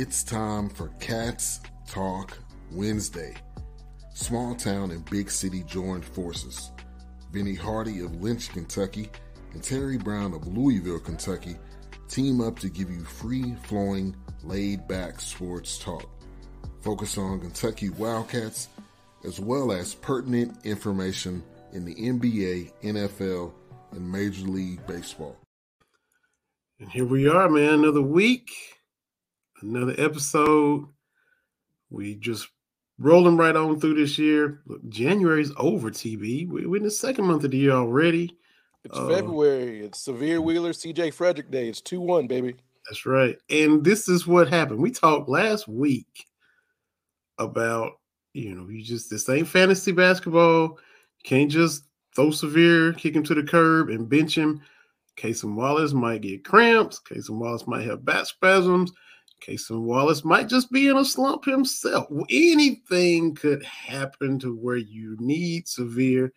[0.00, 2.38] It's time for Cats Talk
[2.70, 3.34] Wednesday.
[4.14, 6.70] Small town and big city joined forces.
[7.32, 9.10] Benny Hardy of Lynch, Kentucky,
[9.54, 11.56] and Terry Brown of Louisville, Kentucky
[12.06, 14.14] team up to give you free flowing,
[14.44, 16.08] laid back sports talk.
[16.80, 18.68] Focus on Kentucky Wildcats
[19.24, 21.42] as well as pertinent information
[21.72, 23.52] in the NBA, NFL,
[23.90, 25.36] and Major League Baseball.
[26.78, 27.80] And here we are, man.
[27.80, 28.77] Another week,
[29.62, 30.86] another episode.
[31.90, 32.48] We just
[32.98, 34.60] rolling right on through this year.
[34.66, 36.48] Look, January's over, TB.
[36.48, 38.36] We're in the second month of the year already.
[38.84, 39.84] It's uh, February.
[39.84, 41.68] It's Sahvir Wheeler, CJ Frederick Day.
[41.68, 42.56] It's 2 1, baby.
[42.88, 43.36] That's right.
[43.50, 44.80] And this is what happened.
[44.80, 46.26] We talked last week
[47.38, 47.92] about,
[48.32, 50.62] you know, you just, this ain't fantasy basketball.
[50.62, 54.60] You can't just throw Sahvir, kick him to the curb, and bench him.
[55.16, 57.00] Cason Wallace might get cramps.
[57.00, 58.92] Cason Wallace might have back spasms.
[59.40, 62.06] Cason Wallace might just be in a slump himself.
[62.30, 66.30] Anything could happen to where you need Sahvir,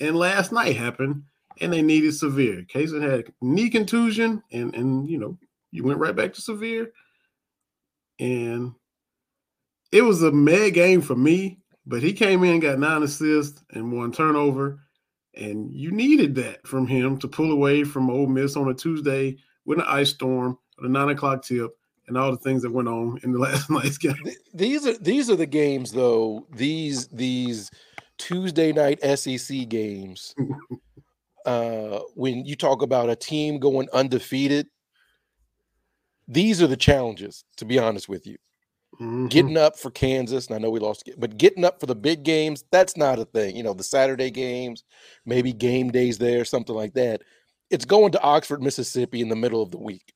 [0.00, 1.22] And last night happened,
[1.60, 2.68] and they needed Sahvir.
[2.68, 5.38] Cason had knee contusion, and and you know
[5.70, 6.88] you went right back to Sahvir,
[8.18, 8.72] and
[9.92, 11.58] it was a mad game for me.
[11.86, 14.80] But he came in, got nine assists and one turnover,
[15.34, 19.38] and you needed that from him to pull away from Ole Miss on a Tuesday
[19.64, 21.77] with an ice storm, at a nine o'clock tip,
[22.08, 24.16] and all the things that went on in the last night's game.
[24.52, 26.46] These are these are the games, though.
[26.50, 27.70] These these
[28.16, 30.34] Tuesday night SEC games.
[31.46, 34.66] uh, when you talk about a team going undefeated,
[36.26, 37.44] these are the challenges.
[37.58, 38.38] To be honest with you,
[39.00, 39.26] mm-hmm.
[39.28, 42.22] getting up for Kansas, and I know we lost, but getting up for the big
[42.22, 43.56] games, that's not a thing.
[43.56, 44.84] You know, the Saturday games,
[45.24, 47.22] maybe game days there, something like that.
[47.70, 50.14] It's going to Oxford, Mississippi in the middle of the week.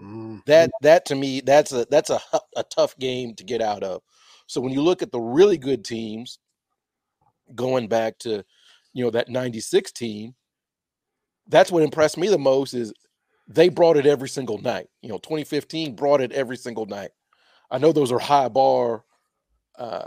[0.00, 0.38] Mm-hmm.
[0.46, 2.20] That that to me, that's a that's a
[2.56, 4.02] a tough game to get out of.
[4.46, 6.38] So when you look at the really good teams,
[7.54, 8.44] going back to
[8.92, 10.34] you know that 96 team
[11.48, 12.92] that's what impressed me the most is
[13.48, 17.10] they brought it every single night you know 2015 brought it every single night
[17.70, 19.04] i know those are high bar
[19.78, 20.06] uh,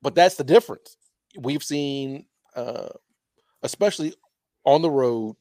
[0.00, 0.96] but that's the difference
[1.38, 2.88] we've seen uh,
[3.62, 4.14] especially
[4.64, 5.34] on the road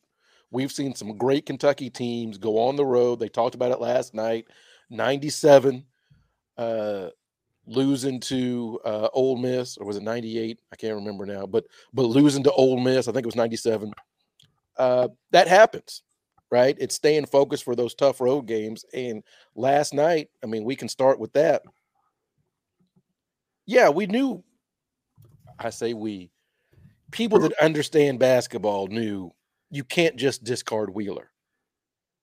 [0.51, 4.13] we've seen some great kentucky teams go on the road they talked about it last
[4.13, 4.45] night
[4.89, 5.84] 97
[6.57, 7.09] uh,
[7.66, 10.59] losing to uh, Ole Miss, or was it '98?
[10.72, 11.45] I can't remember now.
[11.45, 13.91] But but losing to Ole Miss, I think it was '97.
[14.78, 16.03] Uh, that happens,
[16.50, 16.75] right?
[16.79, 18.85] It's staying focused for those tough road games.
[18.94, 19.23] And
[19.56, 21.63] last night, I mean, we can start with that.
[23.66, 24.44] Yeah, we knew.
[25.59, 26.31] I say we.
[27.12, 29.33] People that understand basketball knew
[29.72, 31.32] you can't just discard Wheeler.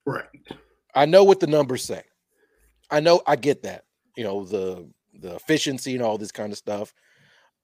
[0.06, 0.26] Right.
[0.94, 2.03] I know what the numbers say.
[2.91, 3.84] I know I get that.
[4.16, 4.88] You know, the
[5.20, 6.94] the efficiency and all this kind of stuff.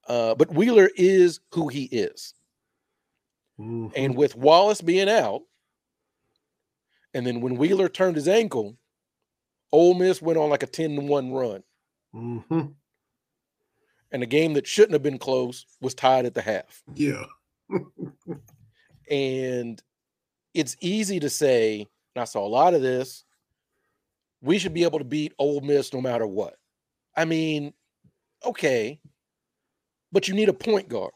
[0.08, 2.34] Uh, but Wheeler is who he is.
[3.58, 3.88] Mm-hmm.
[3.96, 5.42] And with Wallace being out,
[7.14, 8.76] and then when Wheeler turned his ankle,
[9.72, 11.62] Ole Miss went on like a 10 to 1 run.
[12.14, 12.60] Mm-hmm.
[14.12, 16.82] And a game that shouldn't have been close was tied at the half.
[16.94, 17.24] Yeah.
[19.14, 19.80] and
[20.54, 23.24] it's easy to say, and I saw a lot of this,
[24.40, 26.56] we should be able to beat Ole Miss no matter what.
[27.16, 27.72] I mean,
[28.44, 29.00] okay,
[30.10, 31.12] but you need a point guard.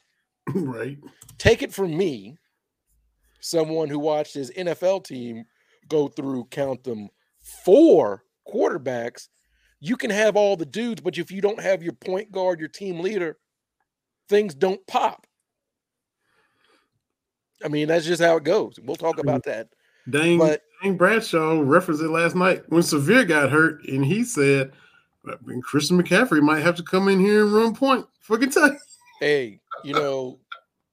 [0.55, 0.99] right.
[1.39, 2.37] Take it from me,
[3.41, 5.45] someone who watched his NFL team
[5.89, 7.09] go through, count them,
[7.65, 9.29] four quarterbacks.
[9.81, 12.69] You can have all the dudes, but if you don't have your point guard, your
[12.69, 13.39] team leader,
[14.29, 15.28] things don't pop.
[17.65, 18.79] I mean, that's just how it goes.
[18.83, 19.69] We'll talk about that.
[20.09, 24.73] Dane, but, Dane Bradshaw referenced it last night when Sahvir got hurt, and he said–
[25.27, 28.79] I mean, Christian McCaffrey might have to come in here and run point for Kentucky.
[29.21, 30.39] Hey, you know,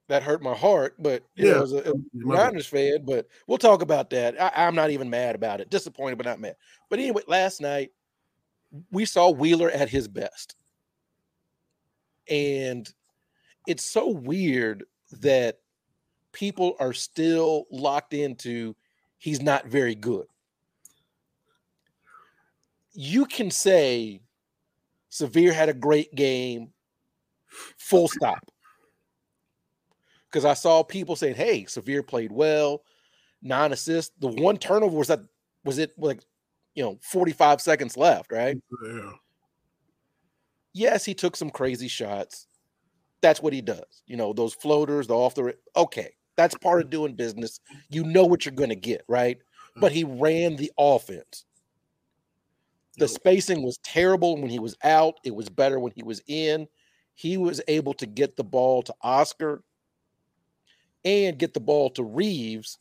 [0.07, 3.81] that hurt my heart, but yeah, know, as a, a Niners fan, but we'll talk
[3.81, 4.35] about that.
[4.41, 5.69] I, I'm not even mad about it.
[5.69, 6.55] Disappointed, but not mad.
[6.89, 7.91] But anyway, last night
[8.91, 10.55] we saw Wheeler at his best.
[12.27, 12.91] And
[13.67, 14.83] it's so weird
[15.21, 15.59] that
[16.35, 18.75] people are still locked into
[19.17, 20.27] he's not very good
[22.95, 24.21] you can say
[25.11, 26.71] Sahvir had a great game,
[27.77, 28.39] full stop.
[30.29, 32.83] Because I saw people saying, "Hey, Sahvir played well,
[33.41, 34.13] nine assists.
[34.19, 35.21] The one turnover was that
[35.63, 36.21] was it like
[36.73, 38.57] you know 45 seconds left, right?
[38.85, 39.11] Yeah.
[40.73, 42.47] Yes, he took some crazy shots.
[43.21, 44.03] That's what he does.
[44.07, 46.11] You know, those floaters, the off the okay.
[46.37, 47.59] That's part of doing business.
[47.89, 49.37] You know what you're going to get, right?
[49.77, 51.45] But he ran the offense
[52.97, 55.15] The spacing was terrible when he was out.
[55.23, 56.67] It was better when he was in.
[57.15, 59.63] He was able to get the ball to Oscar
[61.03, 62.77] and get the ball to Reeves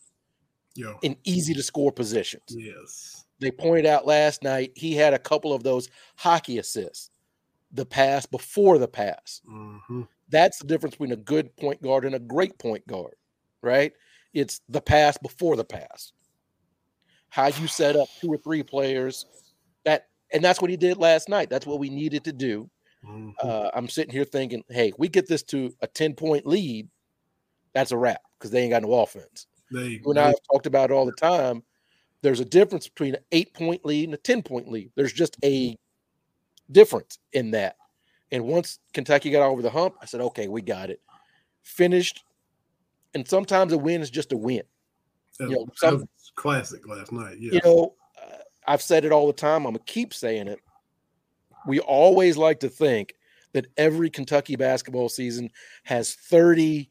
[0.74, 0.98] Yo.
[1.02, 2.42] in easy to score positions.
[2.50, 3.24] Yes.
[3.40, 7.10] They pointed out last night he had a couple of those hockey assists,
[7.72, 9.40] the pass before the pass.
[9.46, 13.14] hmm That's the difference between a good point guard and a great point guard,
[13.64, 13.92] right?
[14.32, 16.12] It's the pass before the pass.
[17.28, 19.26] How you set up two or three players
[19.84, 21.50] that and that's what he did last night.
[21.50, 22.70] That's what we needed to do.
[23.04, 26.88] hmm Uh, I'm sitting here thinking, hey, we get this to a 10 point lead,
[27.72, 29.46] that's a wrap because they ain't got no offense.
[29.72, 31.62] they, You and I have talked about it all the time.
[32.22, 34.90] There's a difference between an eight point lead and a 10 point lead.
[34.96, 35.76] There's just a
[36.70, 37.76] difference in that.
[38.32, 41.00] And once Kentucky got over the hump, I said, okay, we got it.
[41.62, 42.24] Finished.
[43.14, 44.62] And sometimes a win is just a win.
[45.38, 47.38] that, you know, some- classic last night.
[47.38, 47.54] Yeah.
[47.54, 49.66] You know, uh, I've said it all the time.
[49.66, 50.58] I'm to keep saying it.
[51.66, 53.14] We always like to think
[53.52, 55.50] that every Kentucky basketball season
[55.84, 56.88] has 30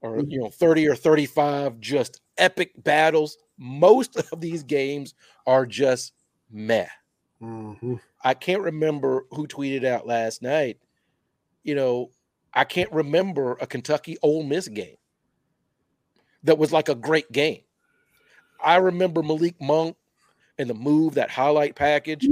[0.00, 3.38] or you know 30 or 35 just epic battles.
[3.56, 5.14] Most of these games
[5.46, 6.12] are just
[6.50, 6.88] meh.
[7.40, 7.94] hmm
[8.24, 10.78] I can't remember who tweeted out last night.
[11.64, 12.10] You know,
[12.54, 14.96] I can't remember a Kentucky Ole Miss game
[16.44, 17.60] that was like a great game.
[18.62, 19.96] I remember Malik Monk
[20.58, 22.24] and the move, that highlight package.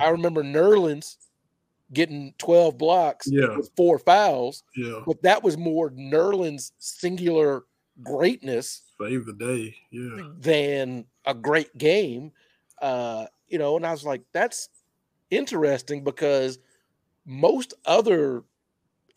[0.00, 1.16] I remember Nerlens
[1.92, 3.56] getting 12 blocks Yeah.
[3.56, 5.02] with four fouls, Yeah.
[5.06, 7.64] but that was more Nerlens' singular
[8.02, 9.76] greatness Save the day.
[9.90, 10.32] Yeah.
[10.38, 12.32] than a great game.
[12.80, 14.68] Uh, you know, and I was like, that's
[15.30, 16.58] interesting because
[17.26, 18.42] most other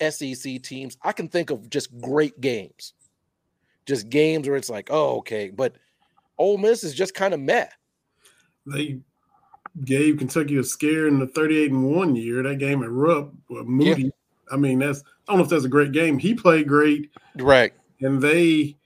[0.01, 2.93] SEC teams, I can think of just great games,
[3.85, 5.75] just games where it's like, oh, okay, but
[6.37, 7.67] Ole Miss is just kind of meh.
[8.65, 8.99] They
[9.83, 12.43] gave Kentucky a scare in the 38 and 1 year.
[12.43, 14.11] That game at Rupp, Moody.
[14.51, 16.17] I mean, that's I don't know if that's a great game.
[16.19, 17.73] He played great, Right.
[18.01, 18.77] and they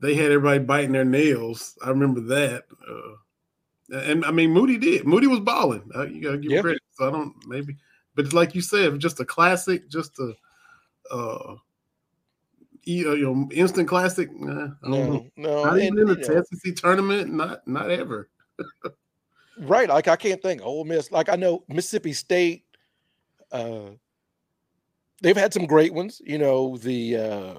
[0.00, 1.76] they had everybody biting their nails.
[1.84, 2.64] I remember that.
[2.88, 5.06] Uh, and I mean, Moody did.
[5.06, 5.88] Moody was balling.
[5.94, 6.60] Uh, you gotta give Yeah.
[6.62, 6.82] credit.
[6.92, 7.76] So I don't maybe,
[8.14, 10.34] but it's like you said, just a classic, just a
[11.10, 11.56] uh,
[12.84, 14.28] you know, instant classic.
[14.38, 15.26] Nah, I don't know.
[15.36, 15.64] No, no.
[15.64, 17.32] Not and, even in the SEC tournament.
[17.32, 18.28] Not not ever.
[19.58, 19.88] Right.
[19.88, 21.12] Like I can't think Ole Miss.
[21.12, 22.64] Like I know Mississippi State.
[23.50, 23.90] Uh,
[25.22, 26.20] they've had some great ones.
[26.24, 27.54] You know the uh,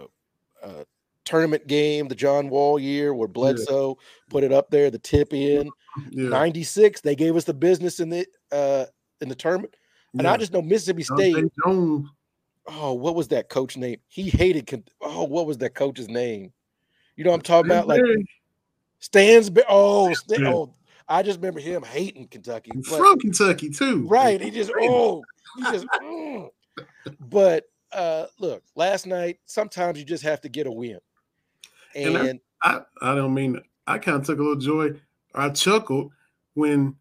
[0.64, 0.84] uh,
[1.24, 3.98] tournament game, the John Wall year, where Bledsoe
[4.30, 5.70] put it up there, the tip in
[6.12, 6.30] Yeah.
[6.30, 7.02] '96.
[7.02, 8.86] They gave us the business in the uh,
[9.22, 9.76] in the tournament,
[10.18, 11.36] and I just know Mississippi State.
[11.64, 12.10] Jones.
[12.68, 13.98] Oh, what was that coach name?
[14.08, 14.90] He hated.
[15.02, 16.54] Oh, what was that coach's name?
[17.16, 17.88] You know what I'm talking about?
[17.88, 18.28] Like Stansbury.
[19.00, 19.66] Stansbury.
[19.70, 20.74] Oh, Stan- oh,
[21.08, 22.72] I just remember him hating Kentucky.
[22.76, 24.08] But- from Kentucky too.
[24.08, 24.42] Right.
[24.42, 25.24] He just oh,
[25.58, 26.50] he just mm.
[27.20, 31.00] but uh look, last night sometimes you just have to get a win.
[31.96, 35.00] And And, I, I don't mean I kind of took a little joy.
[35.36, 36.12] I chuckled
[36.54, 36.96] when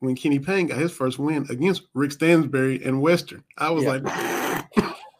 [0.00, 3.42] when Kenny Payne got his first win against Rick Stansbury and Western.
[3.56, 4.02] I was like,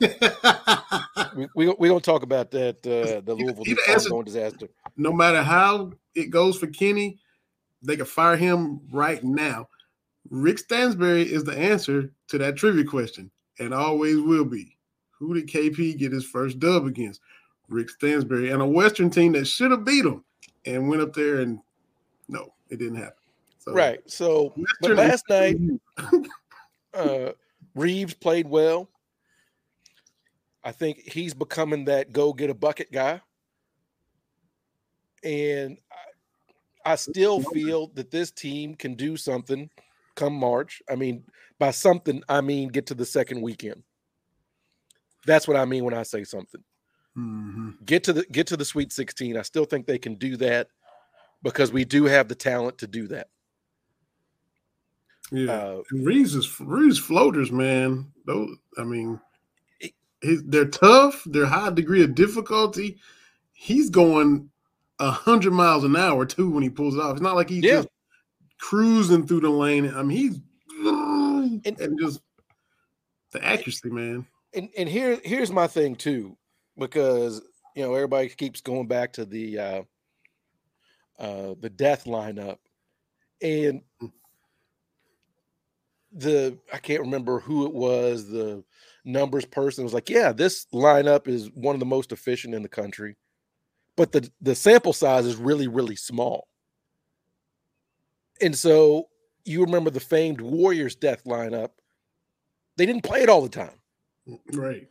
[1.37, 4.69] we we we gonna talk about that uh the Louisville you farm answered- going disaster.
[4.97, 7.19] no matter how it goes for Kenny,
[7.83, 9.69] they could fire him right now.
[10.31, 14.76] Rick Stansbury is the answer to that trivia question, and always will be.
[15.19, 17.21] Who did KP get his first dub against?
[17.69, 20.25] Rick Stansbury and a Western team that should have beat him,
[20.67, 21.59] and went up there and
[22.28, 23.14] no, it didn't happen.
[23.59, 24.00] So Right.
[24.11, 25.57] So but last night
[26.95, 27.33] uh
[27.75, 28.88] Reeves played well.
[30.64, 33.21] I think he's becoming that go get a bucket guy.
[35.23, 35.78] And
[36.85, 39.71] I, I still feel that this team can do something
[40.16, 40.83] come March.
[40.90, 41.25] I mean,
[41.59, 43.83] by something, I mean get to the second weekend.
[45.26, 46.62] That's what I mean when I say something.
[47.16, 47.85] Mhm.
[47.85, 49.37] Get to the get to the Sweet 16.
[49.37, 50.68] I still think they can do that
[51.42, 53.28] because we do have the talent to do that.
[55.30, 58.12] Yeah, Uh, And Reeves is Reeves floaters, man.
[58.26, 59.21] Those, I mean,
[60.25, 61.23] his, they're tough.
[61.26, 62.99] They're high degree of difficulty.
[63.52, 64.50] He's going
[64.99, 67.12] a hundred miles an hour too when he pulls it off.
[67.12, 67.76] It's not like he's Yeah.
[67.76, 67.88] just
[68.59, 69.93] cruising through the lane.
[69.95, 70.40] I mean, he's
[70.85, 72.21] and, just
[73.33, 74.26] the accuracy, man.
[74.54, 76.37] and and here here's my thing too,
[76.78, 77.40] because
[77.75, 79.83] you know everybody keeps going back to the uh
[81.19, 82.59] uh the death lineup,
[83.43, 83.83] and
[86.12, 88.28] the I can't remember who it was.
[88.28, 88.62] The
[89.04, 92.68] numbers person was like, "Yeah, this lineup is one of the most efficient in the
[92.68, 93.16] country,"
[93.96, 96.49] but the the sample size is really really small,
[98.40, 99.08] and so
[99.44, 101.70] you remember the famed Warriors death lineup.
[102.76, 103.78] They didn't play it all the time.
[104.28, 104.88] Mm, right.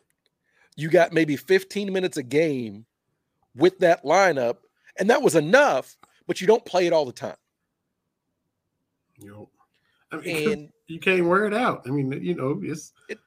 [0.75, 2.85] You got maybe 15 minutes a game
[3.55, 4.57] with that lineup,
[4.97, 7.35] and that was enough, but you don't play it all the time.
[9.19, 9.47] Yep.
[10.11, 11.83] I mean, And you can't wear it out.
[11.85, 13.19] I mean, you know, it's It-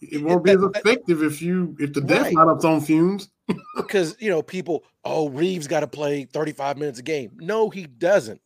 [0.00, 2.34] it, won't be as effective if you if the death Right.
[2.34, 3.30] lineup's on fumes.
[3.76, 7.32] because you know, people, oh, Reeves got to play 35 minutes a game.
[7.36, 8.40] No, he doesn't.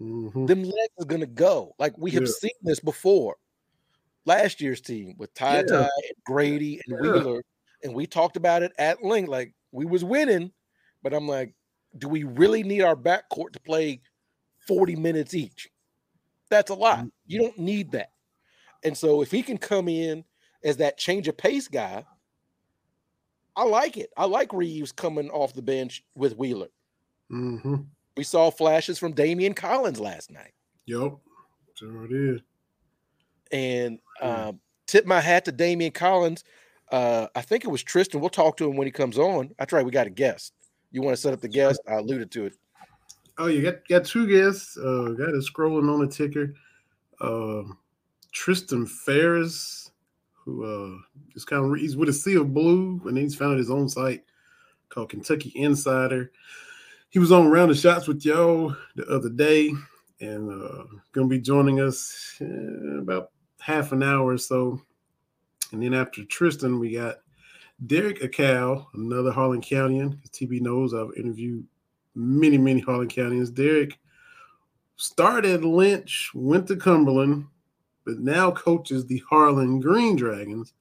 [0.00, 0.46] Mhm.
[0.46, 1.74] them legs are gonna go.
[1.78, 2.32] Like we have Yeah.
[2.38, 3.36] seen this before.
[4.26, 5.62] Last year's team with Ty Yeah.
[5.62, 7.12] Ty and Grady and Yeah.
[7.12, 7.42] Wheeler,
[7.82, 9.28] and we talked about it at length.
[9.28, 10.52] Like we was winning,
[11.02, 11.52] but I'm like,
[11.96, 14.00] do we really need our backcourt to play
[14.68, 15.68] 40 minutes each?
[16.48, 17.00] That's a lot.
[17.00, 17.10] Mm.
[17.26, 18.12] You don't need that.
[18.84, 20.24] And so if he can come in
[20.64, 22.04] as that change of pace guy,
[23.56, 24.10] I like it.
[24.16, 26.68] I like Reeves coming off the bench with Wheeler.
[27.30, 27.86] Mhm.
[28.16, 30.52] We saw flashes from Damian Collins last night.
[30.86, 31.16] Yep.
[31.74, 32.40] Sure it is.
[33.50, 34.48] and Mm.
[34.48, 36.44] um, tip my hat to Damian Collins.
[36.92, 38.20] Uh, I think it was Tristan.
[38.20, 39.54] We'll talk to him when he comes on.
[39.58, 39.84] That's right.
[39.84, 40.52] We got a guest.
[40.90, 41.80] You want to set up the guest?
[41.88, 42.54] I alluded to it.
[43.38, 44.76] Oh, you got got two guests.
[44.76, 46.54] Uh, got it scrolling on the ticker.
[47.22, 47.62] Uh,
[48.32, 49.87] Tristan Pharis,
[50.48, 50.98] who uh
[51.34, 53.88] is kind of he's with a sea of blue, and then he's founded his own
[53.88, 54.24] site
[54.88, 56.32] called Kentucky Insider.
[57.10, 59.72] He was on Round of Shots with y'all the other day,
[60.20, 64.80] and uh gonna be joining us uh, about half an hour or so.
[65.72, 67.16] And then after Tristan, we got
[67.86, 70.18] Derrick Akal, another Harlan Countyan.
[70.30, 71.66] TB knows I've interviewed
[72.14, 73.54] many, many Harlan Countyans.
[73.54, 73.98] Derrick
[74.96, 77.46] started Lynch, went to Cumberland,
[78.08, 80.72] but now coaches the Harlan Green Dragons,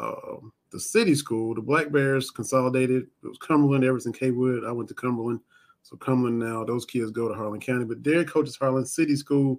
[0.00, 1.54] um, the city school.
[1.54, 3.06] The Black Bears consolidated.
[3.22, 4.66] It was Cumberland, Evarts, Cawood.
[4.66, 5.40] I went to Cumberland.
[5.82, 7.84] So Cumberland now, those kids go to Harlan County.
[7.84, 9.58] But Derrick coaches Harlan City School.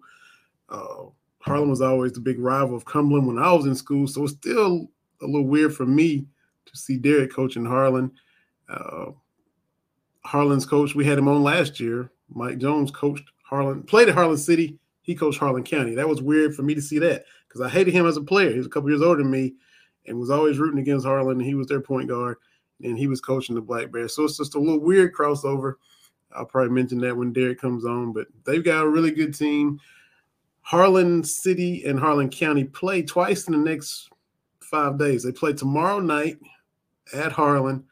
[0.68, 1.06] Uh,
[1.42, 4.08] Harlan was always the big rival of Cumberland when I was in school.
[4.08, 4.90] So it's still
[5.22, 6.26] a little weird for me
[6.66, 8.12] to see Derrick coaching Harlan.
[8.68, 9.12] Uh,
[10.24, 12.10] Harlan's coach, we had him on last year.
[12.30, 14.80] Mike Jones coached Harlan, played at Harlan City.
[15.06, 15.94] He coached Harlan County.
[15.94, 18.52] That was weird for me to see that because I hated him as a player.
[18.52, 19.54] He was a couple years older than me
[20.08, 21.38] and was always rooting against Harlan.
[21.38, 22.38] And he was their point guard
[22.84, 24.16] and he was coaching the Black Bears.
[24.16, 25.76] So it's just a little weird crossover.
[26.36, 29.80] I'll probably mention that when Derrick comes on, but they've got a really good team.
[30.62, 34.10] Harlan City and Harlan County play twice in the next
[34.60, 35.24] five days.
[35.24, 36.40] They play tomorrow night
[37.14, 37.84] at Harlan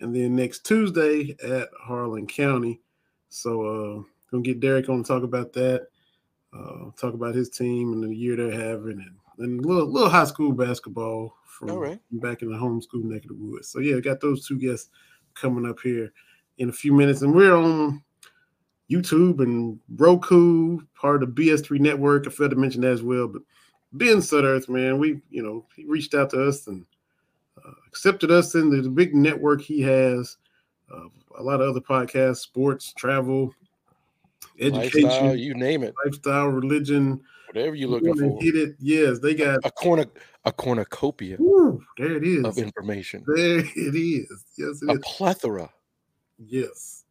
[0.00, 2.80] and then next Tuesday at Harlan County.
[3.28, 5.86] So uh gonna get Derrick on to talk about that,
[6.52, 10.08] uh talk about his team and the year they're having and, and a little little
[10.08, 12.00] high school basketball from right.
[12.12, 13.68] back in the homeschool neck of the woods.
[13.68, 14.90] So yeah, got those two guests
[15.34, 16.12] coming up here
[16.58, 17.22] in a few minutes.
[17.22, 18.02] And we're on
[18.90, 22.26] YouTube and Roku, part of the BS3 network.
[22.26, 23.28] I failed to mention that as well.
[23.28, 23.42] But
[23.92, 26.84] Ben Sudderth, man, we, you know, he reached out to us and
[27.64, 30.36] uh, accepted us into the big network he has.
[30.92, 33.52] Uh, a lot of other podcasts, sports, travel,
[34.60, 37.20] education, you name it, lifestyle, religion.
[37.48, 38.42] whatever you're You looking for.
[38.42, 38.76] Hit it.
[38.78, 39.60] Yes, they got.
[39.64, 40.06] A corner,
[40.44, 42.44] a cornucopia Woo, there it is.
[42.44, 44.44] of information, There it is.
[44.56, 44.98] Yes, it a is.
[45.04, 45.70] plethora,
[46.38, 47.04] Yes.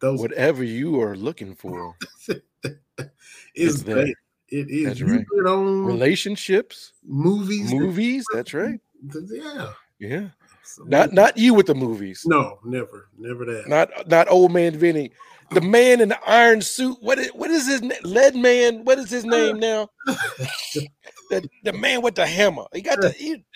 [0.00, 1.96] Those whatever you are looking for.
[3.54, 4.08] is there.
[4.48, 4.84] It is.
[4.86, 5.24] That's right.
[5.32, 7.72] Relationships, movies.
[7.72, 8.24] movies.
[8.32, 8.80] That's right.
[9.30, 9.70] Yeah.
[9.98, 10.28] Yeah,
[10.64, 12.22] So, not not you with the movies.
[12.26, 13.68] no, never, never that.
[13.68, 15.12] Not not old man Vinny,
[15.50, 16.96] the man in the iron suit.
[17.00, 18.00] What is what is his name?
[18.02, 18.84] Lead man.
[18.84, 19.88] What is his name now?
[20.06, 22.64] the the man with the hammer.
[22.72, 23.10] He got the.
[23.10, 23.44] He,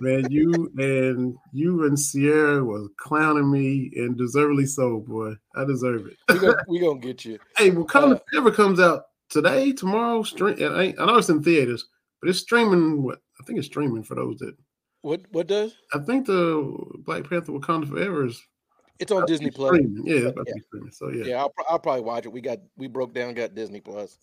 [0.00, 5.34] Man, you and you and Sierra was clowning me and deservedly so, boy.
[5.54, 6.16] I deserve it.
[6.28, 7.38] we gonna we gonna get you.
[7.56, 10.22] Hey, well, Colin Uh, Ever comes out today, tomorrow.
[10.22, 10.56] Stream.
[10.60, 11.86] I, I know it's in theaters,
[12.20, 13.02] but it's streaming.
[13.02, 14.56] What I think it's streaming for those that.
[15.02, 15.74] What what does?
[15.92, 18.40] I think the Black Panther Wakanda Forever is
[18.98, 19.74] It's on Disney Plus.
[19.74, 20.06] streaming.
[20.06, 20.90] Yeah, it's about to be streaming.
[20.92, 22.32] So yeah, Yeah, I'll, I'll probably watch it.
[22.32, 24.16] We got we broke down, got Disney Plus.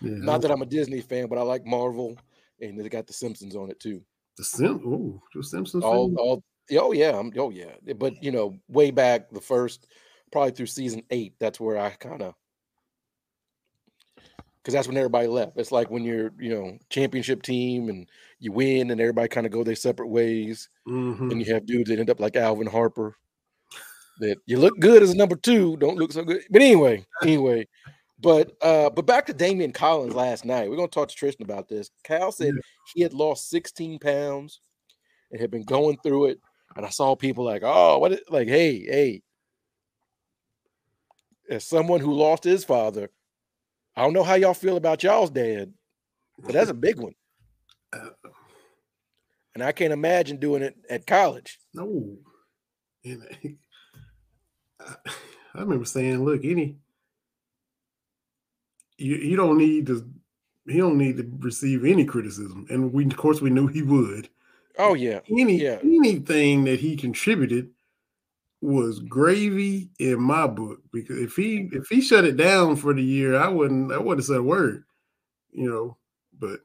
[0.00, 0.12] yeah.
[0.14, 2.16] Not that I'm a Disney fan, but I like Marvel,
[2.60, 4.00] and they got The Simpsons on it too.
[4.36, 4.80] the Sim.
[4.86, 5.84] Oh, the Simpsons.
[5.84, 6.42] All all
[6.78, 7.74] oh yeah, I'm, oh yeah.
[7.96, 9.88] But you know, way back the first,
[10.30, 12.34] probably through season eight, that's where I kind of
[14.62, 15.56] because that's when everybody left.
[15.56, 19.52] It's like when you're you know championship team and you win, and everybody kind of
[19.52, 21.30] go their separate ways, Mhm.
[21.30, 23.16] and you have dudes that end up like Alvin Harper.
[24.20, 26.42] That you look good as a number two, don't look so good.
[26.50, 27.66] But anyway, anyway,
[28.20, 30.68] but uh, but back to Damian Collins last night.
[30.68, 31.90] We're gonna talk to Tristan about this.
[32.04, 32.52] Cal said
[32.94, 34.60] he had lost 16 pounds
[35.30, 36.38] and had been going through it.
[36.76, 39.22] And I saw people like, oh, what is, like, hey, hey.
[41.48, 43.10] As someone who lost his father,
[43.96, 45.72] I don't know how y'all feel about y'all's dad,
[46.38, 47.14] but that's a big one.
[47.92, 48.10] Uh,
[49.56, 51.58] And I can't imagine doing it at college.
[51.74, 52.18] no.
[53.04, 53.24] And
[54.80, 54.94] I,
[55.54, 56.76] I remember saying, look, any
[58.96, 60.08] you, you don't need to
[60.68, 62.66] he don't need to receive any criticism.
[62.70, 64.28] And we of course we knew he would.
[64.78, 65.20] Oh yeah.
[65.28, 65.80] Any Yeah.
[65.82, 67.70] anything that he contributed
[68.62, 73.02] was gravy in my book because if he if he shut it down for the
[73.02, 74.84] year, I wouldn't I wouldn't have said a word,
[75.52, 75.98] you know.
[76.38, 76.60] But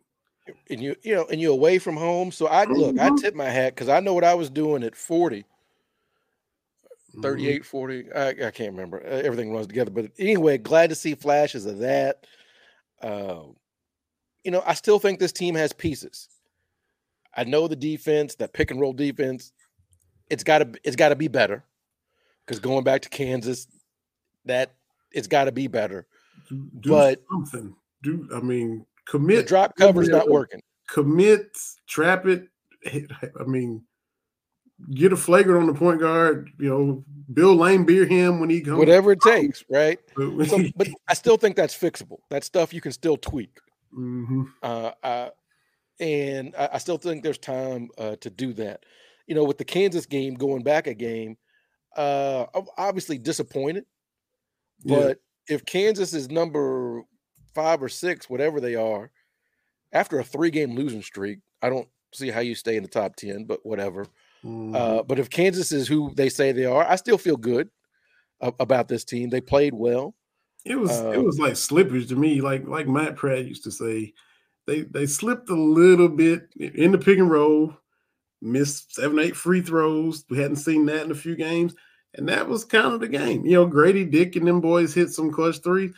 [0.70, 2.32] And you you know, and you're away from home.
[2.32, 3.16] So I look, I Mhm.
[3.16, 5.46] tip my hat because I know what I was doing at 40,
[7.14, 8.12] mhm, 38, 40.
[8.12, 9.02] I, I can't remember.
[9.02, 9.92] Everything runs together.
[9.92, 12.25] But anyway, glad to see flashes of that.
[13.02, 13.46] Uh,
[14.44, 16.30] you know, I still think this team has pieces.
[17.36, 19.52] I know the defense, that pick and roll defense,
[20.30, 21.66] it's gotta it's gotta be better.
[22.46, 23.68] Because going back to Kansas,
[24.46, 24.74] that
[25.12, 26.08] it's gotta be better.
[26.50, 27.75] do, do But- something.
[28.04, 30.62] Do I mean The commit drop cover's not working.
[30.90, 32.48] commit, trap it.
[33.40, 33.84] I mean,
[34.94, 36.52] get a flagrant on the point guard.
[36.60, 38.78] You know, Bill Laimbeer him when he comes.
[38.78, 39.98] Whatever it takes, right?
[40.16, 42.20] But, So, but I still think that's fixable.
[42.30, 43.58] That stuff you can still tweak.
[43.98, 44.46] Mhm.
[44.62, 45.30] Uh, uh,
[46.00, 48.86] and I, I still think there's time uh, to do that.
[49.25, 51.38] You know, with the Kansas game going back a game,
[51.96, 53.86] uh, I'm obviously disappointed.
[54.84, 54.98] Yeah.
[54.98, 57.04] But if Kansas is number
[57.54, 59.12] five or six, whatever they are,
[59.92, 63.16] after a three game losing streak, I don't see how you stay in the top
[63.16, 64.06] 10, but whatever.
[64.44, 64.75] Mhm.
[64.75, 67.70] Uh, but if Kansas is who they say they are, I still feel good
[68.42, 69.30] about this team.
[69.30, 70.16] They played well.
[70.66, 73.72] It was Uh, it was like slippage to me, like like Matt Pratt used to
[73.72, 74.14] say.
[74.68, 77.78] They they slipped a little bit in the pick and roll,
[78.42, 80.25] missed seven, eight free throws.
[80.30, 81.75] We hadn't seen that in a few games.
[82.16, 83.46] And that was kind of the game.
[83.46, 85.94] You know, Grady Dick and them boys hit some clutch threes.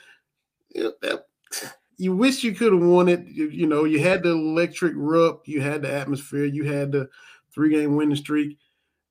[0.69, 1.25] You, know, that,
[1.97, 3.25] you wish you could have won it.
[3.27, 7.09] You, you know, you had the electric Rupp, you had the atmosphere, you had the
[7.53, 8.57] three game winning streak.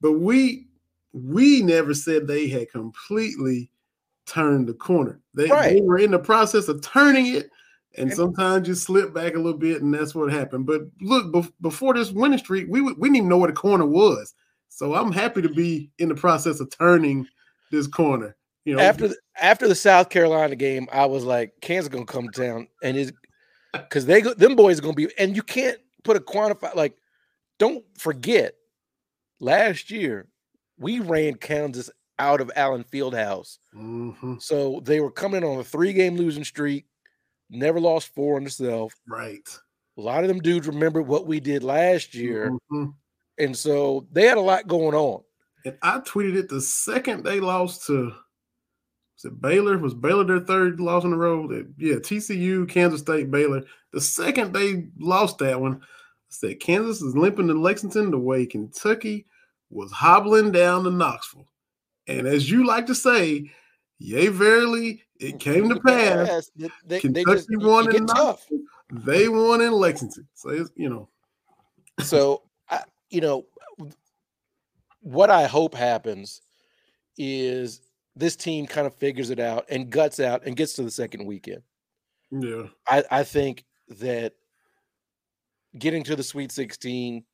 [0.00, 0.66] But we
[1.12, 3.70] we never said they had completely
[4.26, 5.20] turned the corner.
[5.34, 7.48] They, they were in the process of turning it,
[7.96, 10.66] and sometimes you slip back a little bit, and that's what happened.
[10.66, 13.86] But look, bef- before this winning streak, we we didn't even know what a corner
[13.86, 14.34] was.
[14.76, 17.26] So I'm happy to be in the process of turning
[17.70, 18.36] this corner.
[18.66, 22.26] You know, after the, after the South Carolina game, I was like, Kansas gonna come
[22.28, 23.10] down and is
[23.72, 26.94] because they go, them boys are gonna be, and you can't put a quantify like.
[27.58, 28.54] Don't forget,
[29.40, 30.28] last year
[30.78, 35.94] we ran Kansas out of Allen Fieldhouse, Mhm, so they were coming on a three
[35.94, 36.84] game losing streak,
[37.48, 38.94] never lost four on themselves.
[39.08, 39.48] right.
[39.96, 42.92] A lot of them dudes remember what we did last year, Mhm.
[43.38, 45.22] And so they had a lot going on.
[45.64, 48.12] And I tweeted it the second they lost to
[49.16, 49.78] was it Baylor?
[49.78, 51.48] Was Baylor their third loss in a row?
[51.78, 53.62] Yeah, TCU, Kansas State, Baylor.
[53.92, 55.86] The second they lost that one, I
[56.28, 59.26] said Kansas is limping to Lexington the way Kentucky
[59.70, 61.46] was hobbling down to Knoxville.
[62.06, 63.50] And as you like to say,
[63.98, 66.28] yea, verily, it came to pass.
[66.28, 68.46] Yes, they, they, they Kentucky just won in get tough.
[68.50, 68.58] Knoxville.
[68.92, 70.28] They won in Lexington.
[70.34, 71.08] So it's you know,
[72.00, 72.42] so
[73.10, 73.46] you know
[75.00, 76.42] what i hope happens
[77.18, 77.80] is
[78.14, 81.24] this team kind of figures it out and guts out and gets to the second
[81.24, 81.62] weekend
[82.30, 82.64] yeah.
[82.88, 83.64] i, I think
[84.00, 84.34] that
[85.78, 87.24] getting to the sweet 16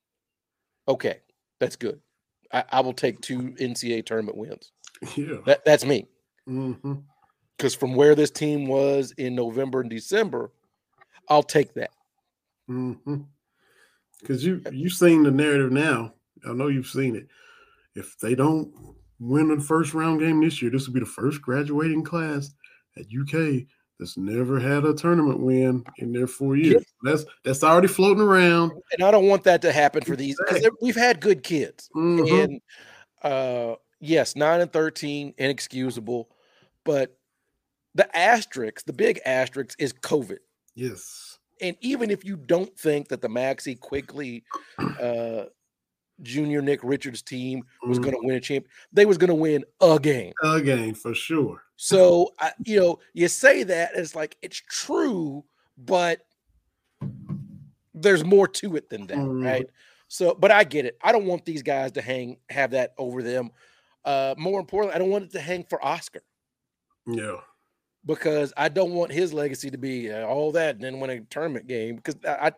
[0.88, 1.20] okay
[1.60, 2.00] that's good
[2.52, 4.72] i, I will take two ncaa tournament wins
[5.16, 5.38] Yeah.
[5.46, 6.06] that, that's me
[7.56, 10.52] because from where this team was in november and december
[11.28, 11.90] i'll take that
[12.70, 13.22] Mm-hmm.
[14.22, 16.14] Because you you've seen the narrative now.
[16.48, 17.26] I know you've seen it.
[17.94, 18.72] If they don't
[19.20, 22.50] win the first round game this year, this will be the first graduating class
[22.96, 23.66] at UK
[23.98, 26.84] that's never had a tournament win in their four years.
[27.02, 28.72] That's that's already floating around.
[28.92, 32.42] and i don't want that to happen for these because we've had good kids Mhm.
[32.44, 32.60] and
[33.22, 36.28] uh yes, nine and thirteen, inexcusable,
[36.84, 37.16] but
[37.94, 40.38] the asterisk, the big asterisk is COVID.
[40.74, 41.31] Yes.
[41.60, 44.44] And even if you don't think that the Maxi Quickley
[45.00, 45.44] uh
[46.22, 48.02] junior Nick Richards team was Mhm.
[48.02, 50.32] going to win a champ, they was going to win a game.
[50.42, 51.62] a game for sure.
[51.76, 55.44] So I, you know, you say that it's like it's true,
[55.78, 56.26] but
[57.94, 59.44] there's more to it than that, Mhm.
[59.44, 59.66] right?
[60.08, 60.98] So, but I get it.
[61.02, 63.50] I don't want these guys to hang have that over them.
[64.04, 66.22] Uh, more importantly, I don't want it to hang for Oscar
[67.06, 67.40] Yeah.
[68.04, 71.20] Because I don't want his legacy to be uh, all that and then win a
[71.22, 72.52] tournament game because I, I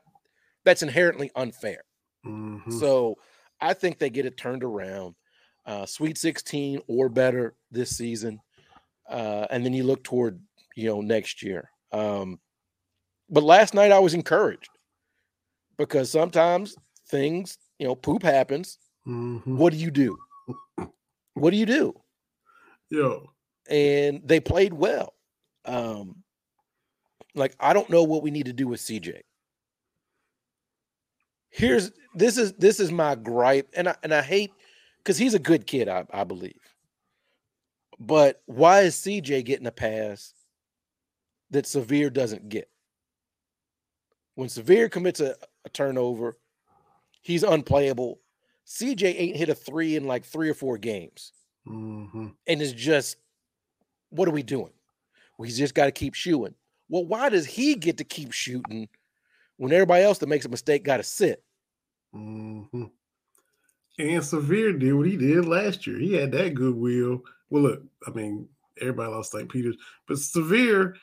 [0.65, 1.83] that's inherently unfair.
[2.25, 2.73] Mhm.
[2.81, 3.17] So
[3.61, 5.15] I think they get it turned around.
[5.67, 8.41] Uh, Sweet 16 or better this season.
[9.09, 10.41] Uh, and then you look toward,
[10.77, 11.71] you know, next year.
[11.93, 12.41] Um,
[13.31, 14.71] but last night I was encouraged
[15.79, 16.77] because sometimes
[17.09, 18.79] things, you know, poop happens.
[19.07, 19.57] Mhm.
[19.57, 20.19] What do you do?
[21.35, 22.01] What do you do?
[22.91, 23.31] Yo,
[23.69, 25.14] And they played well.
[25.65, 26.23] Um,
[27.35, 29.21] like I don't know what we need to do with CJ.
[31.51, 34.53] Here's this is this is my gripe, and I and I hate
[34.99, 36.61] because he's a good kid, I, I believe.
[38.01, 40.35] But why is CJ getting a pass
[41.51, 42.69] that Sahvir doesn't get?
[44.35, 46.37] When Sahvir commits a, a turnover,
[47.23, 48.21] he's unplayable.
[48.67, 51.33] CJ ain't hit a three in like three or four games.
[51.65, 53.17] hmm And it's just,
[54.11, 54.73] what are we doing?
[55.39, 56.55] We just got to keep shooting.
[56.89, 58.89] Well, why does he get to keep shooting
[59.57, 61.43] when everybody else that makes a mistake got to sit?
[62.13, 65.99] hmm And Sahvir did what he did last year.
[65.99, 67.23] He had that goodwill.
[67.51, 68.49] Well, look, I mean,
[68.81, 69.49] everybody lost St.
[69.49, 70.95] Peter's, but Sahvir,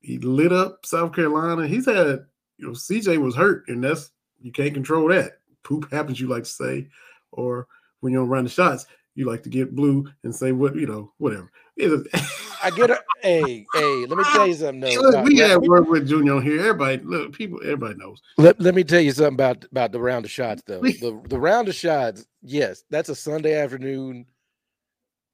[0.00, 1.66] he lit up South Carolina.
[1.66, 2.26] He's had,
[2.58, 4.10] you know, CJ was hurt, and that's
[4.40, 5.38] you can't control that.
[5.62, 6.88] Poop happens, you like to say,
[7.30, 7.68] or
[8.00, 10.86] when you don't run the shots, you like to get blue and say what you
[10.86, 11.50] know, whatever.
[12.62, 14.82] I get a hey, hey, let me tell you something.
[14.82, 16.60] Hey, look, we me- work with Junior here.
[16.60, 18.20] Everybody, look, people, everybody knows.
[18.36, 20.80] Let, let me tell you something about about the round of shots though.
[20.80, 24.26] The the round of shots, yes, that's a Sunday afternoon.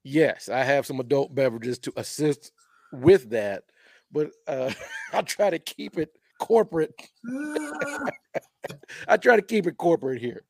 [0.05, 2.53] Yes, I have some adult beverages to assist
[2.93, 3.65] with that,
[4.13, 4.73] but uh
[5.13, 6.95] I try to keep it corporate.
[9.09, 10.43] I try to keep it corporate here.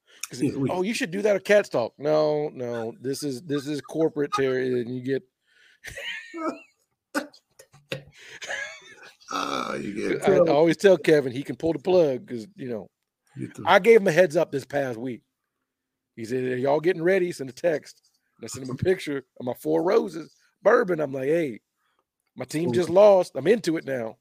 [0.68, 1.94] Oh, you should do that at Cats Talk.
[1.98, 5.22] No, no, this is this is corporate Terry, and you get
[9.31, 12.88] Ah, you get, I always tell Kevin he can pull the plug because you know
[13.66, 15.20] I gave him a heads up this past week.
[16.16, 17.31] He said, Are y'all getting ready?
[17.31, 18.01] Send a text.
[18.38, 21.01] And I sent him a picture of my four roses bourbon.
[21.01, 21.61] I'm like, hey,
[22.37, 23.33] my team just lost.
[23.35, 24.16] I'm into it now.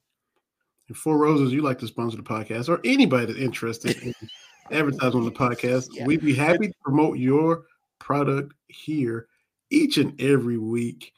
[0.87, 4.13] And Four Roses, you like to sponsor the podcast, or anybody that's interested in
[4.71, 6.05] advertising on the podcast, Yeah.
[6.05, 7.65] we'd be happy to promote your
[7.99, 9.27] product here
[9.69, 11.13] each and every week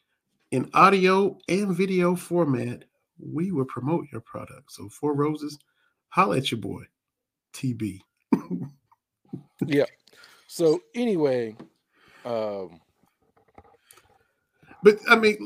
[0.51, 2.85] in audio and video format.
[3.19, 4.71] We will promote your product.
[4.71, 5.57] So, Four Roses,
[6.09, 6.83] holla at your boy,
[7.53, 7.99] TB.
[9.65, 9.85] Yeah.
[10.47, 11.55] So anyway,
[12.25, 12.79] um,
[14.83, 15.38] But I mean,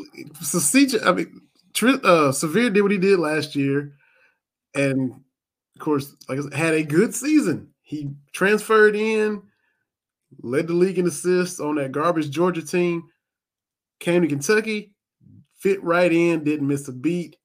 [0.42, 1.42] so CJ, I mean,
[1.82, 3.94] uh, Sahvir did what he did last year,
[4.76, 7.70] and of course, like I said, had a good season.
[7.82, 9.42] He transferred in,
[10.42, 13.10] led the league in assists on that garbage Georgia team.
[14.00, 14.93] Came to Kentucky,
[15.64, 17.38] fit right in, didn't miss a beat,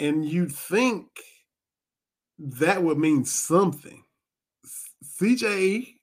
[0.00, 1.06] and you'd think
[2.38, 4.02] that would mean something.
[5.20, 5.96] CJ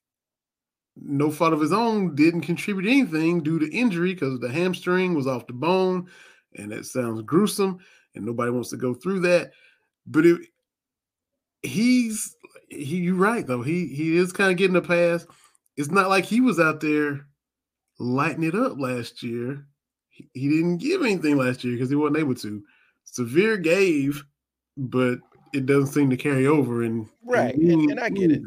[0.95, 5.27] no fault of his own, didn't contribute anything due to injury because the hamstring was
[5.27, 6.07] off the bone,
[6.55, 7.79] and that sounds gruesome,
[8.15, 9.51] and nobody wants to go through that.
[10.05, 10.41] But it,
[11.61, 12.35] he's
[12.69, 13.63] he, you're right though.
[13.63, 15.25] He he is kind of getting a pass.
[15.77, 17.25] It's not like he was out there
[17.99, 19.65] lighting it up last year.
[20.33, 22.63] He, didn't give anything last year because he wasn't able to.
[23.11, 24.23] Sahvir gave,
[24.77, 25.19] but
[25.53, 26.83] it doesn't seem to carry over.
[26.83, 28.41] And Right, and- and I get it.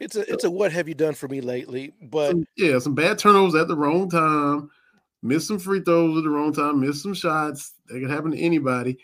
[0.00, 1.94] it's a it's a what have you done for me lately?
[2.02, 4.70] But some, yeah, some bad turnovers at the wrong time,
[5.22, 7.74] miss some free throws at the wrong time, miss some shots.
[7.88, 8.98] That could happen to anybody.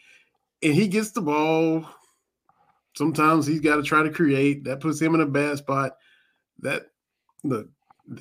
[0.62, 1.86] And he gets the ball.
[2.96, 4.64] Sometimes he's got to try to create.
[4.64, 5.96] That puts him in a bad spot.
[6.60, 6.86] That
[7.44, 7.68] look,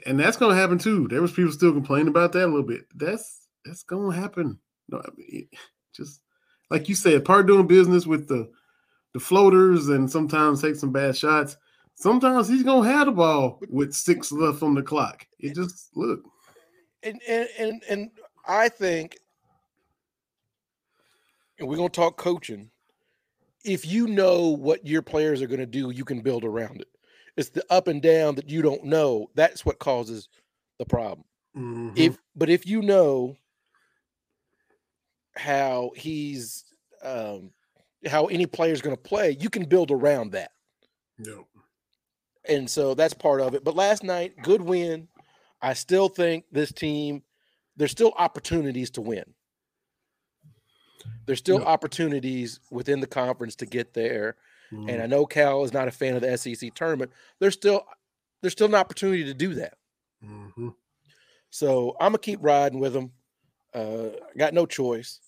[0.05, 1.07] and that's gonna happen too.
[1.07, 2.85] There was people still complaining about that a little bit.
[2.93, 3.36] That's
[3.67, 4.59] that's gonna happen.
[4.89, 5.47] No, I mean,
[5.93, 6.21] just
[6.69, 8.49] like you said, part doing business with the
[9.13, 11.57] the floaters and sometimes take some bad shots.
[11.95, 15.25] Sometimes he's gonna have the ball with six left on the clock.
[15.39, 16.23] It just look.
[17.03, 18.11] and and and, and
[18.47, 19.17] I think,
[21.59, 22.69] and we're gonna talk coaching.
[23.65, 26.87] If you know what your players are gonna do, you can build around it.
[27.35, 29.29] It's the up and down that you don't know.
[29.35, 30.29] That's what causes
[30.77, 31.25] the problem.
[31.55, 31.97] Mhm.
[31.97, 33.35] If but if you know
[35.37, 36.65] how he's
[37.03, 37.51] um
[38.05, 40.51] how any player is going to play, you can build around that.
[41.19, 41.45] Yep.
[42.47, 43.63] and so that's part of it.
[43.63, 45.07] But last night, good win.
[45.61, 47.23] I still think this team,
[47.75, 49.33] there's still opportunities to win.
[51.25, 51.65] There's still Yeah.
[51.65, 54.37] opportunities within the conference to get there.
[54.69, 55.01] And Mhm.
[55.01, 57.11] I know Cal is not a fan of the SEC tournament.
[57.39, 57.85] There's still
[58.41, 59.79] there's still an opportunity to do that.
[60.23, 60.75] Mhm.
[61.49, 63.11] So I'm gonna keep riding with them.
[63.73, 65.19] Uh, I got no choice.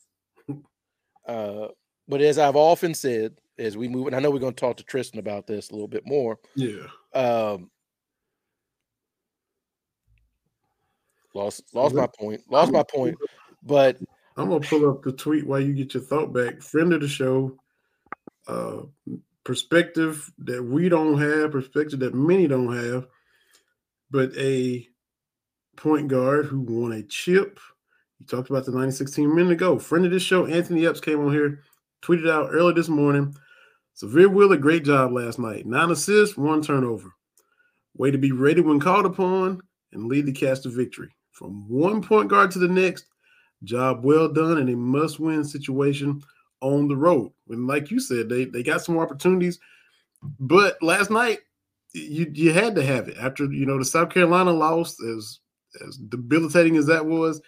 [1.29, 1.67] Uh,
[2.07, 4.77] but as I've often said, as we move, and I know we're going to talk
[4.77, 6.39] to Tristan about this a little bit more.
[6.55, 6.87] Yeah.
[7.13, 7.69] Um,
[11.35, 12.41] lost lost my point.
[12.49, 13.15] Lost my point.
[13.61, 13.99] But
[14.37, 16.61] I'm gonna pull up the tweet while you get your thought back.
[16.61, 17.57] Friend of the show,
[18.47, 18.81] uh,
[19.43, 23.05] perspective that we don't have, perspective that many don't have,
[24.09, 24.87] but a
[25.75, 27.59] point guard who won a chip.
[28.19, 29.79] You talked about the 2016 a minute ago.
[29.79, 31.61] Friend of this show, Anthony Epps, came on here,
[32.01, 33.35] tweeted out early this morning.
[33.95, 35.65] Sahvir Wheeler, great job last night.
[35.65, 37.13] Nine assists, one turnover.
[37.95, 39.61] Way to be ready when called upon
[39.93, 41.09] and lead the cast to victory.
[41.31, 43.05] From one point guard to the next,
[43.63, 46.21] job well done in a must-win situation
[46.61, 47.31] on the road.
[47.49, 49.59] And like you said, they they got some more opportunities.
[50.21, 51.39] But last night,
[51.93, 55.39] you you had to have it after you know the South Carolina loss, as
[55.87, 57.41] as debilitating as that was.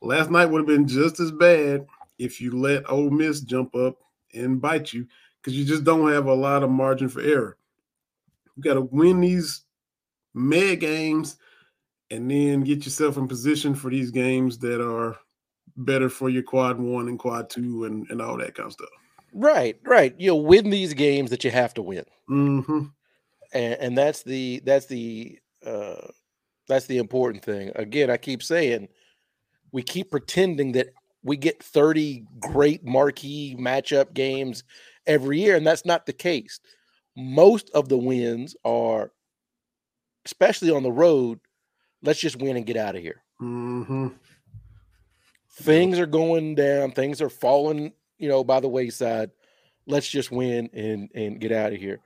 [0.00, 1.86] Last night would have been just as bad
[2.18, 3.96] if you let Ole Miss jump up
[4.34, 5.06] and bite you
[5.40, 7.56] because you just don't have a lot of margin for error.
[8.56, 9.62] You got to win these
[10.34, 11.36] mad games
[12.10, 15.16] and then get yourself in position for these games that are
[15.76, 18.88] better for your quad one and quad two and, and all that kind of stuff.
[19.32, 20.14] Right, right.
[20.18, 22.04] You'll win these games that you have to win.
[22.30, 22.84] Mm-hmm.
[23.52, 26.08] And, and that's the that's the uh
[26.66, 27.72] that's the important thing.
[27.76, 28.88] Again, I keep saying
[29.72, 30.88] we keep pretending that
[31.22, 34.64] we get 30 great marquee matchup games
[35.06, 36.60] every year, and that's not the case.
[37.16, 39.12] Most of the wins are,
[40.24, 41.40] especially on the road,
[42.02, 43.22] let's just win and get out of here.
[43.40, 44.08] Mm-hmm.
[45.60, 49.30] Things are going down, things are falling, you know, by the wayside.
[49.86, 52.00] Let's just win and and get out of here.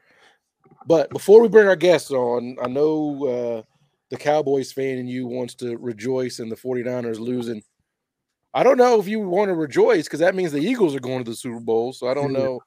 [0.87, 3.72] But before we bring our guests on, I know uh,
[4.13, 7.63] the Cowboys fan in you wants to rejoice in the 49ers losing.
[8.53, 11.25] I don't know if you want to rejoice because that means the Eagles are going
[11.25, 11.95] to the Super Bowl.
[11.95, 12.61] So I don't know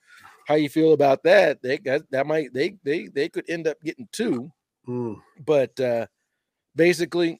[0.47, 1.61] how you feel about that.
[1.61, 4.51] They that, that might they they they could end up getting two.
[4.87, 5.21] Mm.
[5.45, 6.07] But uh
[6.75, 7.39] basically,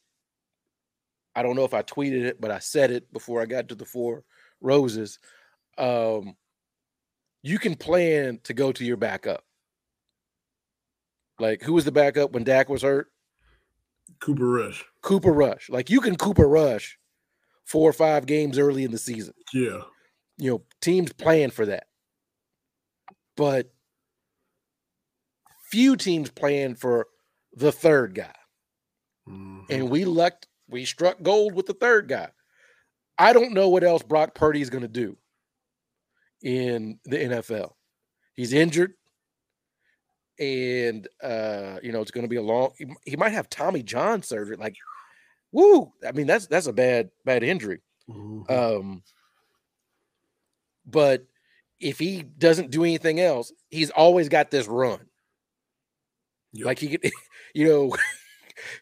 [1.35, 3.75] I don't know if I tweeted it, but I said it before I got to
[3.75, 4.23] the four
[4.61, 5.17] roses.
[5.79, 6.35] Um
[7.41, 9.43] you can plan to go to your backup.
[11.39, 13.07] Like who was the backup when Dak was hurt?
[14.19, 14.83] Cooper Rush.
[15.01, 15.69] Cooper Rush.
[15.69, 16.97] Like you can Cooper Rush
[17.65, 19.33] four or five games early in the season.
[19.53, 19.81] Yeah.
[20.37, 21.87] You know, teams plan for that.
[23.35, 23.71] But
[25.69, 27.07] few teams plan for
[27.53, 28.35] the third guy.
[29.27, 29.65] Mhm.
[29.69, 32.29] And we lucked, we struck gold with the third guy.
[33.17, 35.17] I don't know what else Brock Purdy is going to do
[36.41, 37.75] in the NFL.
[38.35, 38.93] He's injured.
[40.39, 42.71] And uh, you know, it's going to be a long
[43.05, 44.57] he, might have Tommy John surgery.
[44.57, 44.75] Like,
[45.51, 45.91] woo.
[46.05, 47.81] I mean, that's that's a bad, bad injury.
[48.09, 48.49] Mhm.
[48.51, 49.03] Um,
[50.85, 51.25] but
[51.79, 54.99] if he doesn't do anything else, he's always got this run.
[56.53, 56.65] Yep.
[56.65, 57.11] Like he could,
[57.53, 57.95] you know,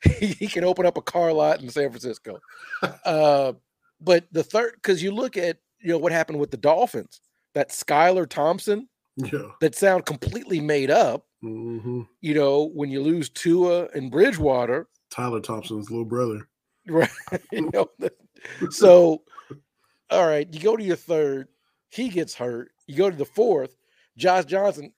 [0.19, 2.39] he, he can open up a car lot in San Francisco.
[3.05, 3.53] uh,
[3.99, 7.21] but the third, because you look at you know what happened with the Dolphins,
[7.53, 8.87] that Skylar Thompson
[9.17, 9.49] yeah.
[9.61, 11.25] that sound completely made up.
[11.43, 16.47] Hmm You know, when you lose Tua and Bridgewater, Tyler Thompson's little brother.
[16.87, 17.09] right?
[17.51, 17.89] you know,
[18.69, 19.23] so
[20.09, 21.49] all right, you go to your third,
[21.89, 22.71] he gets hurt.
[22.87, 23.75] You go to the fourth,
[24.17, 24.93] Josh Johnson,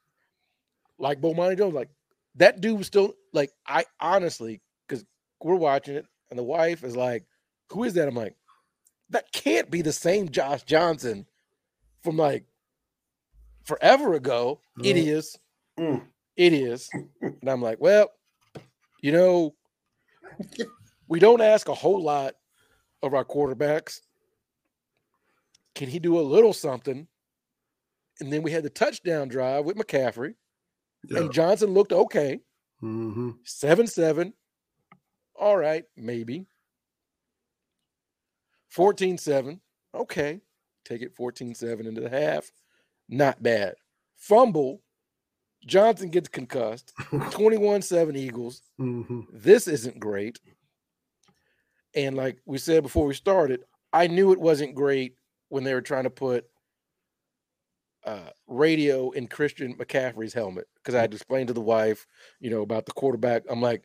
[0.99, 1.89] like Bomani Jones, like
[2.35, 5.03] that dude was still like I honestly, because
[5.43, 7.25] we're watching it, and the wife is like,
[7.71, 8.35] "Who is that?" I'm like,
[9.09, 11.25] that can't be the same Josh Johnson
[12.03, 12.45] from like
[13.63, 14.61] forever ago.
[14.83, 15.01] It No.
[15.01, 15.37] is.
[15.79, 16.07] Mm.
[16.37, 16.89] It is.
[17.21, 18.09] And I'm like, well,
[19.01, 19.55] you know,
[21.07, 22.35] we don't ask a whole lot
[23.03, 24.01] of our quarterbacks.
[25.75, 27.07] Can he do a little something?
[28.19, 30.35] And then we had the touchdown drive with McCaffrey,
[31.09, 31.19] Yeah.
[31.19, 32.39] and Johnson looked okay.
[32.79, 34.33] hmm 7 7.
[35.39, 36.45] All right, maybe.
[38.69, 39.59] 14 7.
[39.93, 40.41] Okay.
[40.85, 42.49] Take it 14 7 into the half.
[43.09, 43.75] Not bad.
[44.17, 44.81] Fumble.
[45.65, 46.93] Johnson gets concussed.
[47.31, 48.61] 21 7 Eagles.
[48.77, 50.39] hmm This isn't great.
[51.95, 53.61] And like we said before we started,
[53.93, 55.15] I knew it wasn't great
[55.49, 56.45] when they were trying to put
[58.05, 62.05] uh, radio in Christian McCaffrey's helmet because I had to explain to the wife,
[62.39, 63.43] you know, about the quarterback.
[63.49, 63.83] I'm like,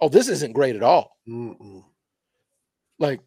[0.00, 1.16] oh, this isn't great at all.
[1.26, 1.84] Mm-mm.
[2.98, 3.20] Like,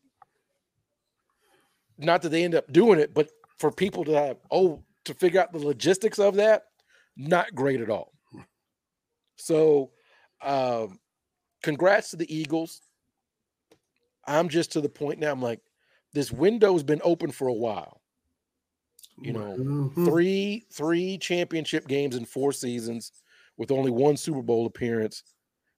[1.98, 5.42] not that they end up doing it, but for people to have, oh, to figure
[5.42, 6.66] out the logistics of that,
[7.16, 8.14] not great at all.
[9.38, 9.92] So,
[10.42, 11.00] um,
[11.64, 12.82] congrats to the Eagles.
[14.26, 15.32] I'm just to the point now.
[15.32, 15.62] I'm like,
[16.14, 18.02] this window's been open for a while.
[19.22, 20.06] You know, Mhm.
[20.06, 23.12] three three championship games in four seasons
[23.58, 25.24] with only one Super Bowl appearance.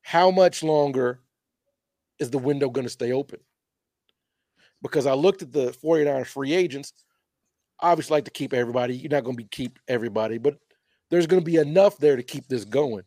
[0.02, 1.24] How much longer
[2.20, 3.42] is the window going to stay open?
[4.82, 6.94] because I looked at the 49ers free agents.
[7.80, 8.96] Obviously, like to keep everybody.
[8.96, 10.60] You're not going to be keep everybody, but
[11.10, 13.04] there's going to be enough there to keep this going.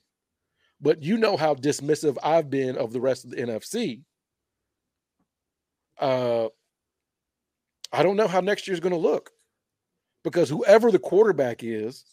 [0.81, 4.03] But you know how dismissive I've been of the rest of the NFC.
[5.99, 6.49] Uh,
[7.93, 9.31] I don't know how next year's going to look
[10.25, 12.05] because whoever the quarterback is,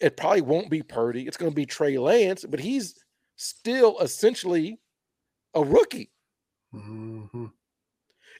[0.00, 1.26] it probably won't be Purdy.
[1.26, 2.94] It's going to be Trey Lance, but he's
[3.36, 4.78] still essentially
[5.54, 6.10] a rookie.
[6.74, 7.52] Mhm.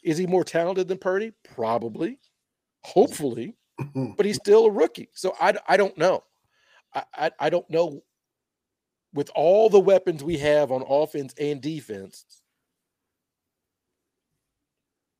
[0.02, 1.32] Is he more talented than Purdy?
[1.54, 2.18] Probably,
[2.82, 3.56] hopefully,
[3.94, 5.08] but he's still a rookie.
[5.14, 6.24] So I, I don't know.
[6.94, 8.02] I, I, I don't know.
[9.12, 12.42] With all the weapons we have on offense and defense,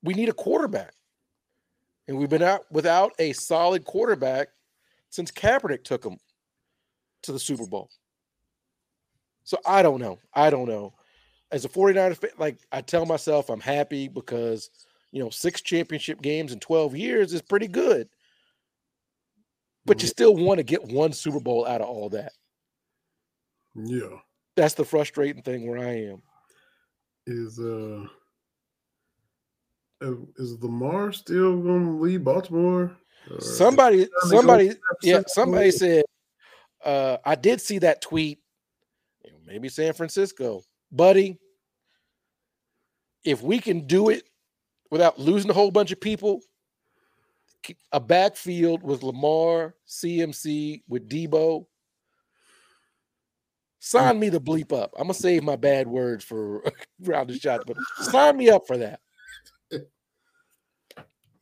[0.02, 0.94] we need a quarterback.
[2.08, 4.48] And we've been out without a solid quarterback
[5.10, 6.18] since Kaepernick took him
[7.22, 7.88] to the Super Bowl.
[9.44, 10.18] So I don't know.
[10.34, 10.94] I don't know.
[11.50, 14.70] As a 49er fan, like I tell myself, I'm happy because,
[15.12, 18.08] you know, six championship games in 12 years is pretty good.
[19.86, 22.32] But you still want to get one Super Bowl out of all that.
[23.74, 24.18] Yeah.
[24.56, 26.22] That's the frustrating thing where I am.
[27.26, 28.04] Is uh
[30.36, 32.96] is Lamar still gonna leave Baltimore?
[33.30, 36.04] Or- Somebody, Time to go somebody, yeah, somebody said,
[36.84, 38.40] uh, I did see that tweet.
[39.46, 41.38] Maybe San Francisco, buddy.
[43.24, 44.24] If we can do it
[44.90, 46.40] without losing a whole bunch of people,
[47.92, 51.66] a backfield with Lamar, CMC, with Deebo.
[53.78, 54.94] Sign me the bleep up.
[54.96, 56.64] I'm gonna save my bad words for
[57.00, 59.00] round of shots, but sign me up for that.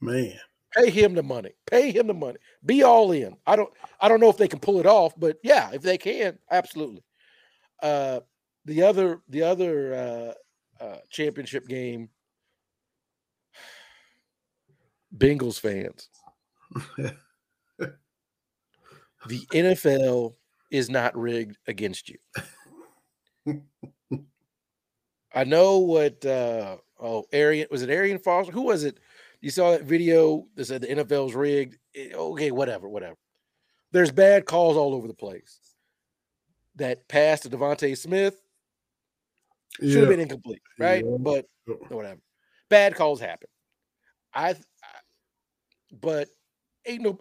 [0.01, 0.39] man.
[0.75, 1.53] Pay him the money.
[1.71, 2.39] Pay him the money.
[2.65, 3.37] Be all in.
[3.47, 5.99] I don't I don't know if they can pull it off, but yeah, if they
[5.99, 7.05] can, absolutely.
[7.81, 8.21] Uh
[8.65, 9.95] the other the other
[10.81, 12.09] uh, uh championship game
[15.17, 16.09] Bengals fans.
[17.79, 20.35] the NFL
[20.71, 22.19] is not rigged against you.
[25.35, 28.53] I know what uh oh Arian was it Arian Foster?
[28.53, 28.99] Who was it?
[29.41, 31.79] You saw that video that said the NFL's rigged.
[31.95, 33.17] Eh, Okay, whatever, whatever.
[33.91, 35.59] There's bad calls all over the place.
[36.77, 38.41] That pass to DeVonta Smith
[39.81, 40.09] should have Yeah.
[40.09, 41.05] been incomplete, right?
[41.05, 41.17] Yeah.
[41.19, 41.47] But
[41.89, 42.21] whatever.
[42.71, 43.49] Bad calls happen.
[44.35, 44.55] I
[45.93, 46.29] but
[46.87, 47.19] ain't no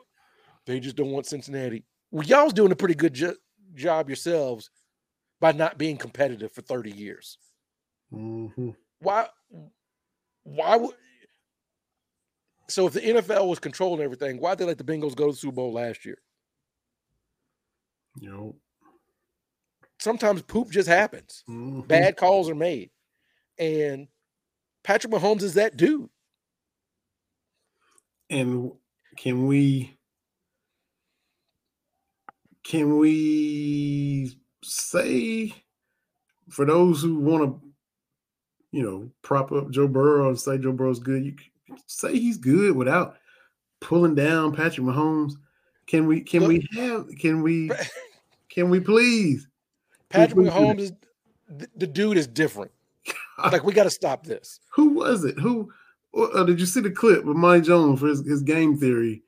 [0.65, 1.83] they just don't want Cincinnati.
[2.11, 3.35] Well, y'all's doing a pretty good jo-
[3.73, 4.69] job yourselves
[5.39, 7.37] by not being competitive for 30 years.
[8.13, 8.75] Mhm.
[8.99, 9.27] Why
[10.43, 10.95] why would
[12.69, 15.37] so if the NFL was controlling everything, why'd they let the Bengals go to the
[15.37, 16.17] Super Bowl last year?
[18.19, 18.55] You know.
[19.99, 21.43] Sometimes poop just happens.
[21.47, 21.87] Mhm.
[21.87, 22.91] Bad calls are made.
[23.59, 24.07] And
[24.83, 26.09] Patrick Mahomes is that dude.
[28.31, 28.71] And
[29.17, 29.97] can we
[32.63, 35.53] can we say
[36.49, 37.67] for those who want to
[38.71, 41.35] you know prop up Joe Burrow and say Joe Burrow's good, you
[41.87, 43.17] say he's good without
[43.81, 45.33] pulling down Patrick Mahomes.
[45.85, 47.69] Can we can we have can we
[48.49, 49.45] can we please?
[50.07, 50.93] Patrick Mahomes is
[51.75, 52.71] the dude is different.
[53.51, 54.59] Like we got to stop this.
[54.73, 55.39] Who was it?
[55.39, 55.71] Who
[56.17, 59.23] uh, did you see the clip with Mike Jones for his, his game theory?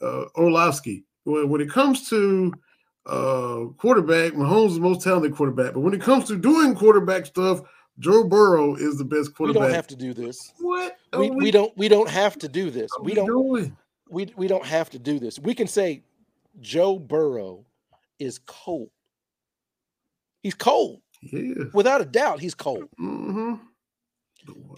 [0.00, 1.04] Uh, Orlovsky.
[1.24, 2.52] When, when it comes to
[3.06, 5.74] uh, quarterback, Mahomes is the most talented quarterback.
[5.74, 7.60] But when it comes to doing quarterback stuff,
[7.98, 9.60] Joe Burrow is the best quarterback.
[9.60, 10.52] We don't have to do this.
[10.58, 10.96] what?
[11.12, 12.90] are We, we don't we don't have to do this.
[13.02, 13.76] We don't doing?
[14.08, 15.38] we we don't have to do this.
[15.38, 16.02] We can say
[16.60, 17.64] Joe Burrow
[18.18, 18.90] is cold.
[20.42, 21.00] He's cold.
[21.22, 21.64] Yeah.
[21.72, 22.88] Without a doubt, he's cold.
[23.00, 23.54] Mm-hmm.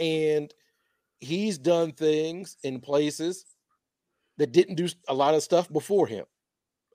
[0.00, 0.54] And
[1.20, 3.44] he's done things in places
[4.38, 6.24] that didn't do a lot of stuff before him.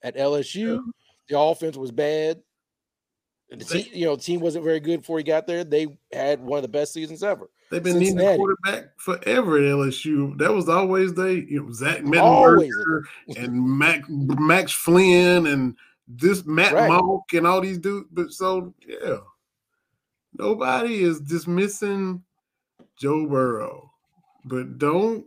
[0.04, 0.82] At LSU,
[1.30, 2.42] the offense was bad.
[3.50, 5.64] The team, you know, team wasn't very good before he got there.
[5.64, 7.50] They had one of the best seasons ever.
[7.70, 10.38] They've been needing a quarterback forever at LSU.
[10.38, 13.04] That was always they, you know, Zach Mettenberger
[13.38, 15.76] and Mac, Max Flynn and
[16.08, 16.90] this Matt Right.
[16.90, 18.08] Monk and all these dudes.
[18.12, 19.18] But so yeah,
[20.38, 22.24] nobody is dismissing
[22.98, 23.92] Joe Burrow,
[24.46, 25.26] but don't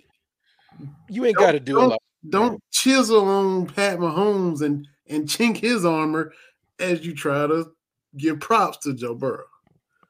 [1.11, 2.03] You ain't got to do a don't- lot.
[2.31, 6.33] don't chisel on Pat Mahomes and and chink his armor
[6.79, 7.73] as you try to
[8.17, 9.45] give props to Joe Burrow.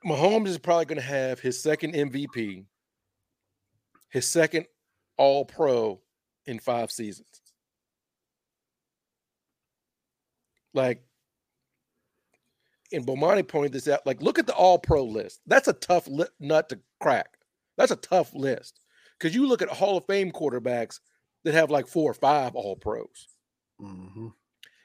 [0.04, 2.64] Mahomes is probably going to have his second MVP,
[4.10, 4.66] his second
[5.16, 6.00] All Pro
[6.46, 7.28] in five seasons.
[10.74, 11.02] Like,
[12.92, 14.06] and Bomani pointed this out.
[14.06, 15.40] Like, look at the All Pro list.
[15.46, 17.38] That's a tough li- nut to crack.
[17.76, 18.80] That's a tough list.
[19.18, 21.00] Because you look at Hall of Fame quarterbacks
[21.44, 23.28] that have like four or five All Pros.
[23.80, 24.28] Mm-hmm.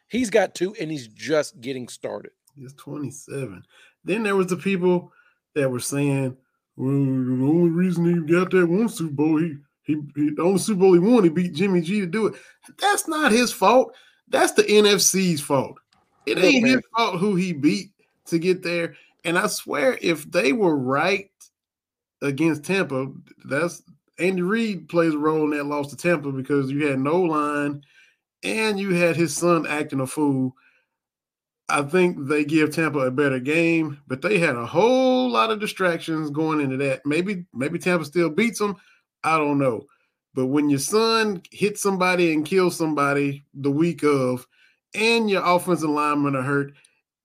[0.07, 2.31] He's got two, and he's just getting started.
[2.55, 3.63] He's 27.
[4.03, 5.11] Then there was the people
[5.55, 6.37] that were saying,
[6.75, 10.59] well, the only reason he got that one Super Bowl, he, he, he the only
[10.59, 12.35] Super Bowl he won, he beat Jimmy G to do it.
[12.79, 13.95] That's not his fault.
[14.27, 15.77] That's the NFC's fault.
[16.25, 17.91] It ain't his fault who he beat
[18.27, 18.95] to get there.
[19.25, 21.29] And I swear, if they were right
[22.21, 23.11] against Tampa,
[23.45, 23.83] that's
[24.19, 27.83] Andy Reid plays a role in that loss to Tampa because you had no line
[28.43, 30.55] and you had his son acting a fool.
[31.69, 35.59] I think they give Tampa a better game, but they had a whole lot of
[35.59, 37.05] distractions going into that.
[37.05, 38.75] Maybe maybe Tampa still beats them.
[39.23, 39.85] I don't know.
[40.35, 44.45] But when your son hits somebody and kills somebody the week of,
[44.93, 46.73] and your offensive linemen are hurt,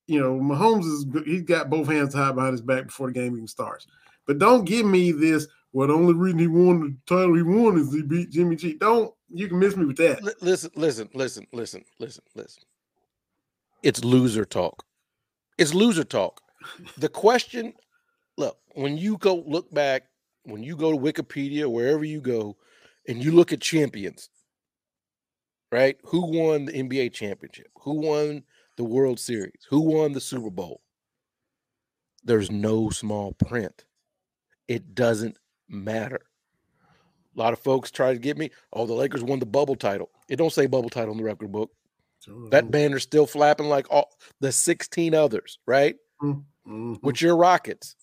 [0.07, 3.35] you know, Mahomes is he's got both hands tied behind his back before the game
[3.35, 3.87] even starts.
[4.27, 5.49] But don't give me this.
[5.73, 8.75] Well, the only reason he won the title he won is he beat Jimmy G.
[8.75, 10.23] Don't you can miss me with that.
[10.23, 12.63] Li- listen, listen, listen, listen, listen, listen.
[13.83, 14.85] It's loser talk.
[15.59, 16.41] It's loser talk.
[16.97, 17.75] The question,
[18.37, 20.05] look, when you go look back,
[20.45, 22.57] when you go to Wikipedia, wherever you go,
[23.07, 24.31] and you look at champions,
[25.71, 25.97] right?
[26.05, 27.69] Who won the NBA championship?
[27.83, 28.43] Who won
[28.77, 29.67] the World Series?
[29.69, 30.81] Who won the Super Bowl?
[32.25, 33.85] There's no small print.
[34.67, 35.39] It doesn't
[35.69, 36.21] matter.
[37.37, 40.11] A lot of folks try to get me, oh, the Lakers won the bubble title.
[40.29, 41.71] It don't say bubble title in the record book.
[42.51, 44.11] That banner's still flapping like all
[44.41, 45.97] the 16 others, right?
[46.21, 47.01] Mhm.
[47.03, 47.95] With your Rockets.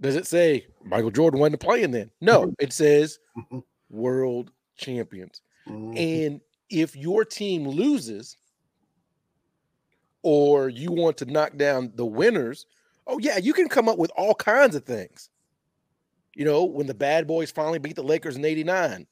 [0.00, 2.10] Does it say Michael Jordan won the playing then?
[2.20, 3.62] No, it says Mhm.
[3.88, 5.40] world champions.
[5.68, 5.96] Mhm.
[5.96, 8.36] And if your team loses
[10.22, 12.66] or you want to knock down the winners,
[13.06, 15.30] oh yeah, you can come up with all kinds of things.
[16.34, 19.06] You know, when the bad boys finally beat the Lakers in 89,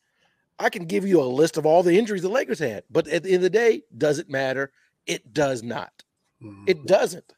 [0.59, 2.85] I can give you a list of all the injuries the Lakers had.
[2.91, 4.73] But at the end of the day, does it matter?
[5.07, 6.03] It does not.
[6.43, 6.65] Mhm.
[6.69, 7.35] It doesn't.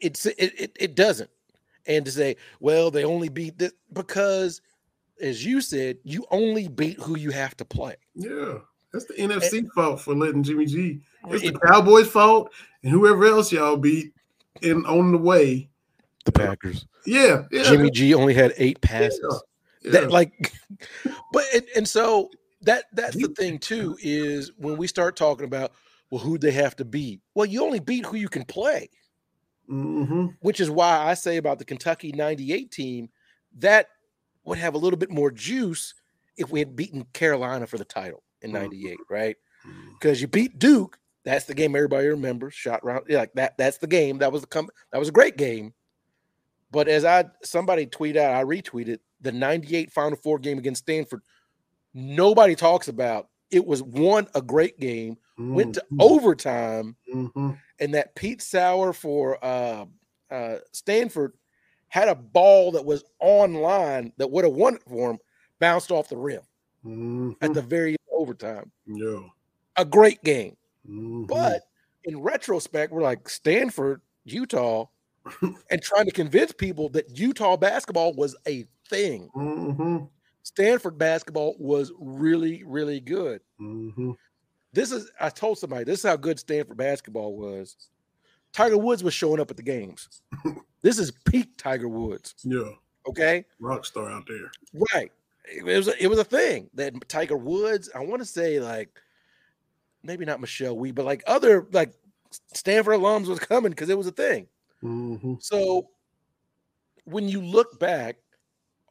[0.00, 1.30] It's it, it it doesn't.
[1.86, 4.60] And to say, well, they only beat this because,
[5.20, 7.96] as you said, you only beat who you have to play.
[8.14, 8.58] Yeah,
[8.92, 11.00] that's the NFC fault for letting Jimmy G.
[11.28, 12.52] It's It- the Cowboys' fault
[12.82, 14.12] and whoever else y'all beat
[14.62, 15.68] in on the way.
[16.24, 16.86] The Packers.
[17.06, 19.42] Yeah, yeah, Jimmy G only had eight passes.
[19.82, 19.90] yeah.
[19.92, 20.52] That like,
[21.32, 22.30] but and, and so
[22.62, 25.72] that that's the thing too is when we start talking about
[26.10, 27.20] well who they have to beat.
[27.34, 28.88] Well, you only beat who you can play.
[29.70, 30.36] Mhm.
[30.40, 33.08] which is why I say about the Kentucky 98 team
[33.60, 33.88] that
[34.44, 35.94] would have a little bit more juice
[36.36, 38.60] if we had beaten Carolina for the title in Mhm.
[38.60, 39.36] 98, right?
[39.66, 39.94] Mhm.
[39.98, 43.78] Because you beat Duke, that's the game everybody remembers, shot round yeah, like that that's
[43.78, 44.18] the game.
[44.18, 45.72] That was the com- that was a great game.
[46.74, 51.22] But as I somebody tweeted out, I retweeted the 98 Final Four game against Stanford.
[51.94, 55.96] Nobody talks about it was one a great game, went to Mhm.
[56.00, 57.60] overtime Mhm.
[57.78, 59.86] and that Pete Sauer for uh,
[60.32, 61.34] uh, Stanford
[61.88, 65.18] had a ball that was online that would have won it for him,
[65.60, 66.42] bounced off the rim
[66.84, 67.36] Mhm.
[67.40, 68.72] at the very overtime.
[68.86, 69.28] yeah.
[69.76, 70.56] A great game,
[70.88, 71.28] Mhm.
[71.28, 71.62] but
[72.02, 74.86] in retrospect, we're like Stanford, Utah,
[75.70, 79.28] and trying to convince people that Utah basketball was a thing.
[79.34, 80.08] Mhm.
[80.42, 83.40] Stanford basketball was really, really good.
[83.60, 84.16] Mhm.
[84.72, 87.76] This is I told somebody this is how good Stanford basketball was.
[88.52, 90.08] Tiger Woods was showing up at the games.
[90.82, 92.34] this is peak Tiger Woods.
[92.44, 92.70] yeah,
[93.08, 94.50] Okay, rock star out there.
[94.94, 95.10] right?
[95.46, 97.90] It was a, it was a thing that Tiger Woods.
[97.94, 98.90] I want to say like
[100.02, 101.92] maybe not Michelle Wie, but like other like
[102.52, 104.48] Stanford alums was coming because it was a thing.
[104.84, 105.38] Mhm.
[105.38, 105.90] So
[107.04, 108.16] when you look back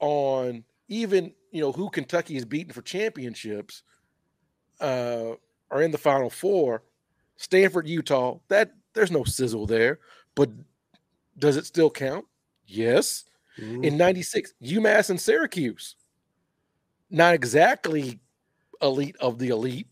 [0.01, 3.83] on even you know who Kentucky has beaten for championships,
[4.81, 5.33] uh,
[5.71, 6.83] are in the Final Four,
[7.37, 8.39] Stanford, Utah.
[8.49, 9.99] That there's no sizzle there,
[10.35, 10.49] but
[11.39, 12.25] does it still count?
[12.67, 13.25] Yes.
[13.57, 13.83] Mhm.
[13.85, 15.95] In '96, UMass and Syracuse,
[17.09, 18.19] not exactly
[18.81, 19.87] elite of the elite,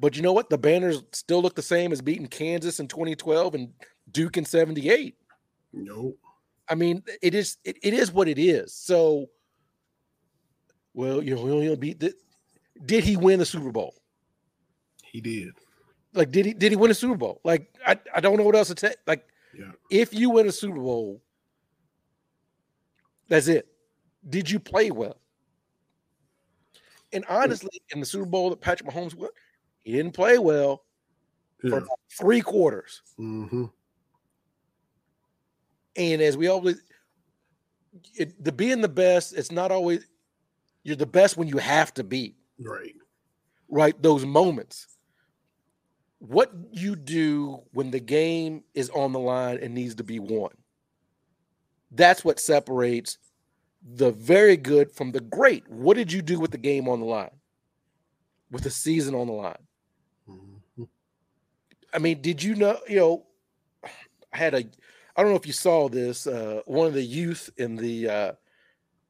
[0.00, 0.50] but you know what?
[0.50, 3.72] The banners still look the same as beating Kansas in 2012 and
[4.16, 5.14] Duke in '78.
[5.74, 6.18] Nope.
[6.70, 8.72] I mean, it is it, it is what it is.
[8.72, 9.28] So,
[10.94, 12.14] well, you know, beat the,
[12.86, 13.94] Did he win the Super Bowl?
[15.04, 15.52] He did.
[16.14, 17.42] Like, did he did he win a Super Bowl?
[17.44, 18.94] Like, I, I don't know what else to say.
[19.06, 19.72] Like, Yeah.
[19.90, 21.20] if you win a Super Bowl,
[23.28, 23.68] that's it.
[24.30, 25.20] Did you play well?
[27.12, 29.28] And honestly, in the Super Bowl that Patrick Mahomes won,
[29.84, 30.84] he didn't play well
[31.60, 31.76] for Yeah.
[31.76, 33.02] about three quarters.
[33.18, 33.66] Mm-hmm.
[35.96, 36.80] And as we always,
[38.14, 40.06] it, the being the best, it's not always
[40.86, 42.36] You're the best when you have to be.
[42.60, 42.94] Right.
[43.68, 44.00] Right.
[44.00, 44.86] Those moments.
[46.20, 50.52] What you do when the game is on the line and needs to be won.
[51.90, 53.18] That's what separates
[53.82, 55.68] the very good from the great.
[55.68, 57.30] What did you do with the game on the line?
[58.52, 59.66] With the season on the line?
[60.30, 60.84] Mm-hmm.
[61.92, 63.26] I mean, did you know, you know,
[64.32, 64.64] I had a
[65.16, 68.32] I don't know if you saw this, uh, one of the youth in the uh,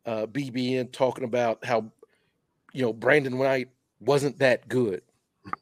[0.07, 1.90] uh, BBN talking about how
[2.72, 5.02] you know Brandon Knight wasn't that good.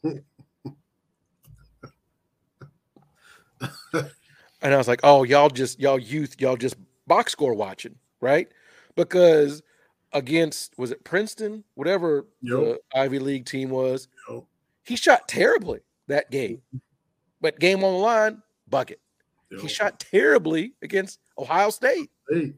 [0.02, 0.20] and
[4.62, 6.76] I was like, "Oh, y'all just y'all youth, y'all just
[7.06, 8.48] box score watching, right?"
[8.96, 9.62] Because
[10.12, 12.58] against was it Princeton, whatever yep.
[12.58, 14.44] the Ivy League team was, yep.
[14.84, 16.60] he shot terribly that game.
[17.40, 19.00] But game on the line, bucket.
[19.54, 19.62] Yep.
[19.62, 22.10] He shot terribly against Ohio State.
[22.28, 22.52] Hey.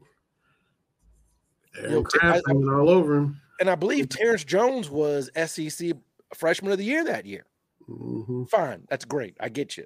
[1.81, 3.39] You know, I, all over him.
[3.59, 5.91] And I believe Terrence Jones was SEC
[6.33, 7.45] Freshman of the Year that year.
[7.87, 8.45] Mm-hmm.
[8.45, 9.37] Fine, that's great.
[9.39, 9.85] I get you.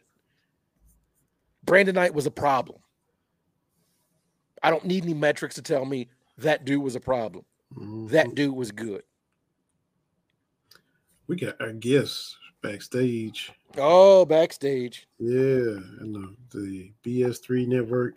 [1.63, 2.79] Brandon Knight was a problem.
[4.63, 7.45] I don't need any metrics to tell me that dude was a problem.
[7.75, 8.07] Mm-hmm.
[8.07, 9.03] That dude was good.
[11.27, 13.51] We got our guests backstage.
[13.77, 15.07] Oh, backstage.
[15.19, 18.15] Yeah, and the, the BS3 network,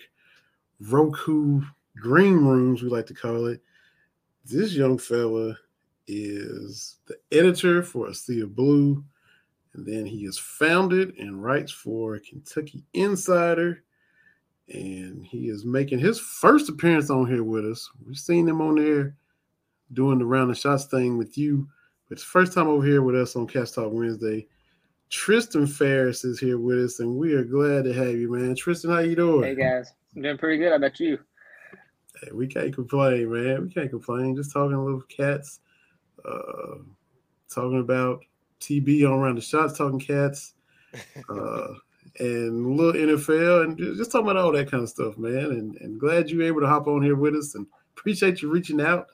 [0.81, 1.63] Roku
[1.97, 3.61] green rooms, we like to call it.
[4.45, 5.57] This young fella
[6.07, 9.03] is the editor for A Sea of Blue,
[9.75, 13.83] and then he is founded and writes for Kentucky Insider.
[14.73, 17.91] And he is making his first appearance on here with us.
[18.07, 19.15] We've seen him on there
[19.93, 21.69] doing the round of shots thing with you,
[22.09, 24.47] but it's first time over here with us on Cats Talk Wednesday.
[25.11, 28.55] Tristan Pharis is here with us, and we are glad to have you, man.
[28.55, 29.45] Tristan, how you doing?
[29.45, 30.71] Hey guys, I'm doing pretty good.
[30.71, 31.19] How about you?
[32.21, 33.63] Hey, we can't complain, man.
[33.63, 34.37] We can't complain.
[34.37, 35.61] Just talking a little cats,
[36.25, 36.79] uh,
[37.53, 38.25] talking about
[38.61, 40.55] TB on around the shots, talking cats,
[41.29, 41.69] uh,
[42.19, 45.47] and a little NFL, and just talking about all that kind of stuff, man.
[45.47, 48.51] And, and glad you were able to hop on here with us, and appreciate you
[48.51, 49.07] reaching out,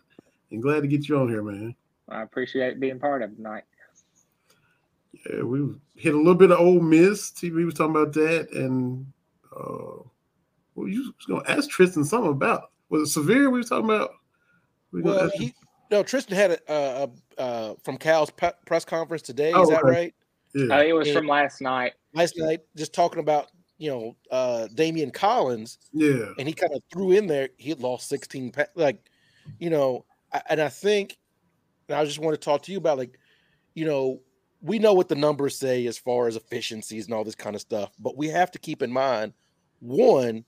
[0.51, 1.75] and glad to get you on here, man.
[2.11, 3.65] I appreciate being part of tonight.
[5.29, 7.31] Yeah, we hit a little bit of Ole Miss.
[7.31, 9.07] TV was talking about that, and
[9.55, 10.03] uh,
[10.75, 13.51] well, you was gonna ask Tristan something about was it Sahvir?
[13.51, 14.11] We were talking about.
[14.93, 15.55] We well, he,
[15.91, 17.07] no, Tristan had a, uh,
[17.39, 19.53] uh, from Cal's pe- press conference today.
[19.55, 20.15] Oh, is that right?
[20.55, 20.77] Yeah.
[20.77, 21.93] Uh, it was and from last night.
[22.15, 23.49] Last night, just talking about
[23.79, 25.79] you know uh Daimion Collins.
[25.93, 27.51] Yeah, and he kind of threw in there.
[27.57, 28.51] He had lost sixteen.
[28.51, 28.69] pounds.
[28.75, 29.09] Like,
[29.59, 31.17] you know, I, and I think,
[31.91, 33.19] and I just want to talk to you about like,
[33.75, 34.21] you know,
[34.63, 37.63] we know what the numbers say as far as efficiencies and all this kind of
[37.63, 39.33] stuff, but we have to keep in mind
[39.81, 40.45] one,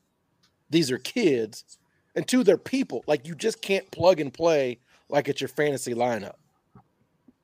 [0.71, 1.79] these are kids,
[2.15, 3.03] and two, they're people.
[3.07, 6.35] Like you just can't plug and play like it's your fantasy lineup.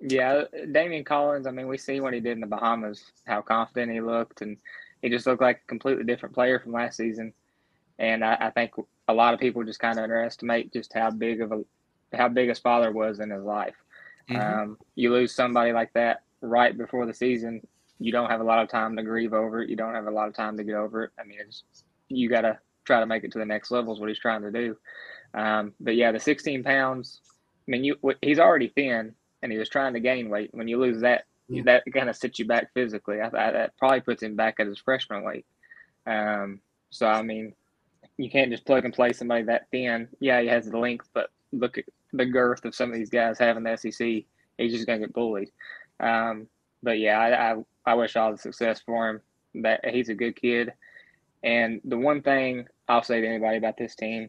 [0.01, 3.91] Yeah, Daimion Collins, I mean, we see what he did in the Bahamas, how confident
[3.91, 4.57] he looked, and
[5.03, 7.33] he just looked like a completely different player from last season.
[7.99, 8.73] And I, I think
[9.09, 11.65] a lot of people just kind of underestimate just how big of a
[12.17, 13.75] how big his father was in his life.
[14.29, 14.61] Mm-hmm.
[14.61, 17.67] Um, you lose somebody like that right before the season,
[17.99, 19.71] you don't have a lot of time to grieve over it.
[19.71, 21.11] You don't have a lot of time to get over it.
[21.19, 21.65] I mean, it's
[22.09, 24.43] you got to try to make it to the next level is what he's trying
[24.43, 24.77] to do.
[25.35, 27.21] Um, but yeah, the 16 pounds.
[27.67, 30.51] I mean, you he's already thin, and he was trying to gain weight.
[30.53, 31.65] When you lose that, mm-hmm.
[31.65, 33.21] that kind of sets you back physically.
[33.21, 35.45] I, I, that probably puts him back at his freshman weight.
[36.07, 36.61] Um,
[36.91, 37.53] so I mean,
[38.17, 40.09] you can't just plug and play somebody that thin.
[40.19, 43.39] Yeah, he has the length, but look at the girth of some of these guys
[43.39, 44.25] having the SEC.
[44.57, 45.51] He's just gonna get bullied.
[46.01, 46.47] Um,
[46.83, 47.57] but yeah, I, I,
[47.87, 49.21] I wish all the success for him.
[49.63, 50.73] That he's a good kid.
[51.43, 54.29] And the one thing I'll say to anybody about this team,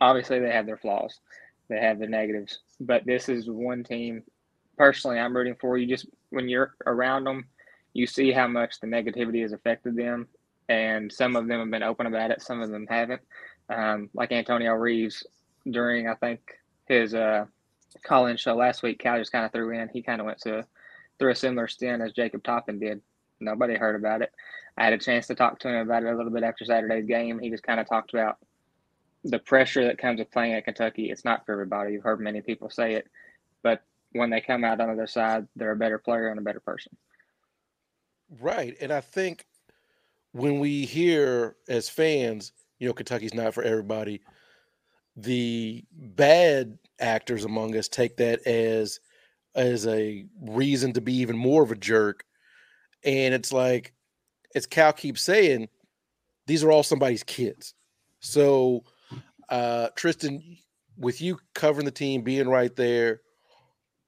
[0.00, 1.20] obviously they have their flaws,
[1.68, 4.22] they have their negatives, but this is one team.
[4.76, 5.86] Personally, I'm rooting for you.
[5.86, 7.46] Just when you're around them,
[7.92, 10.26] you see how much the negativity has affected them,
[10.68, 13.20] and some of them have been open about it, some of them haven't.
[13.68, 15.24] Um, like Antonio Reeves
[15.70, 16.40] during I think
[16.92, 17.46] his uh,
[18.04, 19.88] call-in show last week, Cal just kind of threw in.
[19.88, 20.66] He kind of went to
[21.18, 23.00] through a similar stint as Jacob Toppin did.
[23.40, 24.32] Nobody heard about it.
[24.76, 27.06] I had a chance to talk to him about it a little bit after Saturday's
[27.06, 27.38] game.
[27.38, 28.38] He just kind of talked about
[29.24, 31.10] the pressure that comes with playing at Kentucky.
[31.10, 31.92] It's not for everybody.
[31.92, 33.08] You've heard many people say it,
[33.62, 33.82] but
[34.12, 36.60] when they come out on the other side, they're a better player and a better
[36.60, 36.96] person.
[38.40, 38.76] Right.
[38.80, 39.46] And I think
[40.32, 44.22] when we hear as fans, you know, Kentucky's not for everybody,
[45.16, 49.00] the bad actors among us take that as
[49.54, 52.24] as a reason to be even more of a jerk.
[53.04, 53.92] And it's like,
[54.54, 55.68] as Cal keeps saying,
[56.46, 57.74] these are all somebody's kids.
[58.20, 58.84] So,
[59.48, 60.56] uh, Tristan,
[60.96, 63.20] with you covering the team, being right there,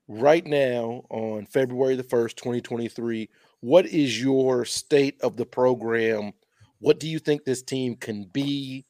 [0.09, 3.29] right now on February the 1st, 2023,
[3.61, 6.33] what is your state of the program?
[6.79, 8.85] What do you think this team can be?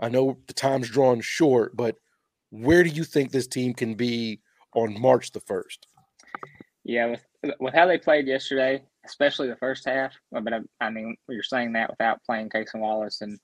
[0.00, 1.96] I know the time's drawn short, but
[2.62, 4.40] where do you think this team can be
[4.74, 5.78] on March the 1st?
[6.84, 7.24] Yeah, with
[7.58, 10.12] with how they played yesterday, especially the first half.
[10.30, 13.38] But I, I mean, you're saying that without playing Cason Wallace and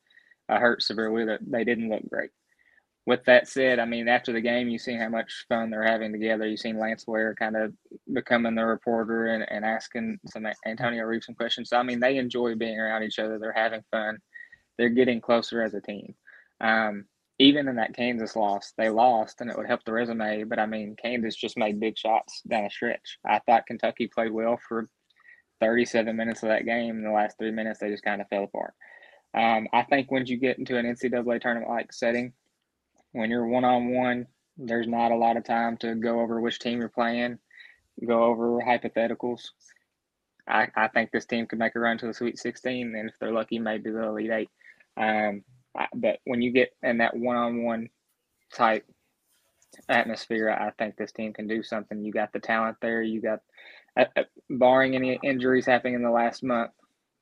[0.49, 2.31] uh, Hurt Sahvir they didn't look great.
[3.07, 6.13] With that said, I mean, after the game, you see how much fun they're having
[6.13, 6.47] together.
[6.47, 7.73] You've seen Lance Ware kind of
[8.13, 11.71] becoming the reporter and, and asking some Antonio Reeves some questions.
[11.71, 13.39] So, I mean, they enjoy being around each other.
[13.39, 14.19] They're having fun.
[14.79, 16.15] They're getting closer as a team.
[16.61, 17.07] Um,
[17.41, 20.45] even in that Kansas loss, they lost and it would help the resume.
[20.45, 23.17] But I mean, Kansas just made big shots down the stretch.
[23.27, 24.91] I thought Kentucky played well for
[25.61, 26.99] 37 minutes of that game.
[26.99, 28.75] In the last three minutes, they just kind of fell apart.
[29.33, 32.35] Um, I think once you get into an NCAA tournament like setting,
[33.13, 34.27] when you're one on one,
[34.59, 37.39] there's not a lot of time to go over which team you're playing,
[38.07, 39.41] go over hypotheticals.
[40.47, 43.15] I, I think this team could make a run to the Sweet 16, and if
[43.19, 44.51] they're lucky, maybe the Elite Eight.
[44.99, 45.43] Um,
[45.95, 47.89] but when you get in that one-on-one
[48.53, 48.85] type
[49.89, 52.05] atmosphere, I think this team can do something.
[52.05, 53.03] You got the talent there.
[53.03, 53.41] You got,
[53.97, 56.73] uh, uh barring any injuries happening in the last month,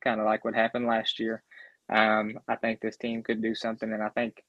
[0.03, 1.43] kind of like what happened last year.
[1.91, 4.43] Um, I think this team could do something, and I think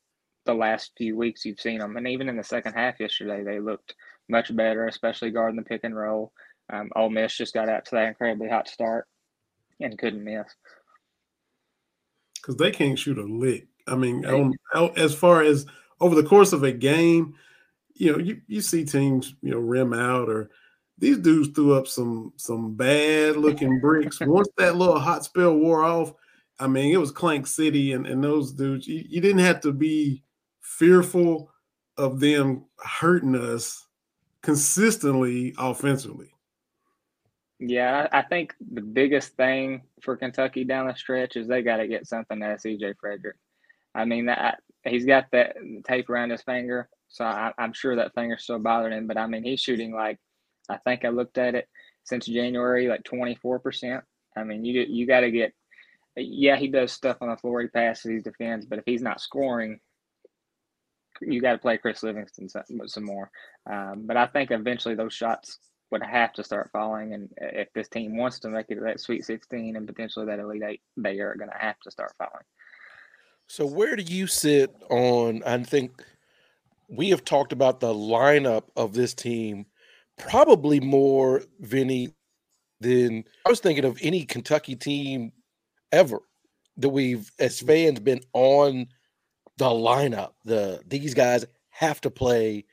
[0.45, 3.59] the last few weeks you've seen them, and even in the second half yesterday, they
[3.59, 3.95] looked
[4.29, 6.31] much better, especially guarding the pick and roll.
[6.71, 9.07] Um, Ole Miss just got out to that incredibly hot start
[9.79, 10.45] and couldn't miss
[12.41, 13.67] because they can't shoot a lick.
[13.89, 14.53] I mean, on,
[14.95, 15.65] as far as
[15.99, 17.35] over the course of a game,
[17.95, 20.49] you know, you, you see teams, you know, rim out or
[20.97, 24.19] these dudes threw up some some bad looking bricks.
[24.21, 26.13] Once that little hot spell wore off,
[26.59, 28.87] I mean, it was Clank City and, and those dudes.
[28.87, 30.23] You, you didn't have to be
[30.61, 31.51] fearful
[31.97, 33.87] of them hurting us
[34.41, 36.31] consistently offensively.
[37.59, 41.87] Yeah, I think the biggest thing for Kentucky down the stretch is they got to
[41.87, 43.35] get something out of CJ Frederick.
[43.95, 45.55] I mean, that he's got that
[45.87, 49.07] tape around his finger, so I, am sure that finger's still bothering him.
[49.07, 50.17] But I mean, he's shooting like
[50.69, 51.67] I think I looked at it
[52.03, 54.03] since January, like 24 percent.
[54.37, 55.53] I mean, you you got to get.
[56.15, 57.61] Yeah, he does stuff on the floor.
[57.61, 59.79] He passes, he defends, but if he's not scoring,
[61.21, 63.31] you got to play Chris Livingston some, some more.
[63.69, 65.59] Um, but I think eventually those shots
[65.91, 68.99] would have to start falling, and if this team wants to make it to that
[68.99, 72.43] Sweet 16 and potentially that Elite Eight, they are going to have to start falling.
[73.49, 75.41] So where do you sit on?
[75.43, 76.03] I think
[76.87, 79.65] we have talked about the lineup of this team
[80.19, 82.13] probably more, Vinny,
[82.79, 85.31] than I was thinking of any Kentucky team
[85.91, 86.19] ever
[86.77, 88.85] that we've as fans been on
[89.57, 90.33] the lineup.
[90.45, 92.65] The these guys have to play.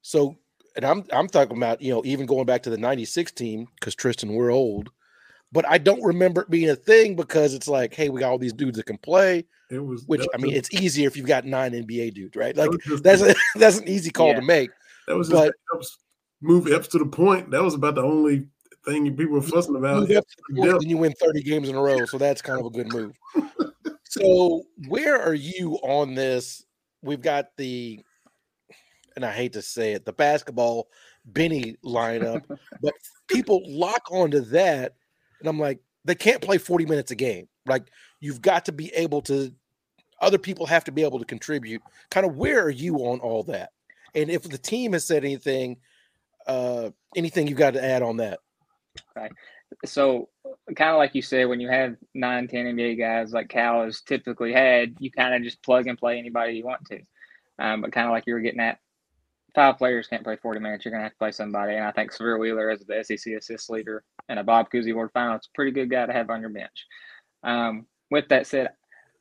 [0.00, 0.38] So,
[0.74, 3.94] and I'm I'm talking about you know even going back to the '96 team because
[3.94, 4.90] Tristan, we're old
[5.50, 8.38] but I don't remember it being a thing because it's like, hey, we got all
[8.38, 9.46] these dudes that can play.
[9.70, 12.56] It was, which I mean, it's easier if you've got nine NBA dudes, right?
[12.56, 14.40] Like that that's a, that's an easy call yeah.
[14.40, 14.70] to make.
[15.06, 15.84] That was just but,
[16.40, 17.50] move Epps to the point.
[17.50, 18.46] That was about the only
[18.84, 20.08] thing people were fussing about.
[20.08, 20.22] Then
[20.82, 23.14] you win 30 games in a row, so that's kind of a good move.
[24.04, 26.64] so where are you on this?
[27.02, 28.04] We've got the,
[29.16, 30.88] and I hate to say it, the basketball
[31.24, 32.44] Benny lineup,
[32.80, 32.94] but
[33.28, 34.94] people lock onto that
[35.40, 37.48] and I'm like, they can't play 40 minutes a game.
[37.66, 37.90] Like,
[38.20, 39.52] you've got to be able to,
[40.20, 41.82] other people have to be able to contribute.
[42.10, 43.70] Kind of where are you on all that?
[44.14, 45.76] And if the team has said anything,
[46.46, 48.40] uh, anything you've got to add on that?
[49.16, 49.28] Okay.
[49.84, 50.28] So,
[50.74, 54.00] kind of like you said, when you have nine, 10 NBA guys like Cal has
[54.00, 57.00] typically had, you kind of just plug and play anybody you want to.
[57.58, 58.78] Um, but kind of like you were getting at,
[59.54, 60.84] five players can't play 40 minutes.
[60.84, 61.74] You're going to have to play somebody.
[61.74, 65.10] And I think Sahvir Wheeler, as the SEC assist leader and a Bob Cousy Award
[65.14, 66.86] finalist, a pretty good guy to have on your bench.
[67.42, 68.68] Um, with that said,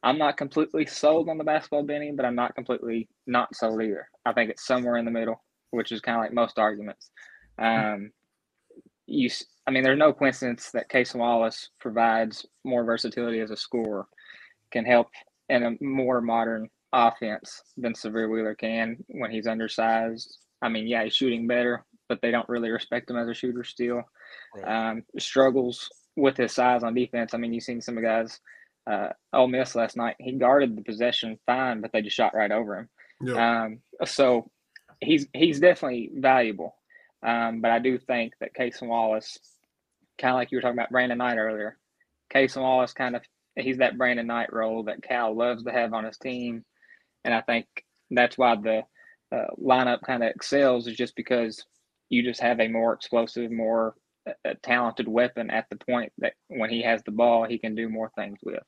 [0.03, 4.07] I'm not completely sold on the basketball Benny, but I'm not completely not sold either.
[4.25, 7.09] I think it's somewhere in the middle, which is kind of like most arguments.
[7.57, 8.11] Um,
[9.07, 9.29] you,
[9.65, 14.05] I mean, there's no coincidence that Cason Wallace provides more versatility as a scorer,
[14.71, 15.07] can help
[15.49, 20.37] in a more modern offense than Sahvir Wheeler can when he's undersized.
[20.61, 23.63] I mean, yeah, he's shooting better, but they don't really respect him as a shooter
[23.63, 24.03] still.
[24.55, 24.91] Right.
[24.91, 27.33] Um, struggles with his size on defense.
[27.33, 28.39] I mean, you've seen some of the guys.
[28.89, 32.51] Uh, Ole Miss last night, he guarded the possession fine, but they just shot right
[32.51, 32.89] over him.
[33.21, 33.63] Yeah.
[33.63, 34.49] Um, so
[35.01, 36.75] he's he's definitely valuable.
[37.25, 39.37] Um, but I do think that Cason Wallace,
[40.17, 41.77] kind of like you were talking about Brandon Knight earlier,
[42.33, 43.23] Cason Wallace kind of
[43.55, 46.63] he's that Brandon Knight role that Cal loves to have on his team
[47.27, 47.67] and I think
[48.09, 48.83] that's why the
[49.35, 51.65] uh, lineup kind of excels is just because
[52.09, 56.69] you just have a more explosive, more uh, talented weapon at the point that when
[56.69, 58.63] he has the ball, he can do more things with.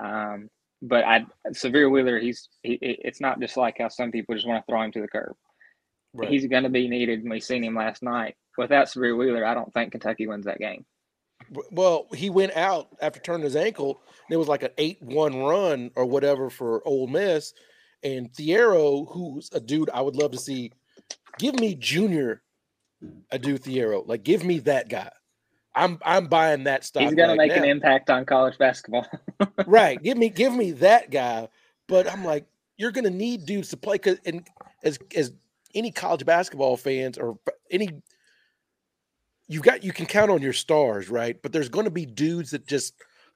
[0.00, 0.48] Um,
[0.82, 4.64] but I, Sahvir Wheeler, he's he, it's not just like how some people just want
[4.64, 5.34] to throw him to the curb.
[6.14, 6.30] Right.
[6.30, 8.34] He's going to be needed, and we seen him last night.
[8.56, 10.84] Without Sahvir Wheeler, I don't think Kentucky wins that game.
[11.70, 14.00] Well, he went out after turning his ankle.
[14.28, 17.52] And it was like an eight-one run or whatever for Ole Miss,
[18.02, 20.72] and Thiero, who's a dude I would love to see.
[21.38, 22.42] Give me Junior
[23.32, 24.06] Adou Thiero.
[24.06, 25.10] Like, give me that guy.
[25.74, 27.02] I'm I'm buying that stuff.
[27.02, 27.62] He's gonna right make now.
[27.62, 29.06] an impact on college basketball.
[29.66, 30.02] right.
[30.02, 31.48] Give me give me that guy.
[31.86, 32.46] But I'm like,
[32.76, 34.46] you're gonna need dudes to play because and
[34.82, 35.32] as as
[35.74, 37.38] any college basketball fans or
[37.70, 38.02] any
[39.46, 41.40] you got you can count on your stars, right?
[41.40, 42.94] But there's gonna be dudes that just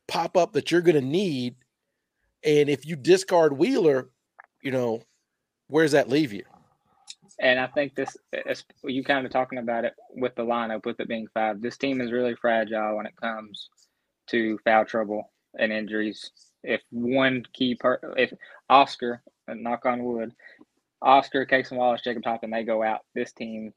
[0.09, 1.57] pop up that you're gonna need.
[2.45, 4.11] And if you discard Wheeler,
[4.61, 5.03] you know,
[5.69, 6.45] where does that leave you?
[7.41, 8.17] And I think this,
[8.85, 11.61] you kind of talking about it with the lineup, with it being five.
[11.61, 13.69] This team is really fragile when it comes
[14.29, 16.31] to foul trouble and injuries.
[16.63, 18.33] If one key part, if
[18.71, 20.33] Oscar, knock on wood,
[21.03, 23.73] Oscar, Cason Wallace, Jacob Toppin, they go out, this team,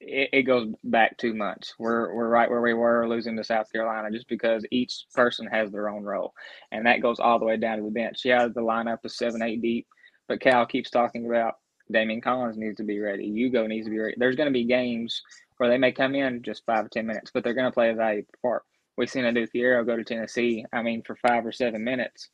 [0.00, 1.74] it, it, goes back two months.
[1.78, 5.70] We're we're right where we were losing to South Carolina just because each person has
[5.70, 6.32] their own role,
[6.72, 8.20] and that goes all the way down to the bench.
[8.24, 9.86] Yeah, the lineup is seven, eight deep,
[10.26, 11.56] but Cal keeps talking about
[11.92, 13.26] Daimion Collins needs to be ready.
[13.26, 14.14] Ugo needs to be ready.
[14.16, 15.22] There's going to be games
[15.56, 17.90] where they may come in just five or ten minutes, but they're going to play
[17.90, 18.62] a valuable part.
[18.96, 20.64] We've seen Adou Thiero go to Tennessee.
[20.72, 22.30] I mean, for five or seven minutes.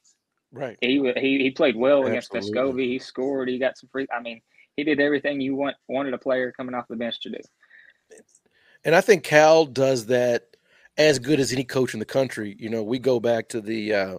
[0.53, 0.79] Right.
[0.81, 2.85] He he he played well against Vescovi.
[2.85, 3.49] He scored.
[3.49, 4.07] He got some free.
[4.17, 4.41] I mean,
[4.77, 7.39] he did everything you want wanted a player coming off the bench to do.
[8.85, 10.57] And I think Cal does that
[10.97, 12.57] as good as any coach in the country.
[12.59, 14.19] You know, we go back to the uh,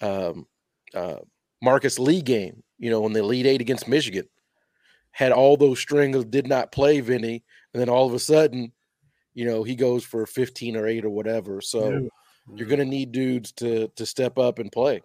[0.00, 0.46] um,
[0.94, 1.16] uh,
[1.60, 2.62] Marcus Lee game.
[2.78, 4.28] You know, when the Elite Eight against Michigan
[5.16, 7.42] had all those strings did not play Vinny,
[7.72, 8.70] and then all of a sudden,
[9.32, 11.62] you know, he goes for 15 or 8 or whatever.
[11.62, 12.08] So yeah.
[12.54, 15.00] you're gonna need dudes to to step up and play.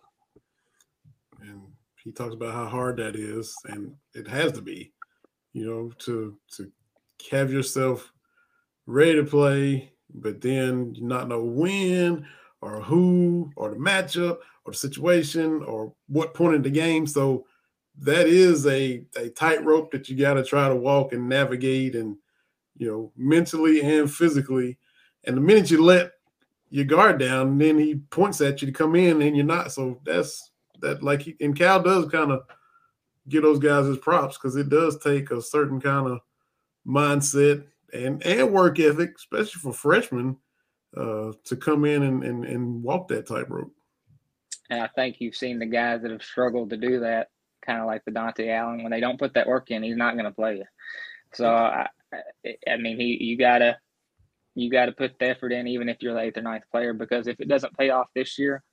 [1.40, 1.62] And
[2.04, 4.92] he talks about how hard that is, and it has to be,
[5.54, 6.70] you know, to to
[7.32, 8.12] have yourself
[8.88, 12.28] ready to play, but then not know when
[12.60, 17.08] or who or the matchup or the situation or what point in the game.
[17.08, 17.46] So
[18.02, 22.18] that is a, a tightrope that you got to try to walk and navigate and
[22.78, 24.78] you know mentally and physically.
[25.24, 26.14] And the minute you let
[26.70, 29.72] your guard down then he points at you to come in and you're not.
[29.72, 32.42] So that's that like he, and cal does kind of
[33.30, 36.20] give those guys his props because it does take a certain kind of
[36.88, 40.36] mindset and and work ethic especially for freshmen
[40.98, 43.72] uh, to come in and, and and walk that tightrope.
[44.72, 47.30] And i think you've seen the guys that have struggled to do that
[47.66, 48.84] kind of like the Dontaie Allen.
[48.84, 50.66] When they don't put that work in, he's not going to play you.
[51.34, 51.88] So I,
[52.68, 53.78] I mean, he you gotta
[54.56, 57.28] you gotta put the effort in, even if you're the eighth or ninth player, because
[57.28, 58.64] if it doesn't pay off this year,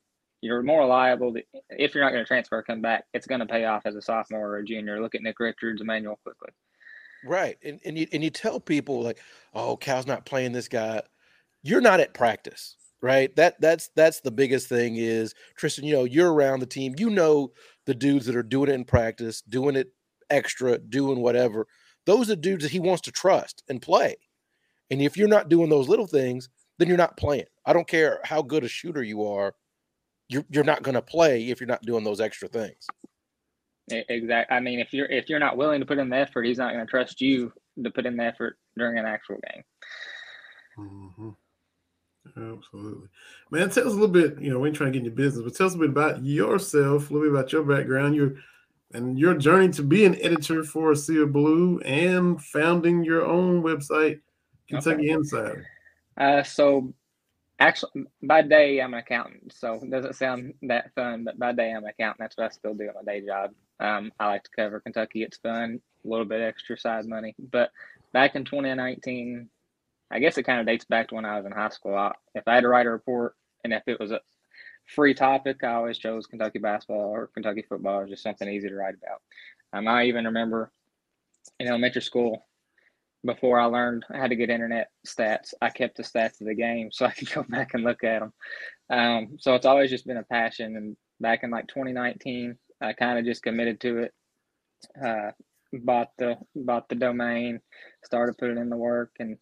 [0.41, 3.05] you're more liable to, if you're not going to transfer, come back.
[3.13, 5.01] It's going to pay off as a sophomore or a junior.
[5.01, 6.51] Look at Nick Richards, Immanuel Quickley.
[7.25, 9.19] Right, and and you and you tell people like,
[9.55, 11.03] oh, Cal's not playing this guy.
[11.63, 16.05] You're not at practice right that that's that's the biggest thing is tristan you know
[16.05, 17.53] you're around the team you know
[17.89, 19.89] the dudes that are doing it in practice, doing it
[20.29, 21.67] extra, doing whatever.
[22.05, 24.17] Those are dudes that he wants to trust and play.
[24.91, 27.47] And if you're not doing those little things, then you're not playing.
[27.65, 29.55] I don't care how good a shooter you are,
[30.29, 32.87] you're you're not going to play if you're not doing those extra things.
[33.91, 34.55] Exactly.
[34.55, 36.75] I mean, if you're if you're not willing to put in the effort, he's not
[36.75, 37.51] going to trust you
[37.83, 39.63] to put in the effort during an actual game.
[40.79, 41.31] Mm-hmm.
[42.39, 43.09] Absolutely.
[43.51, 45.43] Man, tell us a little bit, you know, we ain't trying to get into business,
[45.43, 48.35] but tell us a bit about yourself, a little bit about your background, your
[48.93, 53.63] and your journey to be an editor for Sea of Blue and founding your own
[53.63, 54.21] website,
[54.69, 55.11] Kentucky okay.
[55.11, 55.67] Insider.
[56.17, 56.95] Uh, so
[57.59, 61.71] actually by day I'm an accountant, so it doesn't sound that fun, but by day
[61.71, 62.21] I'm an accountant.
[62.21, 63.51] That's what I still do at my day job.
[63.81, 65.23] Um, I like to cover Kentucky.
[65.23, 67.35] It's fun, a little bit extra side money.
[67.39, 67.71] But
[68.13, 69.49] back in 2019,
[70.11, 71.95] I guess it kind of dates back to when I was in high school.
[71.95, 73.35] I, if I had to write a report
[73.65, 74.21] and if it was a
[74.87, 78.01] free topic, I always chose Kentucky basketball or Kentucky football.
[78.01, 79.21] Was just something easy to write about.
[79.73, 80.73] Um, I even remember
[81.61, 82.47] in elementary school,
[83.25, 86.91] before I learned how to get internet stats, I kept the stats of the game
[86.93, 88.33] so I could go back and look at them.
[88.91, 90.77] Um, so it's always just been a passion.
[90.77, 94.15] And back in like 2019, I kind of just committed to it.
[95.05, 95.33] Uh,
[95.73, 97.61] bought the bought the domain,
[98.05, 99.37] started putting in the work, and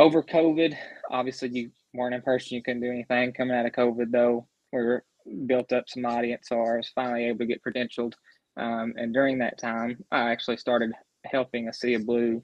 [0.00, 0.74] over COVID,
[1.10, 3.32] obviously you weren't in person, you couldn't do anything.
[3.32, 5.04] Coming out of COVID, though, we were
[5.46, 8.14] built up some audience, so I was finally able to get credentialed.
[8.56, 10.92] Um, and during that time, I actually started
[11.24, 12.42] helping a Sea of Blue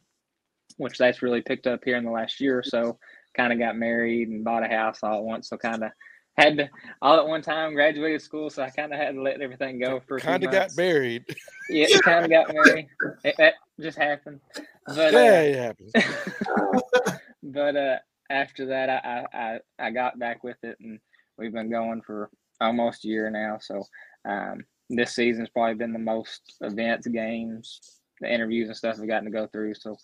[0.77, 2.99] which that's really picked up here in the last year or so.
[3.37, 5.91] Kind of got married and bought a house all at once, so kind of
[6.37, 6.69] had to
[7.01, 10.01] all at one time graduated school, so I kind of had to let everything go
[10.07, 11.25] for kind of got married.
[11.69, 12.89] Yeah, kind of got married.
[13.25, 14.41] It, that just happened.
[14.87, 15.93] But, yeah, uh, it happens.
[17.43, 17.99] but uh,
[18.31, 20.99] after that, I, I I got back with it, and
[21.39, 22.31] we've been going for
[22.61, 23.59] almost a year now.
[23.61, 23.85] So
[24.25, 27.81] um, this season's probably been the most events, games,
[28.21, 29.75] the interviews and stuff we've gotten to go through.
[29.75, 29.97] So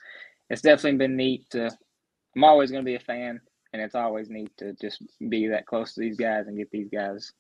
[0.50, 1.70] it's definitely been neat to.
[2.34, 3.40] I'm always going to be a fan,
[3.72, 6.88] and it's always neat to just be that close to these guys and get these
[6.88, 7.32] guys,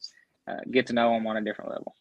[0.48, 1.94] uh, get to know them on a different level.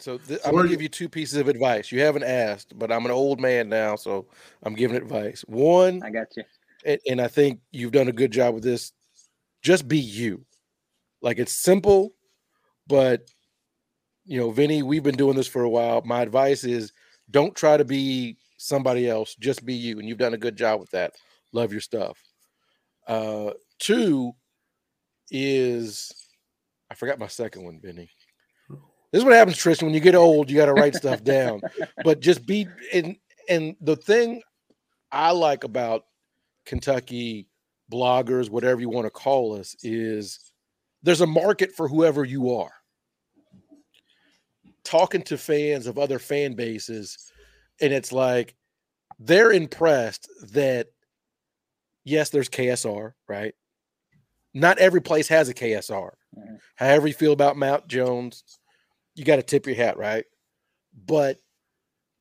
[0.00, 1.92] So th- I'm gonna give you two pieces of advice.
[1.92, 4.26] You haven't asked, but I'm an old man now, so
[4.62, 5.42] I'm giving advice.
[5.46, 6.44] One, I got you.
[6.84, 8.92] and, and I think you've done a good job with this.
[9.62, 10.44] Just be you.
[11.22, 12.14] Like it's simple,
[12.86, 13.28] but
[14.24, 16.02] you know, Vinny, we've been doing this for a while.
[16.04, 16.92] My advice is
[17.30, 19.34] don't try to be somebody else.
[19.36, 21.12] Just be you, and you've done a good job with that.
[21.52, 22.18] Love your stuff.
[23.06, 24.32] Uh, two
[25.30, 26.12] is
[26.90, 28.10] I forgot my second one, Vinny.
[29.12, 29.86] This is what happens, Tristan.
[29.86, 31.60] When you get old, you got to write stuff down.
[32.04, 33.16] But just be and
[33.48, 34.42] and the thing
[35.10, 36.04] I like about
[36.64, 37.48] Kentucky
[37.90, 40.38] bloggers, whatever you want to call us, is
[41.02, 42.72] there's a market for whoever you are.
[44.84, 47.32] Talking to fans of other fan bases,
[47.80, 48.54] and it's like
[49.18, 50.88] they're impressed that
[52.04, 53.54] yes, there's KSR, right?
[54.54, 56.12] Not every place has a KSR.
[56.36, 56.58] Mhm.
[56.76, 58.42] However you feel about Matt Jones,
[59.14, 60.24] you got to tip your hat, right?
[61.06, 61.38] But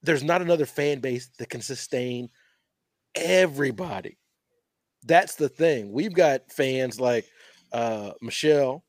[0.01, 2.29] there's not another fan base that can sustain
[3.15, 4.17] everybody.
[5.03, 5.91] That's the thing.
[5.91, 7.25] We've got fans like
[7.71, 8.83] uh, Michelle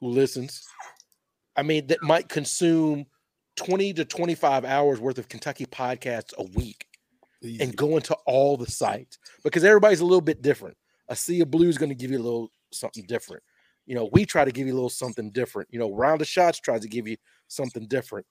[0.00, 0.66] who listens.
[1.56, 3.06] I mean, that might consume
[3.56, 6.86] 20 to 25 hours worth of Kentucky podcasts a week
[7.42, 7.62] Easy.
[7.62, 10.76] and go into all the sites because everybody's a little bit different.
[11.08, 13.42] A Sea of Blue is going to give you a little something different.
[13.86, 15.68] You know, we try to give you a little something different.
[15.72, 17.16] You know, Round of Shots tries to give you
[17.54, 18.26] something different.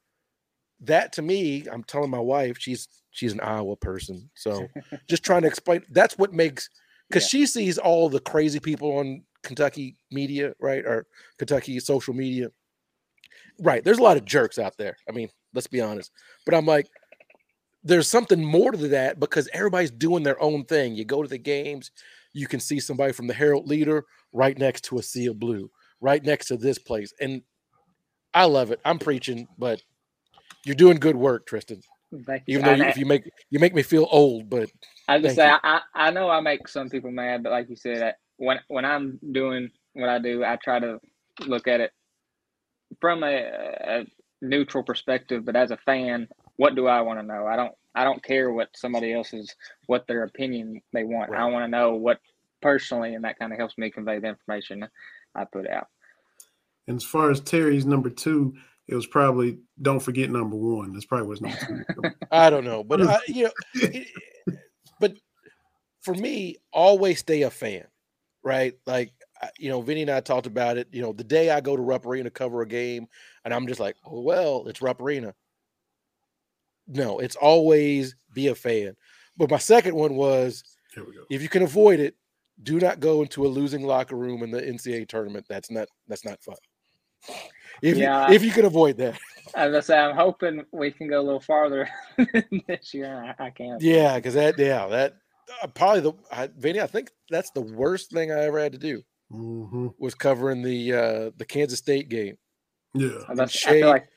[0.82, 4.68] That to me, I'm telling my wife, she's she's an Iowa person, so
[5.10, 5.84] just trying to explain.
[5.92, 6.70] That's what makes
[7.10, 11.06] because she sees all the crazy people on Kentucky media, right, or
[11.38, 12.50] Kentucky social media.
[13.60, 14.96] Right, there's a lot of jerks out there.
[15.08, 16.12] I mean, let's be honest.
[16.46, 16.88] But I'm like,
[17.84, 20.96] there's something more to that because everybody's doing their own thing.
[20.96, 21.92] You go to the games,
[22.34, 25.70] you can see somebody from the Herald Leader right next to a Sea of Blue,
[26.00, 27.14] right next to this place.
[27.20, 27.42] And
[28.34, 28.80] I love it.
[28.86, 29.82] I'm preaching, but
[30.66, 31.82] you're doing good work, Tristan.
[32.26, 32.56] Thank you.
[32.56, 34.70] Even though you, if you make you make me feel old, but
[35.08, 35.58] I just say you.
[35.64, 39.20] I, I know I make some people mad, but like you said, when when I'm
[39.32, 41.00] doing what I do, I try to
[41.46, 41.92] look at it
[43.00, 43.38] from a,
[43.88, 44.06] a
[44.42, 45.46] neutral perspective.
[45.46, 46.28] But as a fan,
[46.58, 47.48] what do I want to know?
[47.48, 49.54] I don't I don't care what somebody else's
[49.88, 51.34] what their opinion they want.
[51.34, 52.20] I want to know what
[52.62, 54.88] personally, and that kind of helps me convey the information
[55.36, 55.88] I put out.
[56.88, 58.56] And as far as Terry's number two,
[58.88, 60.92] it was probably don't forget number one.
[60.94, 62.10] That's probably what's number two.
[62.32, 62.84] I don't know.
[62.84, 64.08] But I, you know, it-
[65.00, 65.14] but
[66.02, 67.86] for me, always stay a fan,
[68.44, 68.74] right?
[68.86, 69.12] Like
[69.58, 70.88] you know, Vinny and I talked about it.
[70.92, 73.08] You know, the day I go to Rupp Arena to cover a game,
[73.46, 75.34] and I'm just like, oh well, it's Rupp Arena.
[76.88, 78.96] No, it's always be a fan.
[79.38, 80.64] But my second one was
[80.94, 81.22] Here we go.
[81.30, 82.16] if you can avoid it,
[82.64, 85.46] do not go into a losing locker room in the NCAA tournament.
[85.50, 86.58] That's not that's not fun.
[87.82, 88.30] If Yeah.
[88.30, 89.18] you, if you can avoid that,
[89.56, 91.90] As I say, I'm hoping we can go a little farther
[92.68, 93.36] this year.
[93.40, 93.82] I, I can't.
[93.82, 95.16] yeah, because that yeah that
[95.62, 96.80] uh, probably the I, Vinny.
[96.80, 100.94] I think that's the worst thing I ever had to do hmm was covering the
[100.94, 102.38] uh the Kansas State game.
[102.94, 103.10] Yeah.
[103.28, 104.08] I, was- I Shai feel like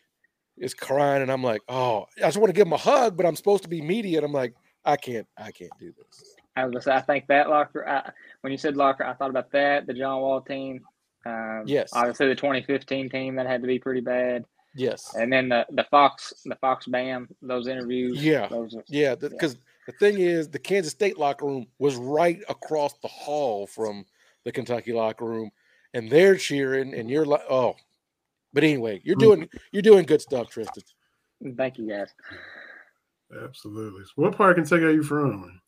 [0.56, 3.26] is crying, and I'm like, oh, I just want to give him a hug, but
[3.26, 6.36] I'm supposed to be media, and I'm like, I can't, I can't do this.
[6.54, 6.72] I was.
[6.72, 7.88] Gonna say, I think that locker.
[7.88, 9.86] I, when you said locker, I thought about that.
[9.88, 10.80] The John Wall team.
[11.26, 11.90] Um, Yes.
[11.92, 14.44] Obviously, the 2015 team that had to be pretty bad,
[14.76, 18.22] Yes, and then the the Fox the Fox Bam those interviews.
[18.24, 18.48] Yeah.
[18.48, 18.74] Those.
[18.74, 19.56] are- yeah, because
[19.86, 24.04] the thing is, the Kansas State locker room was right across the hall from
[24.44, 25.50] the Kentucky locker room,
[25.94, 27.76] and they're cheering, and you're like, oh.
[28.52, 30.82] But anyway, you're doing you're doing good stuff, Tristan.
[31.56, 32.08] Thank you guys.
[33.42, 34.02] Absolutely.
[34.16, 35.60] What part of Kentucky are you from?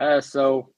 [0.00, 0.70] Uh, so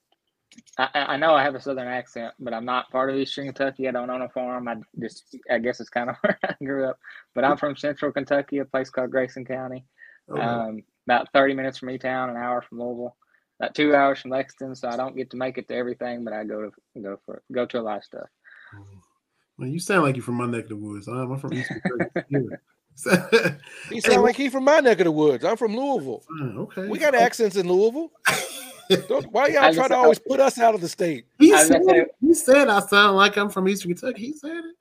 [0.77, 3.45] I, I I know I have a southern accent, but I'm not part of Eastern
[3.45, 3.87] Kentucky.
[3.87, 4.67] I don't own a farm.
[4.67, 6.99] I just I guess it's kind of where I grew up.
[7.33, 9.85] But I'm from Central Kentucky, a place called Grayson County.
[10.29, 10.41] Okay.
[10.41, 13.15] um, about 30 minutes from E-Town, an hour from Louisville,
[13.59, 14.75] about two hours from Lexington.
[14.75, 17.43] So I don't get to make it to everything, but I go to go for
[17.51, 18.27] go to a lot of stuff.
[19.57, 21.07] Well, you sound like you're from my neck of the woods.
[21.07, 22.25] I'm I'm from East Kentucky.
[22.29, 23.55] Yeah.
[23.89, 25.43] He sound like he from my neck of the woods.
[25.43, 26.23] I'm from Louisville.
[26.41, 26.87] Okay.
[26.87, 28.09] We got accents in Louisville.
[29.07, 31.25] Don't, why y'all try to always put us out of the state?
[31.39, 34.27] He said, say, he said I sound like I'm from Eastern Kentucky.
[34.27, 34.75] He said it.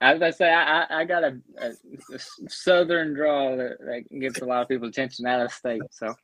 [0.00, 1.70] As I say, I, I got a, a,
[2.14, 2.18] a
[2.48, 5.80] southern draw that, that, gets a lot of people's attention out of state.
[5.90, 6.14] So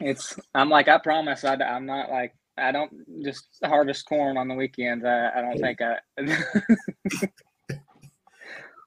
[0.00, 4.48] it's I'm like I promise I, I'm not like I don't just harvest corn on
[4.48, 5.04] the weekends.
[5.04, 5.98] I, I don't think I.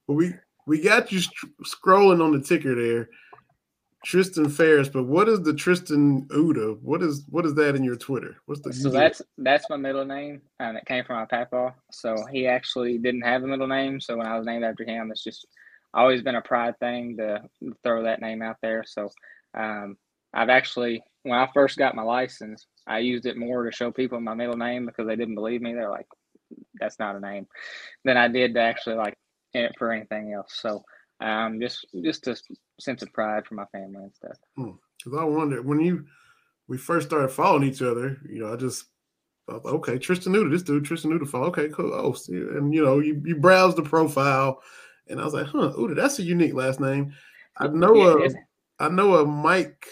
[0.07, 0.33] well, we
[0.67, 1.21] we got you
[1.63, 3.09] scrolling on the ticker there.
[4.03, 6.79] Tristan Pharis, but what is the Tristan Uda?
[6.81, 8.37] What is what is that in your Twitter?
[8.45, 11.75] What's the so that's that's my middle name, and it came from my papa.
[11.91, 13.99] So he actually didn't have a middle name.
[14.01, 15.45] So when I was named after him, it's just
[15.93, 17.41] always been a pride thing to
[17.83, 18.83] throw that name out there.
[18.87, 19.09] So
[19.53, 19.97] um,
[20.33, 24.19] I've actually when I first got my license, I used it more to show people
[24.19, 25.73] my middle name because they didn't believe me.
[25.73, 26.07] They're like,
[26.79, 27.45] "That's not a name,"
[28.03, 29.15] than I did to actually like
[29.53, 30.53] it for anything else.
[30.59, 30.83] So
[31.21, 32.35] um, just just a
[32.81, 34.37] sense of pride for my family and stuff.
[34.55, 35.19] Because hmm.
[35.19, 36.05] I wonder when you
[36.67, 38.85] we first started following each other, you know, I just
[39.49, 41.47] thought, okay, Tristan Uda, this dude, Tristan Uda, follow.
[41.47, 41.93] Okay, cool.
[41.93, 44.61] Oh, see, and you know, you you browse the profile,
[45.07, 47.13] and I was like, huh, Uda, that's a unique last name.
[47.57, 48.27] I know yeah,
[48.79, 49.85] a, I know a Mike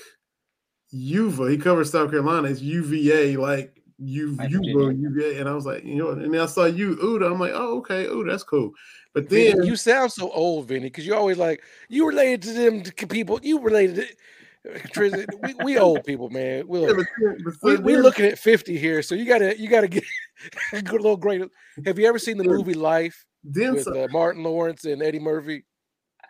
[0.91, 1.49] Uva.
[1.49, 2.47] He covers South Carolina.
[2.47, 6.45] It's UVA, like U you get and I was like, you know, and then I
[6.45, 7.31] saw you Uda.
[7.31, 8.71] I'm like, oh, okay, Uda, that's cool.
[9.13, 12.53] But then Vinny, you sound so old, Vinny, because you're always like you related to
[12.53, 13.39] them to people.
[13.43, 14.07] You related to
[15.43, 16.67] we, we old people, man.
[16.67, 16.93] We, yeah,
[17.63, 20.03] we, we looking at 50 here, so you gotta you gotta get
[20.73, 21.41] a good little great.
[21.85, 25.65] Have you ever seen the movie Life with uh, Martin Lawrence and Eddie Murphy?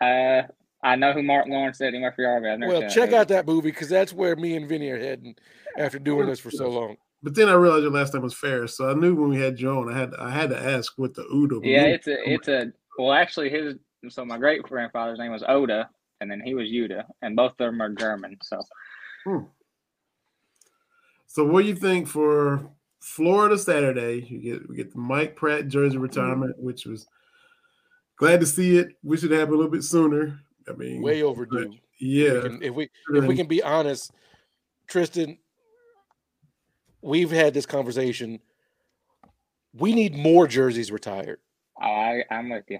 [0.00, 0.42] Uh
[0.82, 2.58] I know who Martin Lawrence and Eddie Murphy are.
[2.60, 5.34] well, check out that movie because that's where me and Vinny are heading
[5.76, 6.96] after doing this for so long.
[7.22, 9.56] But then I realized your last name was Pharis, so I knew when we had
[9.56, 11.60] Joan, I had I had to ask what the Uda.
[11.62, 13.76] Yeah, it's a it's a well, actually, his
[14.08, 15.90] so my great grandfather's name was Oda,
[16.20, 18.38] and then he was Yuda, and both of them are German.
[18.42, 18.62] So,
[19.24, 19.44] hmm.
[21.26, 24.26] so what do you think for Florida Saturday?
[24.28, 26.66] You get we get the Mike Pratt jersey retirement, mm-hmm.
[26.66, 27.06] which was
[28.16, 28.88] glad to see it.
[29.02, 30.40] We should have a little bit sooner.
[30.68, 31.74] I mean, way overdue.
[32.00, 34.12] Yeah, if we, can, if we if we can be honest,
[34.88, 35.38] Tristan,
[37.02, 38.40] we've had this conversation.
[39.72, 41.38] We need more jerseys retired.
[41.80, 42.78] I I'm with you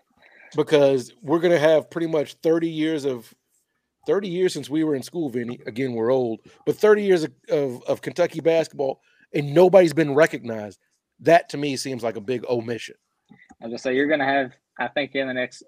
[0.56, 3.32] because we're gonna have pretty much 30 years of
[4.06, 5.60] 30 years since we were in school, Vinny.
[5.66, 9.00] Again, we're old, but 30 years of, of, of Kentucky basketball,
[9.34, 10.80] and nobody's been recognized.
[11.20, 12.96] That to me seems like a big omission.
[13.30, 15.62] I was gonna say you're gonna have, I think, in the next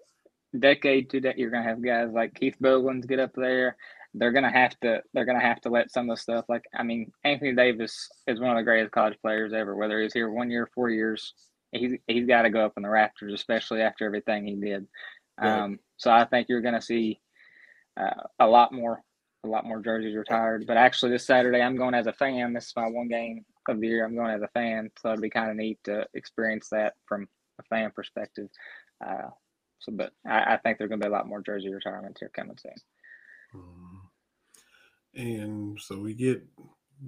[0.59, 3.77] decade, two that you're gonna have guys like Keith Bogans get up there
[4.15, 6.83] they're gonna have to they're gonna have to let some of the stuff like I
[6.83, 9.75] mean Anthony Davis is one of the greatest college players ever.
[9.75, 11.35] Whether he's here one year, four years,
[11.73, 14.87] he's he's got to go up in the Raptors, especially after everything he did.
[15.41, 15.59] Right.
[15.59, 17.21] Um, so I think you're gonna see
[17.99, 19.03] uh, a lot more
[19.45, 20.67] a lot more jerseys retired.
[20.67, 22.53] But actually, this Saturday I'm going as a fan.
[22.53, 24.05] This is my one game of the year.
[24.05, 27.29] I'm going as a fan, so it'd be kind of neat to experience that from
[27.59, 28.49] a fan perspective.
[29.05, 29.31] Uh,
[29.79, 32.31] so, but I, I think there's going to be a lot more jersey retirements here
[32.35, 32.73] coming soon.
[33.55, 33.92] Mm-hmm.
[35.15, 36.43] And so we get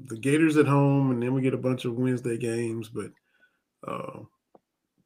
[0.07, 3.11] the Gators at home, and then we get a bunch of Wednesday games, but
[3.87, 4.21] uh,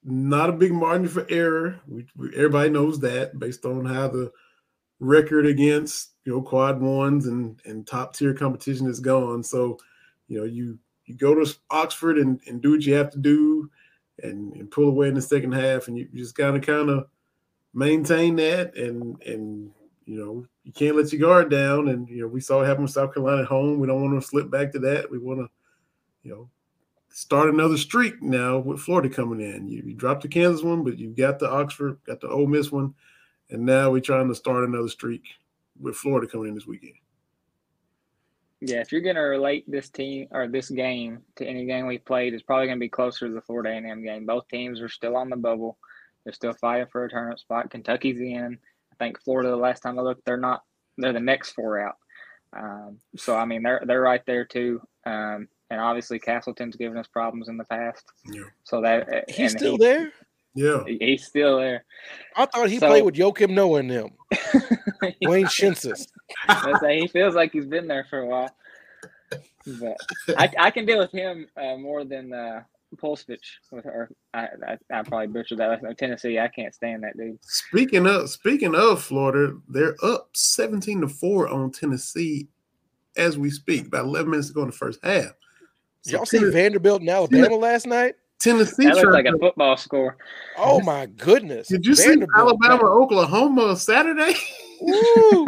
[0.04, 1.80] not a big margin for error.
[1.86, 4.32] We, we, everybody knows that based on how the
[5.00, 9.42] record against you know quad ones and and top tier competition is gone.
[9.42, 9.78] So
[10.26, 13.70] you know you you go to Oxford and, and do what you have to do
[14.22, 17.06] and, and pull away in the second half, and you, you just gotta kind of
[17.74, 19.70] maintain that and and
[20.08, 21.88] you know, you can't let your guard down.
[21.88, 23.80] And you know, we saw it happen with South Carolina at home.
[23.80, 25.10] We don't want to slip back to that.
[25.10, 25.48] We want to,
[26.22, 26.50] you know,
[27.08, 29.66] start another streak now with Florida coming in.
[29.66, 32.70] You, you dropped the Kansas one, but you got the Oxford, got the Ole Miss
[32.70, 32.92] one,
[33.48, 35.22] and now we're trying to start another streak
[35.80, 36.92] with Florida coming in this weekend.
[38.60, 41.96] Yeah, if you're going to relate this team or this game to any game we
[41.96, 44.26] played, it's probably going to be closer to the Florida A&M game.
[44.26, 45.78] Both teams are still on the bubble.
[46.24, 47.70] They're still fighting for a tournament spot.
[47.70, 48.58] Kentucky's in
[48.98, 50.62] think Florida, the last time I looked, they're not.
[50.96, 51.96] They're the next four out.
[52.56, 54.80] Um, so I mean, they're they're right there too.
[55.06, 58.04] Um, and obviously, Castleton's given us problems in the past.
[58.26, 58.42] Yeah.
[58.64, 60.12] So that uh, he's still he, there.
[60.54, 61.84] Yeah, he's still there.
[62.34, 64.08] I thought he so, played with Joakim Noah and them.
[65.22, 66.08] Wayne Shinsis.
[66.88, 68.50] he feels like he's been there for a while.
[69.66, 69.96] But
[70.36, 72.62] I, I can deal with him uh, more than uh,
[72.96, 73.38] Pulsevich
[73.70, 74.10] with her.
[74.34, 75.80] I, I, I probably butchered that.
[75.98, 77.38] Tennessee, I can't stand that dude.
[77.42, 82.48] Speaking of speaking of Florida, they're up seventeen to four on Tennessee
[83.16, 83.86] as we speak.
[83.86, 85.32] About eleven minutes ago in the first half.
[86.02, 88.14] So Y'all see Vanderbilt and Alabama last night?
[88.38, 90.16] Tennessee that looks like a football score.
[90.56, 91.68] Oh my goodness!
[91.68, 94.34] Did you see Alabama Oklahoma Saturday?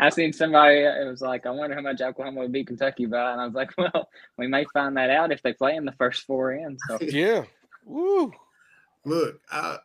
[0.00, 0.78] I seen somebody.
[0.80, 3.54] It was like, I wonder how much Oklahoma would beat Kentucky by, and I was
[3.54, 6.76] like, well, we may find that out if they play in the first four in.
[6.88, 7.44] So yeah,
[7.84, 8.32] woo.
[9.04, 9.78] Look, I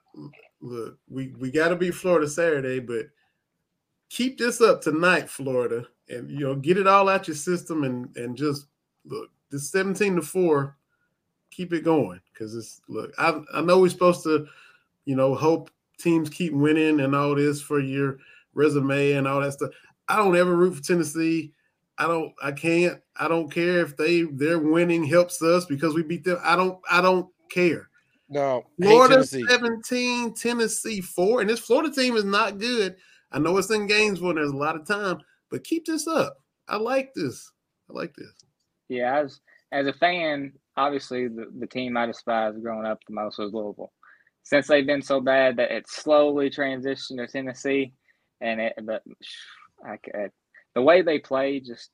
[0.62, 0.98] look.
[1.10, 3.08] We we got to beat Florida Saturday, but
[4.10, 8.16] keep this up tonight, Florida, and you know get it all out your system and
[8.16, 8.68] and just
[9.06, 9.30] look.
[9.50, 10.76] This seventeen to four,
[11.52, 13.14] keep it going because it's look.
[13.18, 14.48] I I know we're supposed to,
[15.06, 18.20] you know, hope teams keep winning and all this for your
[18.54, 19.72] resume and all that stuff.
[20.10, 21.54] I don't ever root for Tennessee.
[21.98, 22.34] I don't.
[22.42, 23.00] I can't.
[23.16, 26.40] I don't care if they their winning helps us because we beat them.
[26.44, 26.80] I don't.
[26.90, 27.90] I don't care.
[28.30, 29.46] No, Florida Tennessee.
[29.48, 31.42] 17, Tennessee 4.
[31.42, 32.96] And this Florida team is not good.
[33.32, 36.42] I know it's in Gainesville and there's a lot of time, but keep this up.
[36.68, 37.52] I like this.
[37.90, 38.34] I like this.
[38.90, 39.40] Yeah, as
[39.72, 43.92] as a fan, obviously the, the team I despise growing up the most was Louisville.
[44.44, 47.94] Since they've been so bad that it slowly transitioned to Tennessee,
[48.40, 49.04] and it, but
[49.86, 50.28] I, I, uh,
[50.76, 51.90] the way they play just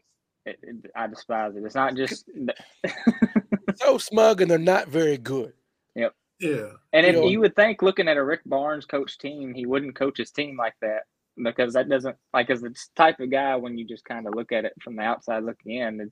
[0.46, 1.64] it, it, I despise it.
[1.64, 2.26] It's not just
[3.76, 5.54] so smug and they're not very good.
[5.96, 6.14] Yep.
[6.40, 6.68] Yeah.
[6.92, 9.66] And if you, know, you would think looking at a Rick Barnes coach team, he
[9.66, 11.04] wouldn't coach his team like that
[11.42, 14.52] because that doesn't like as the type of guy when you just kind of look
[14.52, 16.12] at it from the outside looking in,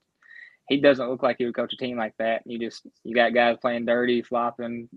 [0.70, 2.44] he doesn't look like he would coach a team like that.
[2.46, 4.90] You just you got guys playing dirty, flopping.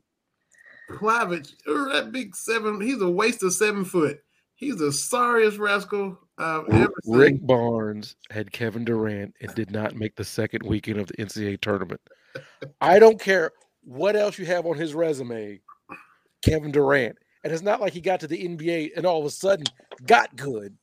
[0.90, 4.18] Plavich, er, that big seven, he's a waste of seven foot.
[4.54, 7.14] He's the sorriest rascal Uh, I've ever seen.
[7.14, 11.60] Rick Barnes had Kevin Durant and did not make the second weekend of the NCAA
[11.60, 12.00] tournament.
[12.80, 13.52] I don't care
[13.84, 15.60] what else you have on his resume,
[16.44, 17.16] Kevin Durant.
[17.44, 19.66] And it's not like he got to the NBA and all of a sudden
[20.06, 20.76] got good.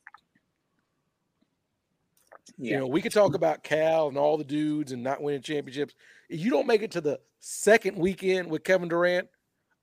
[2.56, 2.74] Yeah.
[2.74, 5.94] You know, we could talk about Cal and all the dudes and not winning championships.
[6.28, 9.28] If you don't make it to the second weekend with Kevin Durant,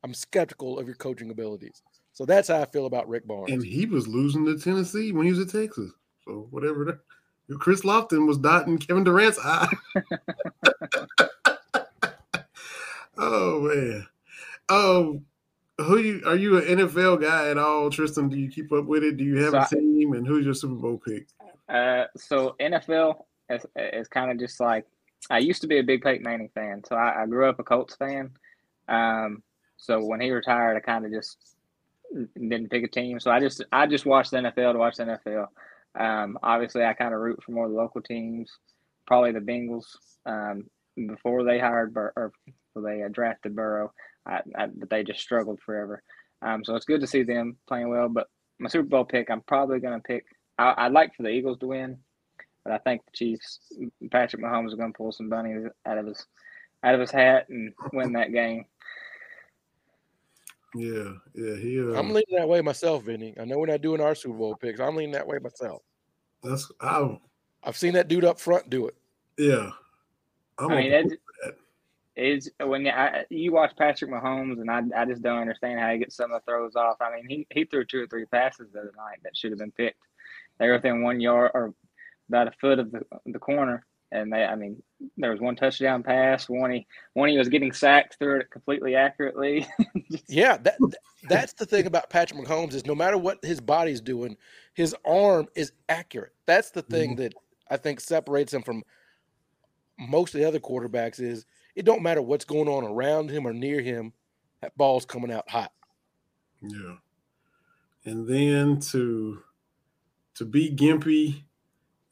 [0.04, 1.82] I'm skeptical of your coaching abilities.
[2.20, 3.50] So that's how I feel about Rick Barnes.
[3.50, 5.94] And he was losing to Tennessee when he was at Texas.
[6.26, 6.84] So whatever.
[6.84, 7.00] That,
[7.60, 9.72] Chris Lofton was dotting Kevin Durant's eye.
[13.18, 14.06] oh man.
[14.68, 15.22] Oh,
[15.78, 18.28] who you are you an NFL guy at all, Tristan?
[18.28, 19.16] Do you keep up with it?
[19.16, 20.12] Do you have so a team?
[20.12, 21.26] And who's your Super Bowl pick?
[21.70, 24.86] Uh, so NFL is, is kind of just like
[25.30, 26.84] I used to be a big Peyton Manning fan.
[26.84, 28.32] So I, I grew up a Colts fan.
[28.90, 29.42] Um,
[29.78, 31.56] so when he retired, I kind of just
[32.34, 33.20] didn't pick a team.
[33.20, 35.48] So I just I just watched the NFL to watch the NFL.
[36.00, 38.52] Um, obviously, I kind of root for more of the local teams.
[39.08, 39.86] Probably the Bengals
[40.26, 40.66] um,
[41.08, 42.32] before they hired Bur- or
[42.76, 43.92] they uh, drafted Burrow,
[44.26, 46.04] I, I, but they just struggled forever.
[46.42, 48.10] Um, so it's good to see them playing well.
[48.10, 48.28] But
[48.60, 50.26] my Super Bowl pick, I'm probably going to pick.
[50.58, 51.98] I, would like for the Eagles to win,
[52.64, 53.60] but I think the Chiefs,
[54.12, 56.26] Patrick Mahomes, is going to pull some bunnies out of his
[56.84, 58.66] out of his hat and win that game.
[60.76, 61.80] Yeah, yeah, he.
[61.80, 63.34] Uh, I'm leaning that way myself, Vinny.
[63.40, 64.80] I know we're not doing our Super Bowl picks.
[64.80, 65.82] I'm leaning that way myself.
[66.44, 67.18] That's I.
[67.64, 68.96] I've seen that dude up front do it.
[69.38, 69.72] Yeah,
[70.58, 71.16] I'm i mean, it's,
[72.16, 75.98] it's when I, you watch Patrick Mahomes, and I, I just don't understand how he
[75.98, 76.98] gets some of the throws off.
[77.02, 79.60] I mean, he, he threw two or three passes the other night that should have
[79.60, 80.02] been picked.
[80.60, 81.74] They were within one yard or
[82.28, 84.82] about a foot of the the corner, and they, I mean,
[85.18, 86.50] there was one touchdown pass.
[86.50, 89.68] One he, one he was getting sacked, threw it completely accurately.
[90.28, 90.78] yeah, that
[91.28, 94.38] that's the thing about Patrick Mahomes is no matter what his body's doing,
[94.74, 96.34] his arm is accurate.
[96.46, 97.24] That's the thing mm-hmm.
[97.24, 97.34] that
[97.70, 98.84] I think separates him from
[99.98, 101.20] most of the other quarterbacks.
[101.20, 101.46] Is
[101.76, 104.14] it don't matter what's going on around him or near him,
[104.62, 105.72] that ball's coming out hot.
[106.62, 106.96] Yeah,
[108.06, 109.44] and then to
[110.36, 111.44] to be gimpy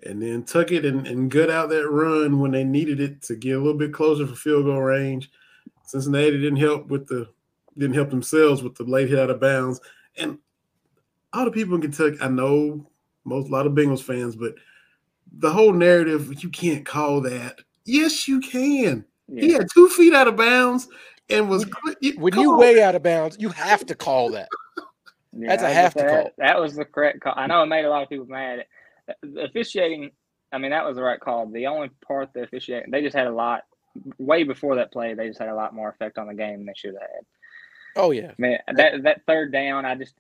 [0.04, 3.36] and then tuck it and, and gut out that run when they needed it to
[3.36, 5.32] get a little bit closer for field goal range.
[5.86, 7.28] Cincinnati didn't help with the
[7.78, 9.80] didn't help themselves with the late hit out of bounds.
[10.18, 10.40] And
[11.34, 12.90] all the people in Kentucky, I know
[13.24, 14.56] most a lot of Bengals fans, but
[15.32, 17.60] the whole narrative, you can't call that.
[17.86, 19.06] Yes, you can.
[19.28, 19.42] Yeah.
[19.42, 20.88] He had two feet out of bounds
[21.30, 21.66] and was
[22.18, 24.48] when you way out of bounds, you have to call that.
[25.34, 26.32] Yeah, That's a have to call.
[26.38, 27.34] That was the correct call.
[27.36, 28.66] I know it made a lot of people mad
[29.22, 30.12] the officiating,
[30.52, 31.48] I mean, that was the right call.
[31.48, 33.64] The only part the officiating, they just had a lot
[34.18, 35.14] way before that play.
[35.14, 37.26] They just had a lot more effect on the game than they should have had.
[37.96, 38.60] Oh yeah, man.
[38.76, 40.16] That that third down, I just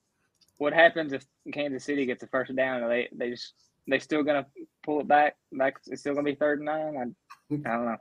[0.57, 2.84] what happens if Kansas City gets the first down?
[2.84, 3.53] Are they they just
[3.88, 4.45] they still gonna
[4.84, 5.38] pull it back?
[5.51, 7.15] Back it's still gonna be third and nine.
[7.51, 7.97] I, I don't know.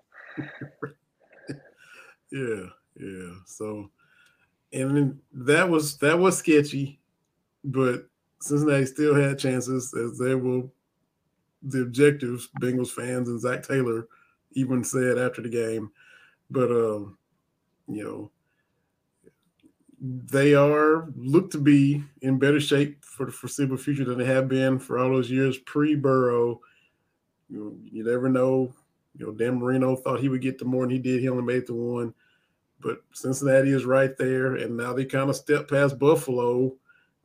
[2.33, 2.67] yeah,
[2.99, 3.35] yeah.
[3.47, 3.91] So,
[4.73, 6.99] and then that was that was sketchy,
[7.63, 8.07] but
[8.41, 10.73] Cincinnati still had chances as they will
[11.67, 14.09] the objectives, Bengals fans and Zac Taylor
[14.53, 15.91] even said after the game.
[16.51, 17.19] But um,
[17.89, 18.31] you know,
[20.01, 24.49] they are look to be in better shape for the foreseeable future than they have
[24.49, 26.61] been for all those years pre-Burrow.
[27.49, 28.73] You, know, you never know.
[29.17, 31.21] You know, Dan Marino thought he would get to more than he did.
[31.21, 32.15] He only made to one.
[32.81, 36.75] But Cincinnati is right there, and now they kind of stepped past Buffalo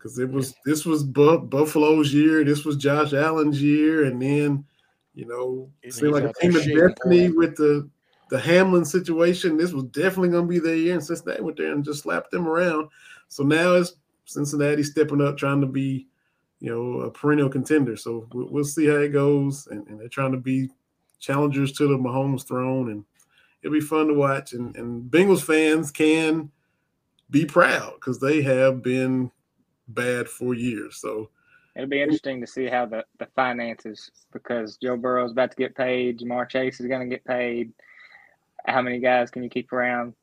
[0.02, 4.66] because it was this was Bu- Buffalo's year, this was Josh Allen's year, and then
[5.14, 7.88] you know, it seemed like a team of destiny with the
[8.30, 9.58] the Hamlin situation.
[9.58, 12.32] This was definitely going to be their year, and Cincinnati went there and just slapped
[12.32, 12.90] them around.
[13.28, 13.94] So now it's
[14.26, 16.08] Cincinnati stepping up, trying to be,
[16.60, 17.96] you know, a perennial contender.
[17.96, 20.70] So we'll, see how it goes, and, and, they're trying to be
[21.20, 23.06] challengers to the Mahomes throne, and
[23.62, 24.54] it'll be fun to watch.
[24.54, 26.50] And, and Bengals fans can
[27.30, 29.32] be proud because they have been
[29.94, 30.98] bad for years.
[30.98, 31.30] So
[31.76, 35.58] it'll be interesting to see how the, the finances because Joe Burrow is about to
[35.58, 37.72] get paid, Ja'Marr Chase is going to get paid
[38.66, 40.14] how many guys can you keep around?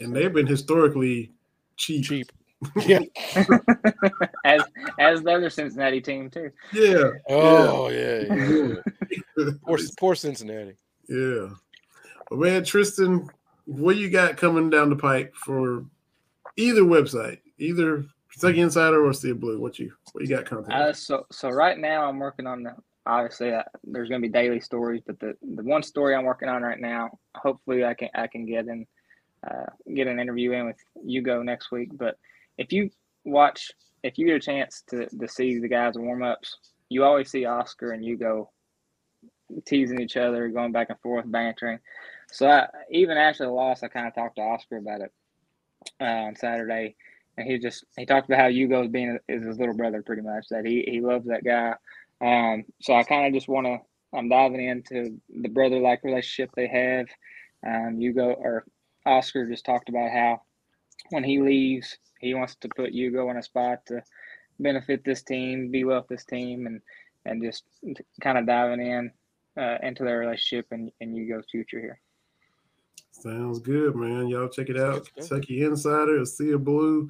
[0.00, 1.32] And they've been historically
[1.76, 2.04] cheap.
[2.04, 2.32] Cheap.
[2.86, 3.00] Yeah.
[4.46, 4.62] as
[4.98, 6.50] as the other Cincinnati team too.
[6.72, 7.10] Yeah.
[7.28, 8.22] Oh yeah.
[8.22, 8.74] yeah,
[9.36, 9.50] yeah.
[9.66, 10.74] poor, poor Cincinnati.
[11.06, 11.50] Yeah.
[12.30, 13.28] Well, man, Tristan,
[13.66, 15.84] what you got coming down the pipe for
[16.56, 19.60] either website, either Kentucky Insider or Sea Blue?
[19.60, 20.70] What you what you got coming?
[20.70, 22.74] Uh, so so right now I'm working on the
[23.06, 26.48] obviously uh, there's going to be daily stories, but the, the one story I'm working
[26.48, 28.86] on right now, hopefully I can I can get in
[29.48, 30.76] uh, get an interview in with
[31.08, 31.90] Ugo next week.
[31.96, 32.18] But
[32.58, 32.90] if you
[33.24, 33.70] watch,
[34.02, 36.56] if you get a chance to to see the guys warm ups,
[36.88, 38.50] you always see Oscar and Ugo
[39.64, 41.78] teasing each other, going back and forth, bantering.
[42.32, 45.12] So I, even after the loss, I kind of talked to Oscar about it
[46.00, 46.96] uh, on Saturday,
[47.36, 50.46] and he just he talked about how Ugo being is his little brother, pretty much.
[50.50, 51.74] That he he loves that guy
[52.20, 53.78] um, so I kind of just want to,
[54.16, 57.06] I'm diving into the brother like relationship they have.
[57.66, 58.64] Um, Ugo or
[59.06, 60.42] Oscar just talked about how
[61.10, 64.02] when he leaves, he wants to put Ugo in a spot to
[64.58, 66.80] benefit this team, be well with this team, and
[67.26, 67.64] and just
[68.22, 69.10] kind of diving in
[69.58, 72.00] uh, into their relationship and, and Ugo's future here.
[73.10, 74.28] Sounds good, man.
[74.28, 75.08] Y'all check it out.
[75.14, 77.08] Kentucky Insider, a Sea of Blue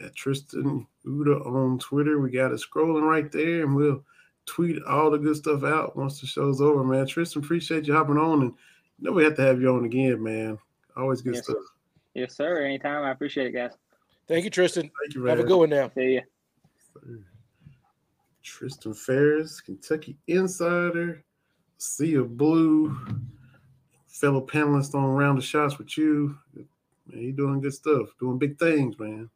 [0.00, 2.20] at Tristan Uda on Twitter.
[2.20, 4.04] We got it scrolling right there, and we'll
[4.46, 7.06] tweet all the good stuff out once the show's over, man.
[7.06, 8.52] Tristan, appreciate you hopping on, and
[8.98, 10.58] you know we have to have you on again, man.
[10.96, 11.56] Always good yes, stuff.
[11.56, 11.72] Sir.
[12.14, 12.64] Yes, sir.
[12.64, 13.04] Anytime.
[13.04, 13.72] I appreciate it, guys.
[14.28, 14.90] Thank you, Tristan.
[15.02, 15.36] Thank you, man.
[15.36, 15.90] Have a good one now.
[15.94, 16.20] See ya.
[18.42, 21.24] Tristan Pharis, Kentucky Insider,
[21.78, 22.96] Sea of Blue,
[24.06, 26.36] fellow panelist on Round of Shots with you.
[26.54, 29.28] Man, you doing good stuff, doing big things, man.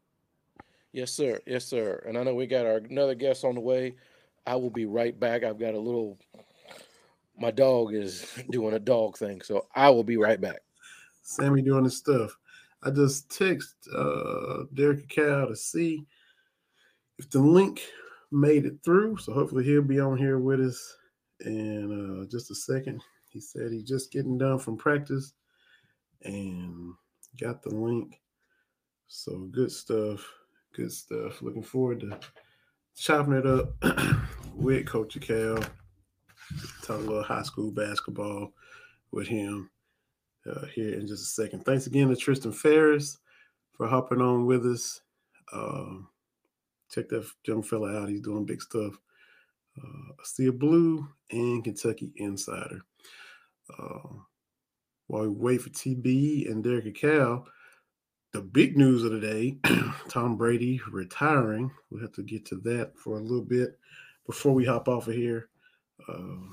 [0.92, 1.40] Yes, sir.
[1.46, 2.02] Yes, sir.
[2.06, 3.96] And I know we got our another guest on the way.
[4.46, 5.44] I will be right back.
[5.44, 6.18] I've got a little.
[7.38, 10.60] My dog is doing a dog thing, so I will be right back.
[11.22, 12.36] Sammy doing his stuff.
[12.82, 16.06] I just text uh, Derrick Akal to see
[17.18, 17.82] if the link
[18.30, 19.18] made it through.
[19.18, 20.96] So hopefully he'll be on here with us
[21.44, 23.02] in uh, just a second.
[23.30, 25.34] He said he's just getting done from practice
[26.22, 26.94] and
[27.40, 28.20] got the link.
[29.08, 30.24] So good stuff.
[30.78, 31.42] Good stuff.
[31.42, 32.20] Looking forward to
[32.96, 33.74] chopping it up
[34.54, 35.58] with Coach Cal.
[36.84, 38.52] Talk a little high school basketball
[39.10, 39.70] with him
[40.48, 41.64] uh, here in just a second.
[41.64, 43.16] Thanks again to Tristan Pharis
[43.72, 45.00] for hopping on with us.
[45.52, 46.10] Um,
[46.92, 48.08] check that young fella out.
[48.08, 48.94] He's doing big stuff.
[49.76, 52.82] Uh, a Blue and Kentucky Insider.
[53.76, 54.10] Uh,
[55.08, 57.46] while we wait for TB and Derrick Akal,
[58.32, 59.58] the big news of the day
[60.08, 61.70] Tom Brady retiring.
[61.90, 63.78] We'll have to get to that for a little bit
[64.26, 65.48] before we hop off of here.
[66.08, 66.52] Uh,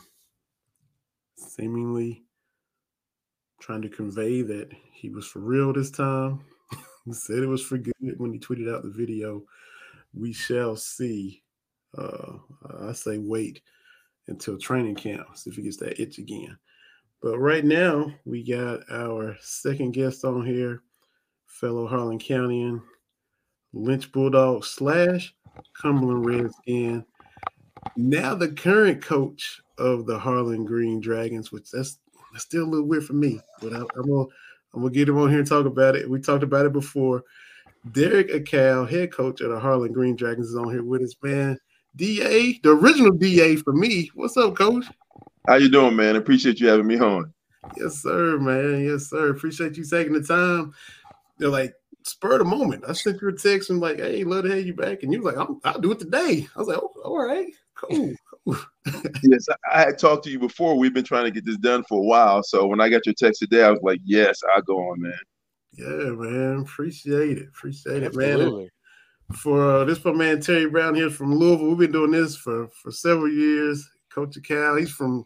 [1.38, 2.23] seemingly
[3.60, 6.41] trying to convey that he was for real this time.
[7.06, 9.43] he said it was for good when he tweeted out the video.
[10.14, 11.43] We shall see.
[11.97, 12.38] Uh,
[12.80, 13.61] I say wait
[14.27, 16.57] until training camp, see if he gets that itch again.
[17.22, 20.81] But right now, we got our second guest on here
[21.60, 22.82] fellow Harlan Countyan,
[23.73, 25.34] Lynch Bulldog slash
[25.82, 27.06] Cumberland Redskin.
[27.95, 31.99] Now the current coach of the Harlan Green Dragons, which that's,
[32.34, 34.26] that's still a little weird for me, but I, am gonna
[34.73, 36.10] I'm gonna get him on here and talk about it.
[36.10, 37.23] We talked about it before.
[37.91, 41.57] Derrick Akal, head coach of the Harlan Green Dragons, is on here with us, man.
[41.95, 44.11] DA, the original DA for me.
[44.15, 44.86] What's up, coach?
[45.48, 46.18] How you doing, man?
[46.18, 47.32] Appreciate you having me on.
[47.77, 48.84] Yes, sir, man.
[48.84, 49.30] Yes, sir.
[49.30, 50.73] Appreciate you taking the time
[51.38, 52.84] they're like spur of the moment.
[52.88, 55.03] I sent you a text and like, hey, love to have you back.
[55.03, 56.48] And you was like, i will do it today.
[56.56, 58.14] I was like, oh, all right, cool.
[59.24, 60.78] yes, I, had talked to you before.
[60.78, 62.44] We've been trying to get this done for a while.
[62.44, 65.14] So when I got your text today, I was like, yes, I'll go on, man.
[65.74, 66.60] Yeah, man.
[66.62, 67.48] Appreciate it.
[67.48, 68.34] Appreciate it, man.
[68.34, 68.70] Absolutely.
[69.34, 71.70] For uh, this, my man Terry Brown here from Louisville.
[71.70, 73.90] We've been doing this for for several years.
[74.12, 75.26] Coach Cal, he's from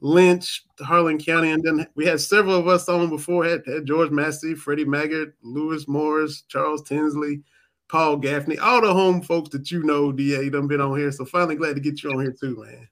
[0.00, 3.44] Lynch, Harlan County, and then we had several of us on before.
[3.44, 7.42] Had, had George Massey, Freddie Maggard, Lewis Morris, Charles Tinsley,
[7.88, 10.12] Paul Gaffney, all the home folks that you know.
[10.12, 12.88] Da done been on here, so finally glad to get you on here too, man.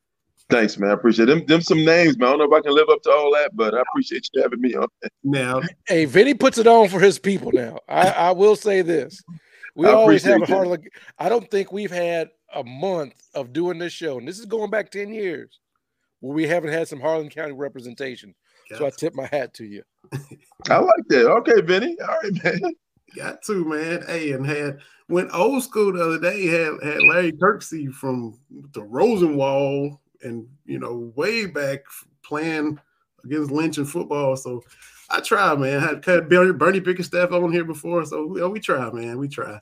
[0.49, 0.91] Thanks, man.
[0.91, 1.45] I appreciate them.
[1.47, 2.29] Them some names, man.
[2.29, 4.43] I don't know if I can live up to all that, but I appreciate you
[4.43, 4.87] having me on.
[5.25, 7.81] Now, Hey, Vinny puts it on for his people now.
[7.89, 9.23] I, I will say this.
[9.75, 10.83] We I always have a hard look.
[11.19, 14.71] I don't think we've had a month of doing this show, and this is going
[14.71, 15.59] back 10 years,
[16.27, 18.35] where we haven't had some Harlan County representation.
[18.77, 19.83] So I tip my hat to you.
[20.69, 21.31] I like that.
[21.31, 21.97] Okay, Benny.
[22.01, 22.75] All right, man.
[23.17, 24.03] got to man.
[24.07, 24.79] Hey, and had
[25.09, 26.47] went old school the other day.
[26.47, 28.39] Had had Larry Kirksey from
[28.73, 31.81] the Rosenwald, and you know way back
[32.25, 32.81] playing
[33.25, 34.37] against Lynch in football.
[34.37, 34.63] So
[35.11, 35.83] I try, man.
[35.83, 39.19] I had Bernie, Bernie Bickerstaff on here before, so we, we try, man.
[39.19, 39.59] We try.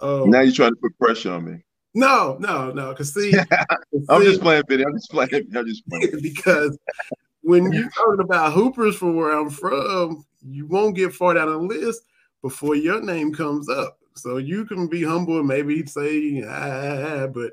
[0.00, 1.64] Um, Now you're trying to put pressure on me.
[1.94, 2.90] No, no, no.
[2.90, 3.32] Because see,
[4.08, 4.84] I'm see, just playing, Vinny.
[4.84, 5.30] I'm just playing.
[5.56, 6.20] I'm just playing.
[6.20, 6.76] because
[7.42, 11.58] when you're talking about hoopers from where I'm from, you won't get far down the
[11.58, 12.02] list
[12.42, 13.98] before your name comes up.
[14.16, 17.52] So you can be humble and maybe say, ah, but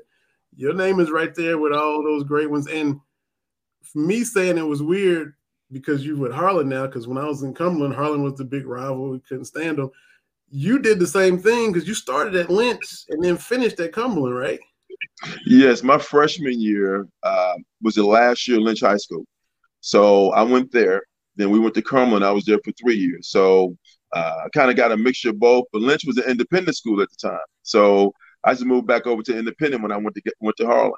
[0.56, 2.66] your name is right there with all those great ones.
[2.68, 3.00] And
[3.82, 5.34] for me saying it was weird
[5.72, 8.66] because you with Harlan now, because when I was in Cumberland, Harlan was the big
[8.66, 9.10] rival.
[9.10, 9.90] We couldn't stand them.
[10.54, 14.36] You did the same thing because you started at Lynch and then finished at Cumberland,
[14.36, 14.60] right?
[15.46, 19.24] Yes, my freshman year uh, was the last year Lynch High School.
[19.80, 21.02] So I went there.
[21.36, 22.22] Then we went to Cumberland.
[22.24, 23.30] I was there for three years.
[23.30, 23.76] So
[24.12, 25.64] uh, I kind of got a mixture of both.
[25.72, 27.40] But Lynch was an independent school at the time.
[27.62, 28.12] So
[28.44, 30.92] I just moved back over to independent when I went to get, went to Harlan.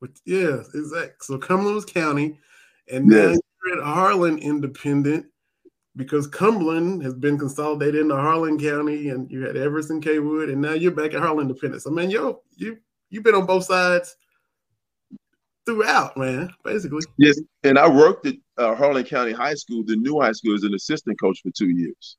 [0.00, 1.12] But yeah, exactly.
[1.20, 2.38] So Cumberland was county,
[2.90, 3.40] and then Yes.
[3.66, 5.26] you're at Harlan Independent
[5.98, 10.62] because Cumberland has been consolidated into Harlan County, and you had Evarts and Cawood, and
[10.62, 11.82] now you're back at Harlan Independent.
[11.86, 12.78] I mean, yo, you
[13.10, 14.16] you've been on both sides
[15.66, 16.50] throughout, man.
[16.64, 20.54] Basically, Yes, and I worked at uh, Harlan County High School, the new high school,
[20.54, 22.16] as an assistant coach for two years.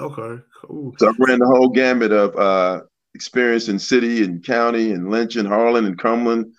[0.00, 0.94] okay, cool.
[0.98, 2.82] So I ran the whole gamut of uh,
[3.16, 6.54] experience in city and county and Lynch and Harlan and Cumberland.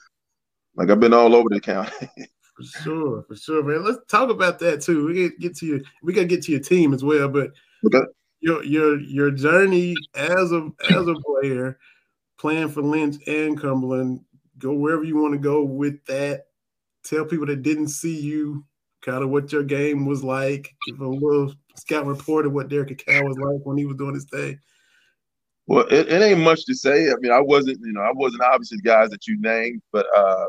[0.76, 2.10] Like I've been all over the county.
[2.56, 3.84] For sure, for sure, man.
[3.84, 5.08] Let's talk about that too.
[5.08, 7.52] We get get to your we gotta get to your team as well, but
[7.86, 8.06] Okay.
[8.42, 11.80] your your your journey as a as a player,
[12.38, 14.22] playing for Lynch and Cumberland,
[14.60, 16.46] go wherever you want to go with that.
[17.04, 18.64] Tell people that didn't see you
[19.02, 20.74] kind of what your game was like.
[20.86, 24.14] Give a little scout report of what Derrick Akal was like when he was doing
[24.14, 24.60] his thing.
[25.66, 27.10] Well, it, it ain't much to say.
[27.10, 30.06] I mean, I wasn't, you know, I wasn't obviously the guys that you named, but
[30.16, 30.46] uh,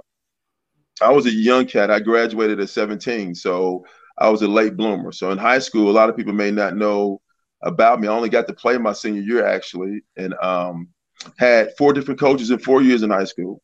[1.02, 1.90] I was a young cat.
[1.90, 3.84] I graduated at 17, so
[4.18, 5.12] I was a late bloomer.
[5.12, 7.20] So in high school, a lot of people may not know
[7.62, 8.08] about me.
[8.08, 10.88] I only got to play my senior year actually, and um,
[11.38, 13.60] had four different coaches in four years in high school.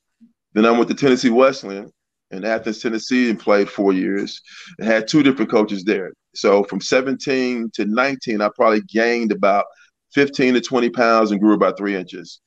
[0.54, 1.92] Then I went to Tennessee Wesleyan
[2.30, 4.40] in Athens, Tennessee, and played four years.
[4.78, 6.12] And had two different coaches there.
[6.34, 9.66] So from 17 to 19, I probably gained about
[10.14, 12.40] 15 to 20 pounds and grew about three inches.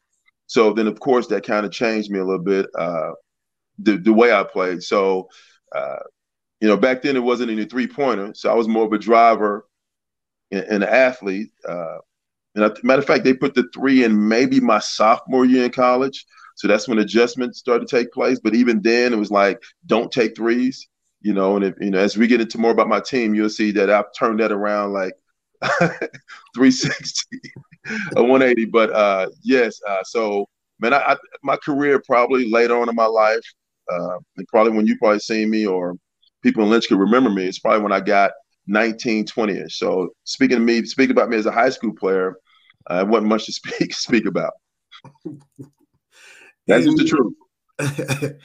[0.47, 3.11] So then, of course, that kind of changed me a little bit, uh,
[3.79, 4.83] the, the way I played.
[4.83, 5.29] So,
[5.73, 5.99] uh,
[6.61, 8.33] you know, back then it wasn't any three pointer.
[8.33, 9.67] So I was more of a driver
[10.51, 11.51] and, and an athlete.
[11.67, 11.97] Uh,
[12.55, 15.71] and a matter of fact, they put the three in maybe my sophomore year in
[15.71, 16.25] college.
[16.55, 18.39] So that's when adjustments started to take place.
[18.39, 20.87] But even then, it was like, don't take threes,
[21.21, 21.55] you know.
[21.55, 23.89] And if, you know, as we get into more about my team, you'll see that
[23.89, 25.13] I've turned that around like
[26.55, 27.39] 360
[28.15, 30.47] a 180 but uh yes uh so
[30.79, 33.41] man I, I my career probably later on in my life
[33.91, 35.95] uh and probably when you probably seen me or
[36.41, 38.31] people in lynch could remember me it's probably when i got
[38.68, 42.35] 19 20ish so speaking to me speaking about me as a high school player
[42.88, 44.53] uh wasn't much to speak speak about
[46.68, 47.34] that's just the truth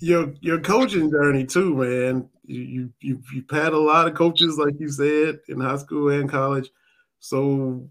[0.00, 2.28] your your coaching journey too, man.
[2.44, 6.08] You you you you've had a lot of coaches, like you said, in high school
[6.08, 6.70] and college.
[7.18, 7.88] So,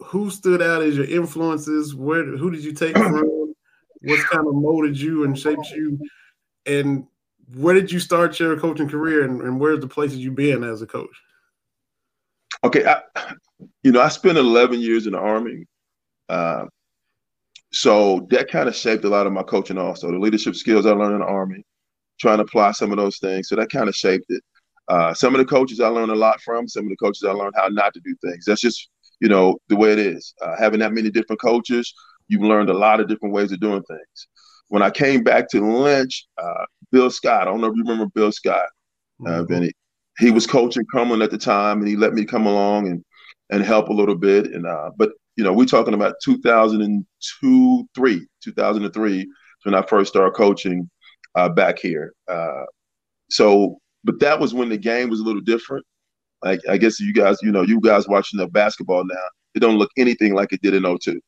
[0.00, 1.94] who stood out as your influences?
[1.94, 3.45] Where who did you take from?
[4.02, 5.98] What's kind of molded you and shaped you?
[6.66, 7.06] And
[7.54, 9.24] where did you start your coaching career?
[9.24, 11.16] And, and where's the places you've been as a coach?
[12.64, 13.02] Okay, I,
[13.82, 15.66] you know, I spent 11 years in the Army.
[16.28, 16.66] Uh,
[17.72, 20.10] so that kind of shaped a lot of my coaching also.
[20.10, 21.64] The leadership skills I learned in the Army,
[22.18, 23.48] trying to apply some of those things.
[23.48, 24.42] So that kind of shaped it.
[24.88, 27.32] Uh, some of the coaches I learned a lot from, some of the coaches I
[27.32, 28.44] learned how not to do things.
[28.44, 28.88] That's just,
[29.20, 30.32] you know, the way it is.
[30.40, 31.92] Uh, having that many different coaches,
[32.28, 34.28] you've learned a lot of different ways of doing things.
[34.68, 38.06] When I came back to Lynch, uh, Bill Scott, I don't know if you remember
[38.14, 38.66] Bill Scott,
[39.26, 39.72] uh, Vinny.
[40.18, 43.04] He was coaching Cumberland at the time, and he let me come along and
[43.50, 44.46] and help a little bit.
[44.46, 49.28] And uh, but you know, we're talking about 2002, three, 2003
[49.64, 50.88] when I first started coaching
[51.34, 52.12] uh, back here.
[52.28, 52.64] Uh,
[53.30, 55.84] so, but that was when the game was a little different.
[56.42, 59.78] Like I guess you guys, you know, you guys watching the basketball now, it don't
[59.78, 61.20] look anything like it did in 02.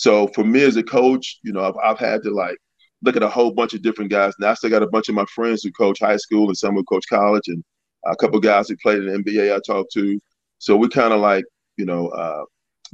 [0.00, 2.56] So for me as a coach, you know, I've, I've had to like
[3.02, 4.32] look at a whole bunch of different guys.
[4.38, 6.74] Now I still got a bunch of my friends who coach high school and some
[6.74, 7.62] who coach college, and
[8.06, 10.18] a couple guys who played in the NBA I talked to.
[10.56, 11.44] So we kind of like,
[11.76, 12.44] you know, uh,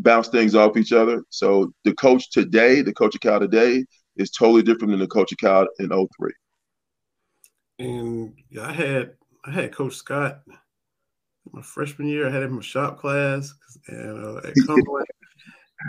[0.01, 1.23] bounce things off each other.
[1.31, 3.85] So the coach today, the coach of Cal today,
[4.17, 6.33] is totally different than the coach of Cal in 03.
[7.79, 9.13] And I had
[9.45, 10.41] I had Coach Scott
[11.53, 12.27] my freshman year.
[12.27, 13.55] I had him in shop class
[13.87, 15.07] and uh, at Cumberland,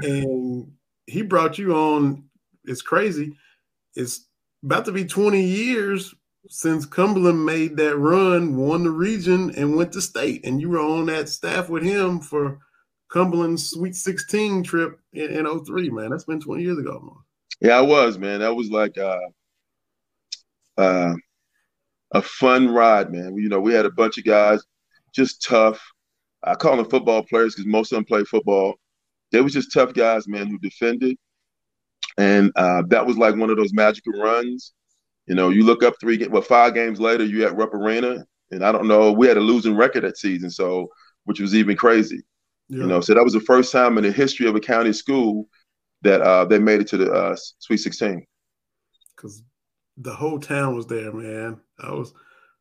[0.03, 0.71] and
[1.07, 2.25] he brought you on.
[2.65, 3.35] It's crazy.
[3.95, 4.27] It's
[4.63, 6.13] about to be 20 years
[6.49, 10.45] since Cumberland made that run, won the region, and went to state.
[10.45, 12.59] And you were on that staff with him for
[13.09, 16.09] Cumberland's Sweet 16 trip in, in 03, man.
[16.09, 17.23] That's been 20 years ago, man.
[17.59, 18.41] Yeah, I was, man.
[18.41, 19.19] That was like uh,
[20.77, 21.13] uh,
[22.11, 23.35] a fun ride, man.
[23.35, 24.61] You know, we had a bunch of guys,
[25.13, 25.81] just tough.
[26.43, 28.75] I call them football players because most of them play football.
[29.31, 31.17] They was just tough guys, man, who defended.
[32.17, 34.73] And uh, that was like one of those magical runs.
[35.27, 38.63] You know, you look up three, well, five games later, you at Rupp Arena, and
[38.63, 40.89] I don't know, we had a losing record that season, so
[41.25, 42.21] which was even crazy.
[42.69, 42.79] Yeah.
[42.79, 45.47] You know, so that was the first time in the history of a county school
[46.01, 48.25] that uh, they made it to the uh, Sweet 16.
[49.15, 49.43] Because
[49.97, 51.59] the whole town was there, man.
[51.79, 52.13] I was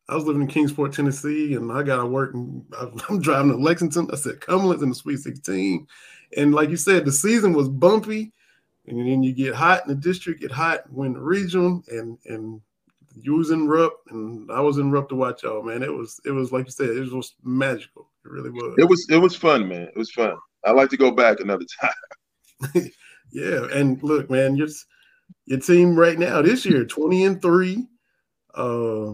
[0.09, 2.33] I was living in Kingsport, Tennessee, and I got to work.
[2.33, 2.63] And
[3.09, 4.09] I'm driving to Lexington.
[4.11, 5.85] I said Cumberland's in the Sweet 16,
[6.35, 8.33] and like you said, the season was bumpy,
[8.87, 12.61] and then you get hot in the district, get hot, win the regional, and and
[13.21, 15.83] you was in Rupp, and I was in Rupp to watch y'all, man.
[15.83, 18.09] It was it was like you said, it was magical.
[18.25, 18.75] It really was.
[18.77, 19.83] It was it was fun, man.
[19.83, 20.35] It was fun.
[20.65, 22.91] I like to go back another time.
[23.31, 24.67] yeah, and look, man, your
[25.45, 27.87] your team right now this year, twenty and three.
[28.53, 29.13] Uh,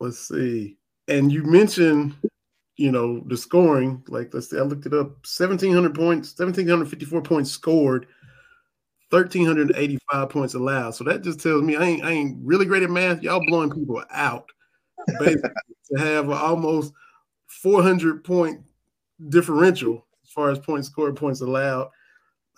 [0.00, 0.76] let's see,
[1.08, 2.14] and you mentioned,
[2.76, 4.02] you know, the scoring.
[4.08, 5.26] Like, let's see, I looked it up.
[5.26, 8.06] Seventeen hundred points, seventeen hundred fifty-four points scored.
[9.10, 10.90] 1385 points allowed.
[10.90, 13.22] So that just tells me I ain't I ain't really great at math.
[13.22, 14.50] Y'all blowing people out.
[15.20, 15.50] Basically,
[15.92, 16.92] to have almost
[17.46, 18.60] 400 point
[19.28, 21.88] differential as far as points scored, points allowed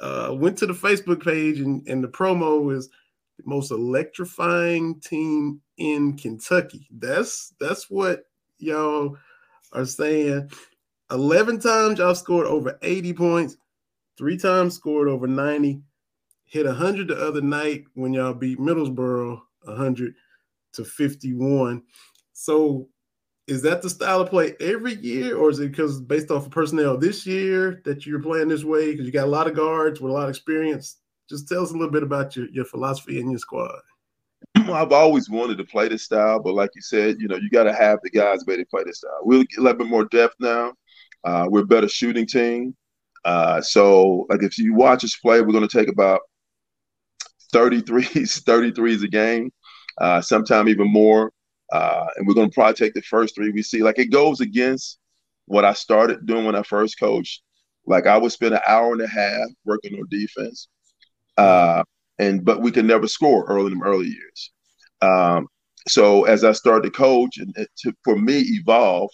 [0.00, 2.88] uh, went to the Facebook page, and, and the promo is
[3.36, 6.88] the most electrifying team in Kentucky.
[6.90, 8.24] That's that's what
[8.58, 9.16] y'all
[9.72, 10.50] are saying.
[11.10, 13.56] Eleven times y'all scored over 80 points,
[14.18, 15.80] three times scored over 90,
[16.44, 20.14] hit 100 the other night when y'all beat Middlesboro 100
[20.74, 21.82] to 51.
[22.32, 22.88] So
[23.46, 26.52] is that the style of play every year, or is it because based off of
[26.52, 28.90] personnel this year that you're playing this way?
[28.90, 30.98] Because you got a lot of guards with a lot of experience.
[31.30, 33.80] Just tell us a little bit about your, your philosophy and your squad.
[34.56, 37.64] I've always wanted to play this style, but like you said, you know, you got
[37.64, 39.20] to have the guys ready to play this style.
[39.22, 40.72] We'll get a little bit more depth now.
[41.24, 42.76] Uh, we're a better shooting team.
[43.24, 46.20] Uh, so, like, if you watch us play, we're going to take about
[47.52, 49.50] 33s, 33s a game,
[50.00, 51.32] uh, sometime even more.
[51.72, 53.82] Uh, and we're going to probably take the first three we see.
[53.82, 54.98] Like it goes against
[55.46, 57.42] what I started doing when I first coached.
[57.86, 60.68] Like I would spend an hour and a half working on defense,
[61.36, 61.82] uh,
[62.18, 64.52] and but we could never score early in the early years.
[65.00, 65.46] Um,
[65.86, 69.10] so as I started to coach and to, for me evolve,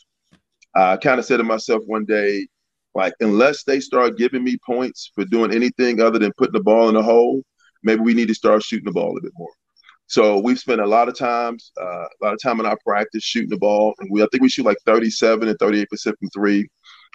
[0.75, 2.49] I kind of said to myself one day,
[2.95, 6.89] like unless they start giving me points for doing anything other than putting the ball
[6.89, 7.43] in the hole,
[7.83, 9.51] maybe we need to start shooting the ball a bit more.
[10.07, 13.25] So we've spent a lot of times, uh, a lot of time in our practice
[13.25, 16.29] shooting the ball, and we I think we shoot like 37 and 38 percent from
[16.31, 16.69] three.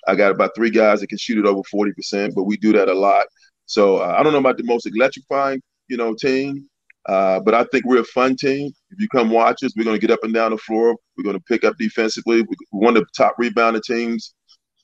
[0.07, 2.73] I got about three guys that can shoot it over 40 percent, but we do
[2.73, 3.27] that a lot.
[3.65, 6.69] So uh, I don't know about the most electrifying, you know, team,
[7.07, 8.71] uh, but I think we're a fun team.
[8.91, 10.95] If you come watch us, we're going to get up and down the floor.
[11.17, 12.41] We're going to pick up defensively.
[12.41, 14.33] We're one of the top rebounding teams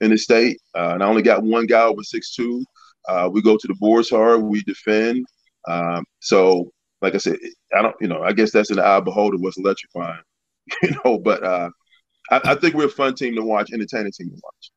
[0.02, 2.64] in the state, uh, and I only got one guy over six two.
[3.07, 4.41] Uh, we go to the boards hard.
[4.41, 5.26] We defend.
[5.68, 6.72] Um, so
[7.02, 7.38] like I said,
[7.77, 10.22] I don't, you know, I guess that's an eye beholder what's electrifying,
[10.84, 11.69] you know, but uh,
[12.32, 14.72] I, I, think we're a fun team to watch, entertaining team to watch.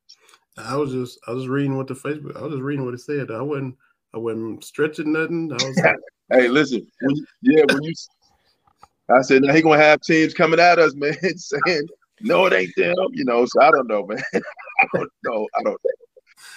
[0.59, 3.01] I was just, I was reading what the Facebook, I was just reading what it
[3.01, 3.31] said.
[3.31, 3.77] I wasn't,
[4.15, 5.53] I wasn't stretching nothing.
[5.53, 5.77] I was.
[5.79, 5.97] like,
[6.33, 7.93] hey, listen, when you, yeah, when you,
[9.11, 11.89] I said, now he gonna have teams coming at us, man, saying,
[12.21, 13.45] no, it ain't them, you know.
[13.47, 14.23] So I don't know, man.
[14.35, 15.47] I don't know.
[15.59, 15.91] I don't know.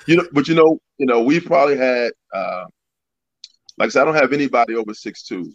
[0.07, 2.11] You know, but you know, you know, we probably had.
[2.33, 2.65] Uh,
[3.77, 5.51] like I said, I don't have anybody over six two,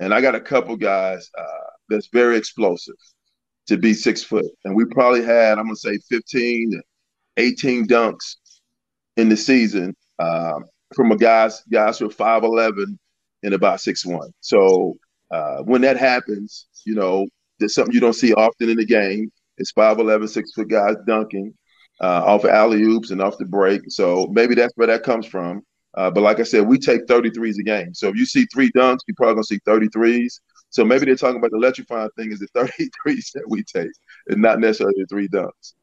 [0.00, 2.94] and I got a couple guys uh, that's very explosive
[3.66, 6.80] to be six foot, and we probably had I'm gonna say 15
[7.36, 8.36] 18 dunks
[9.16, 10.64] in the season um,
[10.94, 12.98] from a guys guys who are 5'11
[13.42, 14.30] and about six one.
[14.40, 14.96] So
[15.30, 17.26] uh, when that happens, you know,
[17.58, 19.30] there's something you don't see often in the game.
[19.58, 21.54] It's 5'11, six foot guys dunking
[22.00, 23.82] uh, off alley oops and off the break.
[23.88, 25.62] So maybe that's where that comes from.
[25.94, 27.92] Uh, but like I said, we take 33s a game.
[27.94, 30.40] So if you see three dunks, you're probably gonna see 33s.
[30.70, 33.90] So maybe they're talking about the electrifying thing is the 33s that we take,
[34.28, 35.74] and not necessarily the three dunks.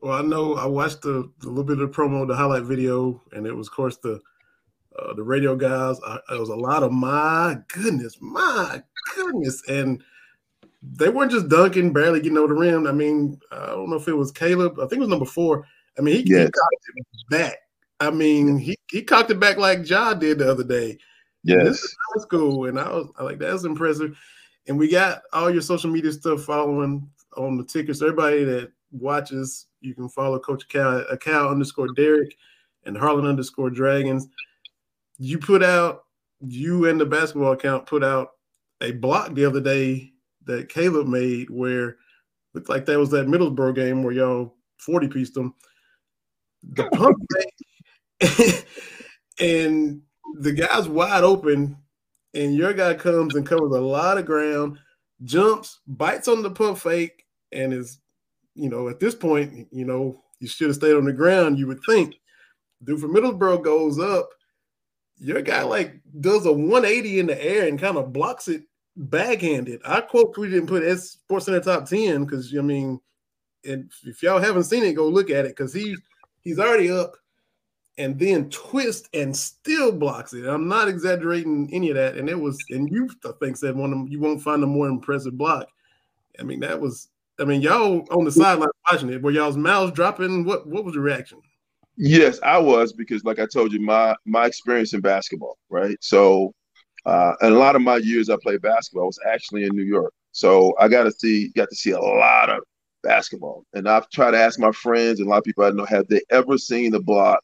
[0.00, 3.46] Well, I know I watched the little bit of the promo, the highlight video, and
[3.46, 4.20] it was, of course, the
[4.98, 5.98] uh, the radio guys.
[6.06, 8.82] I, it was a lot of my goodness, my
[9.14, 10.02] goodness, and
[10.82, 12.86] they weren't just dunking, barely getting over the rim.
[12.86, 14.78] I mean, I don't know if it was Caleb.
[14.78, 15.66] I think it was number four.
[15.98, 16.46] I mean, he, yes.
[16.46, 17.56] he cocked it back.
[18.00, 20.98] I mean, he, he cocked it back like Ja did the other day.
[21.44, 24.18] Yes, this is high school, and I was I like that's impressive.
[24.68, 28.00] And we got all your social media stuff following on the tickets.
[28.00, 32.36] Everybody that watches, you can follow Coach Cal, a Cal underscore Derek
[32.84, 34.28] and Harlan underscore Dragons.
[35.18, 36.04] You put out
[36.40, 38.30] you and the basketball account put out
[38.80, 40.12] a block the other day
[40.44, 41.96] that Caleb made where
[42.54, 45.54] looked like that was that Middlesboro game where y'all 40 pieced them.
[46.62, 46.90] The oh.
[46.90, 47.16] pump
[48.20, 48.66] fake
[49.40, 50.02] and
[50.38, 51.76] the guy's wide open,
[52.34, 54.78] and your guy comes and covers a lot of ground,
[55.24, 57.98] jumps, bites on the pump fake, and is,
[58.54, 61.66] you know, at this point, you know, you should have stayed on the ground, you
[61.66, 62.16] would think.
[62.82, 64.28] Dude from Middlesboro goes up.
[65.22, 68.64] Your guy like does a 180 in the air and kind of blocks it
[68.96, 69.80] backhanded.
[69.84, 73.00] I quote we didn't put S Sports Center top 10 because I mean,
[73.64, 76.00] and if y'all haven't seen it, go look at it because he's
[76.40, 77.14] he's already up
[77.98, 80.46] and then twist and still blocks it.
[80.46, 82.16] I'm not exaggerating any of that.
[82.16, 84.66] And it was, and you I think said one of them, you won't find a
[84.66, 85.68] more impressive block.
[86.40, 87.08] I mean, that was,
[87.38, 90.44] I mean, y'all on the sideline watching it, were y'all's mouths dropping?
[90.44, 91.40] What what was the reaction?
[91.96, 95.96] Yes, I was because, like I told you, my my experience in basketball, right?
[96.00, 96.52] So,
[97.06, 99.84] uh, and a lot of my years I played basketball I was actually in New
[99.84, 102.62] York, so I got to see got to see a lot of
[103.02, 103.64] basketball.
[103.74, 106.08] And I've tried to ask my friends and a lot of people I know, have
[106.08, 107.42] they ever seen the block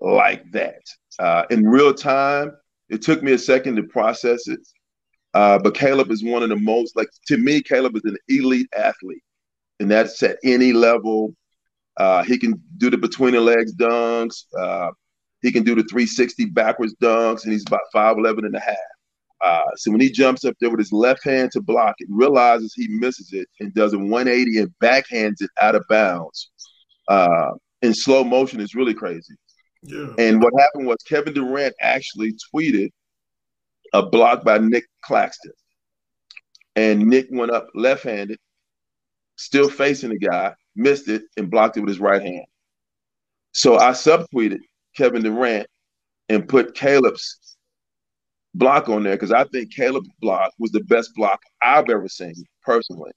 [0.00, 0.82] like that
[1.18, 2.52] uh, in real time.
[2.88, 4.60] It took me a second to process it,
[5.34, 7.62] uh, but Caleb is one of the most like to me.
[7.62, 9.22] Caleb is an elite athlete,
[9.80, 11.34] and that's at any level.
[11.96, 14.44] Uh, he can do the between the legs dunks.
[14.58, 14.90] Uh,
[15.42, 18.76] he can do the 360 backwards dunks, and he's about 5'11 and a half.
[19.44, 22.72] Uh, so when he jumps up there with his left hand to block it, realizes
[22.74, 26.50] he misses it and does a 180 and backhands it out of bounds
[27.08, 27.50] uh,
[27.82, 29.34] in slow motion is really crazy.
[29.82, 30.14] Yeah.
[30.18, 32.90] And what happened was Kevin Durant actually tweeted
[33.92, 35.52] a block by Nick Claxton.
[36.74, 38.38] And Nick went up left handed,
[39.36, 42.46] still facing the guy, missed it, and blocked it with his right hand.
[43.52, 44.60] So I subtweeted
[44.96, 45.66] Kevin Durant
[46.28, 47.56] and put Caleb's
[48.54, 52.34] block on there because I think Caleb's block was the best block I've ever seen
[52.62, 53.12] personally.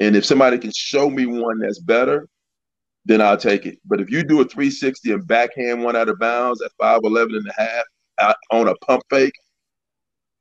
[0.00, 2.26] And if somebody can show me one that's better,
[3.04, 3.78] then I'll take it.
[3.84, 7.48] But if you do a 360 and backhand one out of bounds at 5'11 and
[7.48, 7.84] a half
[8.20, 9.34] out on a pump fake,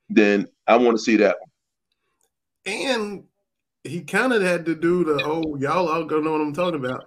[0.09, 1.49] then I want to see that one.
[2.65, 3.23] And
[3.83, 6.83] he kind of had to do the oh y'all all gonna know what I'm talking
[6.83, 7.05] about.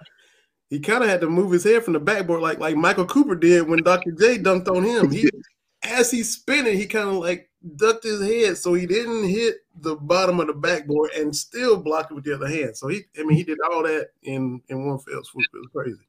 [0.70, 3.34] He kind of had to move his head from the backboard like like Michael Cooper
[3.34, 4.12] did when Dr.
[4.12, 5.10] J dunked on him.
[5.10, 5.28] He
[5.82, 9.96] as he's spinning, he kind of like ducked his head so he didn't hit the
[9.96, 12.76] bottom of the backboard and still block it with the other hand.
[12.76, 15.44] So he, I mean, he did all that in in one fell swoop.
[15.52, 16.08] It was crazy.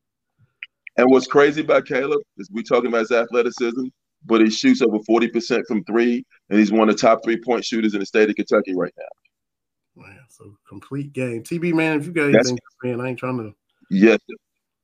[0.98, 3.86] And what's crazy about Caleb is we talking about his athleticism,
[4.26, 7.38] but he shoots over forty percent from three, and he's one of the top three
[7.38, 9.06] point shooters in the state of Kentucky right now.
[9.96, 11.44] Man, so complete game.
[11.44, 13.54] TB man, if you got anything, man, I ain't trying to.
[13.92, 14.20] Yes.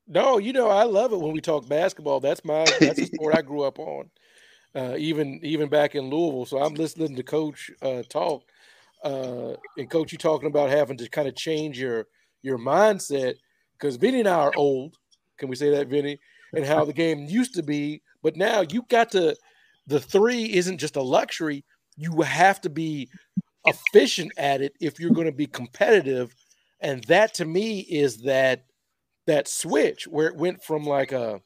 [0.08, 2.20] No, you know I love it when we talk basketball.
[2.20, 4.10] That's my that's the sport I grew up on
[4.76, 6.46] uh, even even back in Louisville.
[6.46, 8.44] So I'm listening to Coach uh, talk,
[9.04, 12.08] uh, and Coach, you talking about having to kind of change your
[12.42, 13.36] your mindset
[13.74, 14.96] because Vinny and I are old.
[15.38, 16.20] Can we say that, Vinny?
[16.54, 19.36] And how the game used to be, but now you got to.
[19.88, 21.66] The three isn't just a luxury.
[21.96, 23.10] You have to be
[23.66, 26.36] efficient at it if you're going to be competitive,
[26.80, 28.66] and that to me is that
[29.28, 31.42] that switch where it went from like a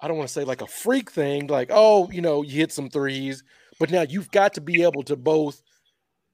[0.00, 2.72] I don't want to say like a freak thing, like, oh, you know, you hit
[2.72, 3.42] some threes,
[3.80, 5.62] but now you've got to be able to both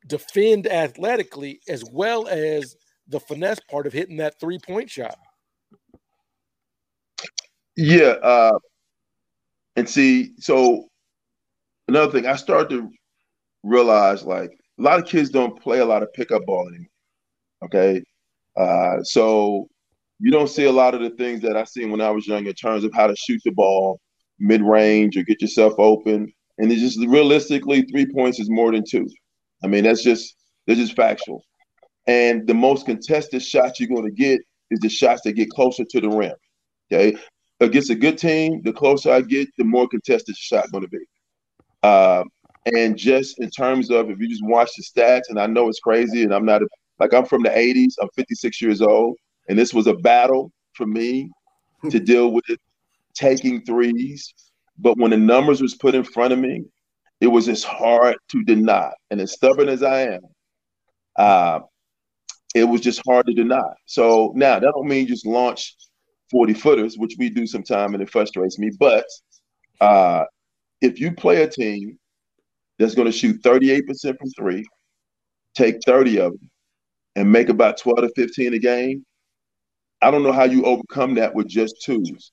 [0.06, 2.74] defend athletically as well as
[3.06, 5.16] the finesse part of hitting that three point shot.
[7.76, 8.16] Yeah.
[8.22, 8.58] Uh,
[9.76, 10.88] and see, so
[11.86, 12.90] another thing, I started to
[13.62, 16.86] realize like a lot of kids don't play a lot of pickup ball anymore.
[17.64, 18.02] Okay.
[18.58, 19.68] Uh, so
[20.18, 22.46] you don't see a lot of the things that I seen when I was young
[22.46, 24.00] in terms of how to shoot the ball
[24.38, 26.32] mid range or get yourself open.
[26.58, 29.06] And it's just realistically, three points is more than two.
[29.62, 31.42] I mean, that's just that's just factual.
[32.06, 35.84] And the most contested shots you're going to get is the shots that get closer
[35.84, 36.34] to the rim.
[36.92, 37.16] Okay,
[37.60, 40.90] against a good team, the closer I get, the more contested the shot going to
[40.90, 40.98] be.
[41.82, 42.24] Uh,
[42.66, 45.80] and just in terms of if you just watch the stats, and I know it's
[45.80, 46.68] crazy, and I'm not a,
[46.98, 49.16] like I'm from the 80s, I'm 56 years old,
[49.48, 51.30] and this was a battle for me
[51.90, 52.44] to deal with
[53.14, 54.34] taking threes.
[54.78, 56.64] But when the numbers was put in front of me,
[57.20, 58.90] it was just hard to deny.
[59.10, 60.20] And as stubborn as I am,
[61.16, 61.60] uh,
[62.54, 63.72] it was just hard to deny.
[63.86, 65.76] So now that don't mean just launch
[66.30, 68.70] 40 footers, which we do sometime and it frustrates me.
[68.78, 69.04] But
[69.80, 70.24] uh,
[70.80, 71.98] if you play a team
[72.80, 74.64] that's going to shoot 38% from three,
[75.54, 76.50] take 30 of them,
[77.14, 79.04] and make about 12 to 15 a game,
[80.00, 82.32] I don't know how you overcome that with just twos.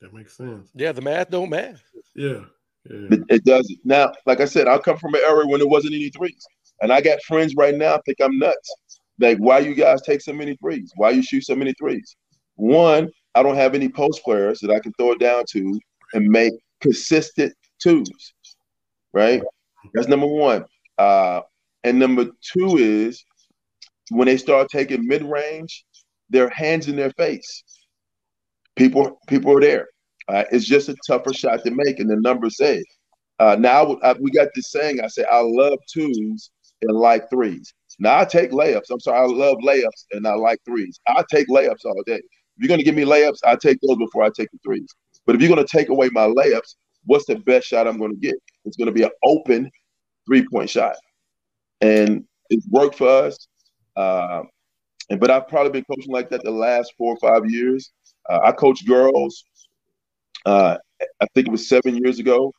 [0.00, 0.70] That makes sense.
[0.74, 1.82] Yeah, the math don't math.
[2.14, 2.44] Yeah.
[2.88, 3.08] yeah.
[3.10, 3.78] It, it doesn't.
[3.84, 6.46] Now, like I said, I come from an era when there wasn't any threes.
[6.80, 8.76] And I got friends right now think I'm nuts.
[9.18, 10.92] Like, why you guys take so many threes?
[10.94, 12.14] Why you shoot so many threes?
[12.54, 15.80] One, I don't have any post players that I can throw it down to
[16.12, 16.52] and make
[16.86, 17.52] consistent
[17.82, 18.34] twos.
[19.12, 19.42] Right?
[19.94, 20.64] That's number one.
[20.98, 21.40] Uh,
[21.84, 23.24] and number two is
[24.10, 25.84] when they start taking mid range,
[26.30, 27.64] their hands in their face.
[28.76, 29.88] People, people are there.
[30.28, 32.82] Uh, it's just a tougher shot to make, and the numbers say.
[33.38, 35.00] Uh, now I, we got this saying.
[35.00, 36.50] I say I love twos
[36.82, 37.72] and like threes.
[37.98, 38.90] Now I take layups.
[38.90, 40.98] I'm sorry, I love layups and I like threes.
[41.06, 42.16] I take layups all day.
[42.16, 42.22] If
[42.58, 44.88] you're gonna give me layups, I take those before I take the threes.
[45.26, 48.36] But if you're gonna take away my layups, what's the best shot I'm gonna get?
[48.64, 49.70] It's gonna be an open
[50.26, 50.96] three point shot,
[51.80, 53.48] and it worked for us.
[53.96, 54.42] Uh,
[55.10, 57.92] and but I've probably been coaching like that the last four or five years.
[58.28, 59.44] Uh, I coach girls.
[60.44, 60.78] Uh,
[61.20, 62.52] I think it was seven years ago.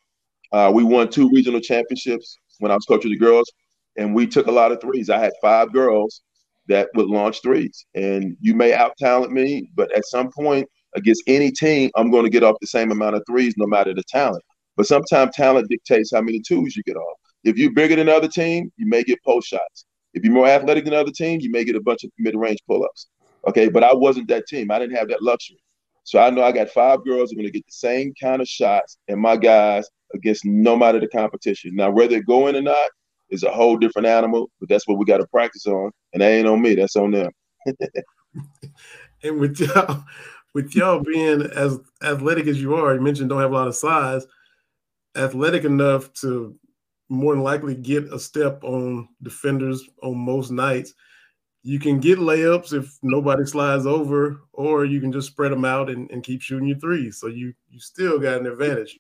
[0.52, 3.52] Uh, we won two regional championships when I was coaching the girls
[3.98, 5.10] and we took a lot of threes.
[5.10, 6.22] I had five girls
[6.68, 11.24] that would launch threes, and you may out talent me, but at some point against
[11.28, 14.04] any team, I'm going to get off the same amount of threes, no matter the
[14.10, 14.44] talent.
[14.76, 17.18] But sometimes talent dictates how many twos you get off.
[17.44, 19.86] If you're bigger than other team, you may get post shots.
[20.14, 23.08] If you're more athletic than other team, you may get a bunch of mid-range pull-ups.
[23.48, 24.72] Okay, but I wasn't that team.
[24.72, 25.60] I didn't have that luxury.
[26.04, 28.42] So I know I got five girls who are going to get the same kind
[28.42, 31.76] of shots, and my guys against no matter the competition.
[31.76, 32.90] Now, whether they go in or not,
[33.30, 35.92] is a whole different animal, but that's what we got to practice on.
[36.14, 37.30] And that ain't on me, that's on them.
[39.24, 40.04] and with y'all,
[40.58, 43.76] with y'all being as athletic as you are, you mentioned don't have a lot of
[43.76, 44.26] size,
[45.16, 46.58] athletic enough to
[47.10, 50.96] more than likely get a step on defenders on most nights.
[51.62, 55.92] You can get layups if nobody slides over, or you can just spread them out
[55.92, 57.20] and, and keep shooting your threes.
[57.20, 59.00] So you you still got an advantage.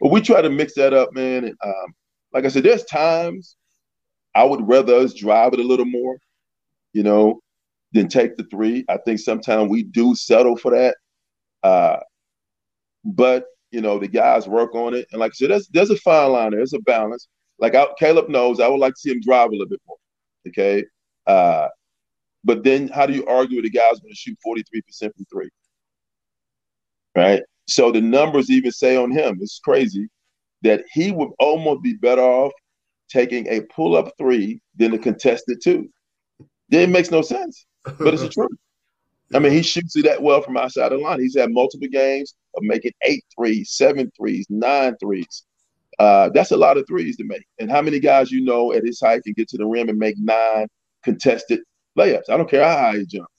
[0.00, 1.44] Well, we try to mix that up, man.
[1.44, 1.94] And, um,
[2.32, 3.54] like I said, there's times
[4.34, 6.18] I would rather us drive it a little more,
[6.92, 7.40] you know,
[7.94, 8.84] than take the three.
[8.88, 10.96] I think sometimes we do settle for that.
[11.62, 12.00] Uh,
[13.04, 15.96] but you know, the guys work on it, and like I said, there's there's a
[15.96, 16.58] fine line there.
[16.58, 17.28] There's a balance.
[17.58, 19.96] Like I, Caleb knows, I would like to see him drive a little bit more.
[20.48, 20.84] Okay,
[21.26, 21.68] uh,
[22.44, 25.24] but then how do you argue with a guy who's going to shoot 43% from
[25.32, 25.48] three?
[27.16, 27.42] Right.
[27.66, 30.08] So the numbers even say on him, it's crazy
[30.62, 32.52] that he would almost be better off
[33.08, 35.88] taking a pull up three than a contested two.
[36.68, 38.50] Then It makes no sense, but it's the truth.
[39.34, 41.20] I mean, he shoots it that well from outside the line.
[41.20, 45.44] He's had multiple games of making eight threes, seven threes, nine threes.
[45.98, 47.44] Uh, that's a lot of threes to make.
[47.58, 49.98] And how many guys you know at his height can get to the rim and
[49.98, 50.66] make nine
[51.02, 51.60] contested
[51.98, 52.28] layups?
[52.28, 53.32] I don't care how high he jumps.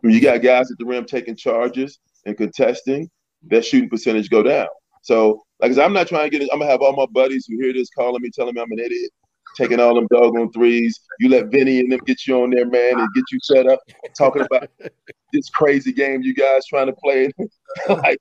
[0.00, 3.08] When you got guys at the rim taking charges and contesting,
[3.42, 4.68] their shooting percentage go down.
[5.02, 6.50] So like I said, I'm not trying to get it.
[6.52, 8.80] I'm gonna have all my buddies who hear this calling me, telling me I'm an
[8.80, 9.10] idiot,
[9.56, 11.00] taking all them doggone threes.
[11.20, 13.80] You let Vinny and them get you on there, man, and get you set up,
[14.16, 14.68] talking about
[15.32, 17.30] this crazy game you guys trying to play.
[17.88, 18.18] like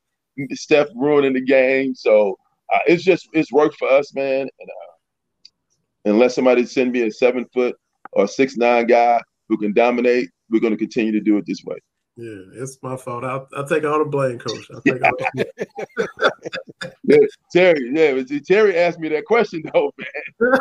[0.51, 1.95] Steph ruining the game.
[1.95, 2.37] So
[2.73, 4.41] uh, it's just it's worked for us, man.
[4.41, 7.75] And uh, unless somebody send me a seven foot
[8.13, 11.63] or six nine guy who can dominate, we're going to continue to do it this
[11.65, 11.77] way.
[12.17, 13.23] Yeah, it's my fault.
[13.23, 14.69] I'll, I'll take all the blame, coach.
[14.73, 15.11] I'll take all
[17.03, 17.17] yeah,
[17.51, 20.59] Terry, yeah, Terry asked me that question though, man.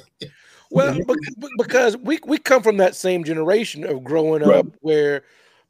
[0.70, 0.98] well,
[1.58, 4.56] because we we come from that same generation of growing right.
[4.56, 5.24] up where,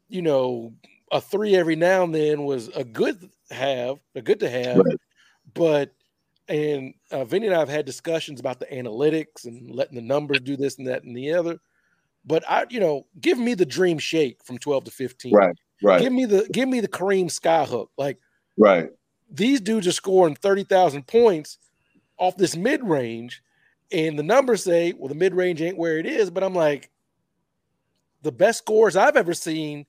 [0.07, 0.73] you know,
[1.11, 4.97] a three every now and then was a good have, a good to have, right.
[5.53, 5.93] but
[6.47, 10.39] and uh, Vinny and I have had discussions about the analytics and letting the numbers
[10.39, 11.59] do this and that and the other.
[12.25, 15.33] But I, you know, give me the dream shake from 12 to 15.
[15.33, 16.01] Right, right.
[16.01, 17.87] Give me the give me the Kareem skyhook.
[17.97, 18.19] Like,
[18.57, 18.89] right.
[19.31, 21.59] These dudes are scoring 30,000 points
[22.17, 23.43] off this mid range,
[23.91, 26.29] and the numbers say, well, the mid range ain't where it is.
[26.29, 26.89] But I'm like,
[28.21, 29.85] the best scores I've ever seen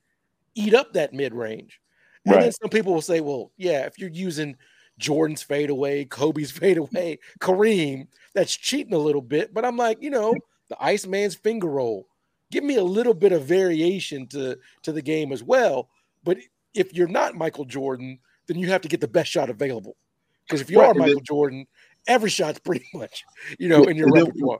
[0.55, 1.79] eat up that mid range.
[2.25, 2.41] And right.
[2.43, 4.55] then some people will say, well, yeah, if you're using
[4.97, 9.53] Jordan's fadeaway, Kobe's fadeaway, Kareem, that's cheating a little bit.
[9.53, 10.33] But I'm like, you know,
[10.69, 12.07] the Iceman's finger roll.
[12.51, 15.89] Give me a little bit of variation to, to the game as well.
[16.23, 16.37] But
[16.75, 19.95] if you're not Michael Jordan, then you have to get the best shot available.
[20.45, 21.67] Because if you right, are Michael then, Jordan,
[22.07, 23.23] every shot's pretty much,
[23.57, 24.59] you know, in your repertoire.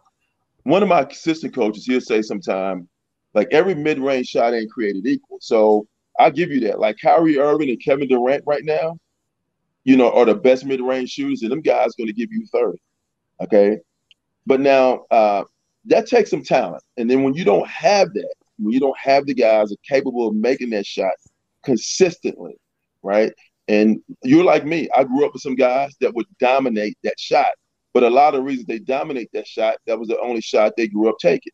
[0.63, 2.87] One of my assistant coaches, he'll say sometime,
[3.33, 5.37] like every mid-range shot ain't created equal.
[5.41, 5.87] So
[6.19, 6.79] I'll give you that.
[6.79, 8.97] Like Kyrie Irving and Kevin Durant right now,
[9.83, 12.77] you know, are the best mid-range shooters, and them guys going to give you 30.
[13.41, 13.77] Okay.
[14.45, 15.43] But now uh,
[15.85, 16.83] that takes some talent.
[16.97, 19.95] And then when you don't have that, when you don't have the guys that are
[19.95, 21.13] capable of making that shot
[21.63, 22.55] consistently,
[23.03, 23.33] right?
[23.67, 24.89] And you're like me.
[24.95, 27.51] I grew up with some guys that would dominate that shot.
[27.93, 30.87] But a lot of reasons they dominate that shot, that was the only shot they
[30.87, 31.53] grew up taking.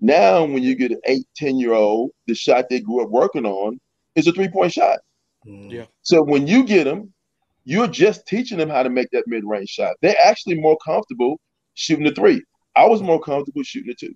[0.00, 3.46] Now, when you get an eight, 10 year old, the shot they grew up working
[3.46, 3.80] on
[4.14, 4.98] is a three point shot.
[5.46, 5.70] Mm.
[5.70, 5.86] Yeah.
[6.02, 7.12] So when you get them,
[7.64, 9.96] you're just teaching them how to make that mid range shot.
[10.02, 11.40] They're actually more comfortable
[11.74, 12.42] shooting the three.
[12.76, 14.14] I was more comfortable shooting the two.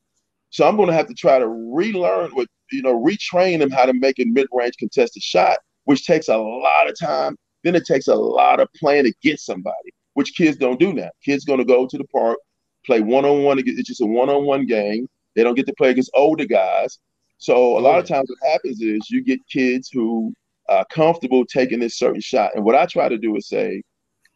[0.50, 3.84] So I'm going to have to try to relearn what, you know, retrain them how
[3.84, 7.36] to make a mid range contested shot, which takes a lot of time.
[7.64, 11.10] Then it takes a lot of playing to get somebody, which kids don't do now.
[11.24, 12.38] Kids going to go to the park,
[12.86, 13.58] play one on one.
[13.58, 15.08] It's just a one on one game.
[15.36, 16.98] They don't get to play against older guys.
[17.38, 20.32] So a lot of times what happens is you get kids who
[20.68, 22.52] are comfortable taking this certain shot.
[22.54, 23.82] And what I try to do is say,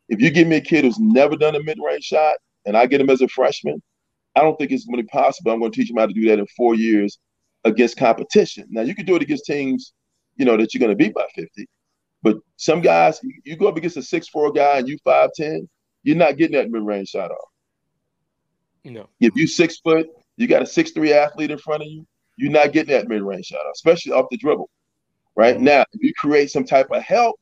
[0.09, 2.36] if you give me a kid who's never done a mid-range shot
[2.66, 3.82] and I get him as a freshman,
[4.35, 5.53] I don't think it's going to be possible.
[5.53, 7.19] I'm going to teach him how to do that in four years
[7.65, 8.67] against competition.
[8.71, 9.93] Now you can do it against teams,
[10.37, 11.67] you know, that you're going to beat by 50.
[12.23, 15.69] But some guys, you go up against a six-four guy and you 5'10,
[16.05, 17.49] you're not getting that mid-range shot off.
[18.85, 19.09] No.
[19.21, 22.07] If you six foot, you got a six-three athlete in front of you,
[22.37, 24.71] you're not getting that mid-range shot off, especially off the dribble.
[25.37, 25.65] Right mm-hmm.
[25.65, 27.39] now, if you create some type of help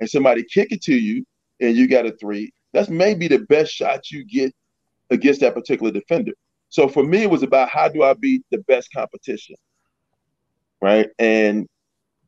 [0.00, 1.24] and somebody kick it to you
[1.60, 4.54] and you got a three, that's maybe the best shot you get
[5.14, 6.32] against that particular defender.
[6.68, 9.56] So for me, it was about how do I beat the best competition,
[10.82, 11.08] right?
[11.18, 11.66] And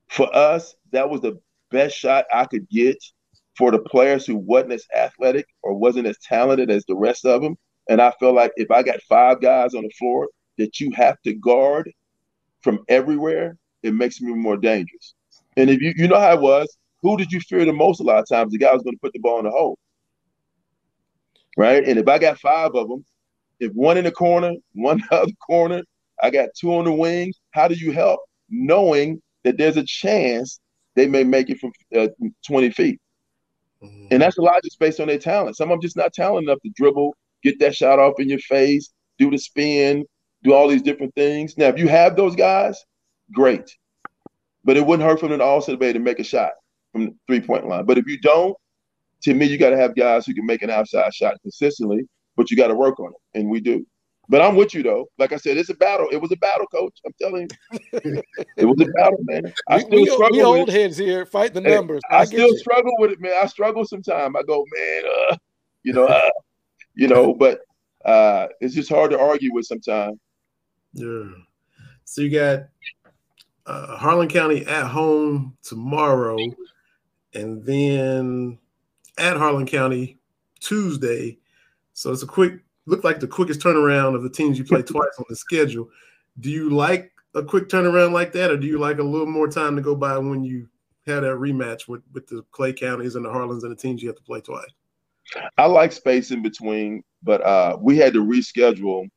[0.09, 1.39] for us, that was the
[1.71, 2.97] best shot I could get
[3.57, 7.43] for the players who wasn't as athletic or wasn't as talented as the rest of
[7.43, 7.57] them.
[7.89, 11.21] And I felt like if I got five guys on the floor that you have
[11.23, 11.91] to guard
[12.63, 15.15] from everywhere, it makes me more dangerous.
[15.57, 18.03] And if you you know how it was, who did you fear the most a
[18.03, 18.53] lot of times?
[18.53, 19.79] The guy was going to put the ball in the hole.
[21.57, 21.87] Right?
[21.87, 23.05] And if I got five of them,
[23.61, 25.83] if one in the corner, one the other corner,
[26.23, 30.61] I got two on the wings, how do you help knowing that there's a chance
[30.95, 32.09] they may make it from uh,
[32.47, 33.01] 20 feet?
[33.83, 34.09] Mm-hmm.
[34.11, 35.57] And that's a lot just based on their talent.
[35.57, 38.39] Some of them just not talented enough to dribble, get that shot off in your
[38.39, 40.05] face, do the spin,
[40.43, 41.57] do all these different things.
[41.57, 42.83] Now, if you have those guys,
[43.33, 43.77] great.
[44.65, 46.53] But it wouldn't hurt for them to also be able to make a shot
[46.93, 47.85] from the three point line.
[47.85, 48.57] But if you don't,
[49.23, 52.07] to me, you got to have guys who can make an outside shot consistently,
[52.37, 53.39] but you got to work on it.
[53.39, 53.87] And we do.
[54.29, 55.07] But I'm with you though.
[55.19, 56.09] Like I said, it's a battle.
[56.11, 56.99] It was a battle, coach.
[57.07, 57.49] I'm telling
[57.93, 58.23] you,
[58.57, 59.53] it was a battle, man.
[59.69, 60.37] I still we, struggle.
[60.37, 62.03] We old heads here fight the numbers.
[62.11, 62.59] I, I still you.
[62.59, 63.35] struggle with it, man.
[63.41, 64.35] I struggle sometimes.
[64.37, 65.37] I go, man, uh,
[65.85, 66.31] you know, uh,
[66.95, 67.61] you know, but
[68.05, 70.19] uh, it's just hard to argue with sometimes.
[70.93, 71.31] Yeah.
[72.05, 72.65] So you got
[73.67, 76.39] uh, Harlan County at home tomorrow,
[77.35, 78.59] and then
[79.19, 80.19] at Harlan County
[80.61, 81.39] Tuesday.
[81.95, 85.15] So it's a quick, look like the quickest turnaround of the teams you play twice
[85.19, 85.89] on the schedule.
[86.41, 89.49] Do you like a quick turnaround like that, or do you like a little more
[89.49, 90.69] time to go by when you
[91.07, 94.09] have that rematch with, with the Clay counties and the Harlans and the teams you
[94.09, 94.71] have to play twice?
[95.59, 99.09] I like space in between, but uh, we had to reschedule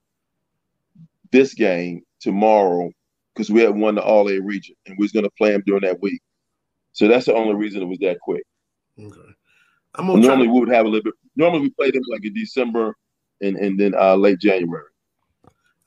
[1.31, 2.91] this game tomorrow
[3.33, 5.63] because we had won the All A region and we was going to play them
[5.65, 6.21] during that week.
[6.93, 8.43] So that's the only reason it was that quick.
[8.99, 9.35] Okay.
[9.95, 10.53] I'm gonna normally to...
[10.53, 11.13] we would have a little bit.
[11.35, 12.95] Normally we play them like in December
[13.41, 14.85] and and then uh, late January.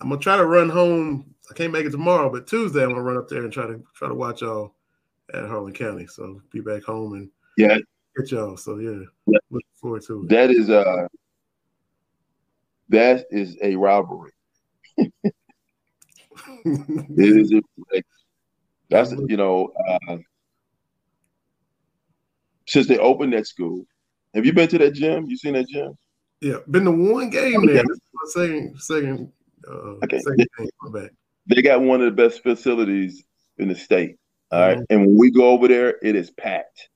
[0.00, 1.34] I'm gonna try to run home.
[1.50, 3.82] I can't make it tomorrow, but Tuesday I'm gonna run up there and try to
[3.94, 4.74] try to watch y'all
[5.32, 6.06] at Harlan County.
[6.06, 7.78] So be back home and yeah,
[8.16, 8.56] get y'all.
[8.56, 9.38] So yeah, yeah.
[9.50, 10.28] looking forward to it.
[10.28, 11.06] That is uh
[12.88, 14.32] that is a rivalry.
[14.96, 15.32] it
[17.16, 17.62] is a,
[18.90, 20.16] that's you know uh,
[22.66, 23.86] since they opened that school
[24.34, 25.26] Have you been to that gym?
[25.26, 25.96] You seen that gym?
[26.40, 27.82] Yeah, been to one game there.
[27.84, 29.32] This second second
[29.68, 30.18] uh Okay.
[30.20, 30.68] second game.
[30.82, 31.08] My.
[31.46, 33.24] They got one of the best facilities
[33.58, 34.16] in the state.
[34.50, 34.78] All right.
[34.78, 34.86] Mhm.
[34.90, 36.88] And when we go over there, it is packed.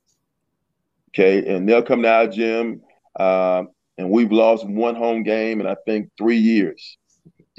[1.10, 1.46] Okay.
[1.54, 2.80] And they'll come to our gym.
[3.18, 3.68] Um,
[3.98, 6.98] and we've lost one home game in I think three years.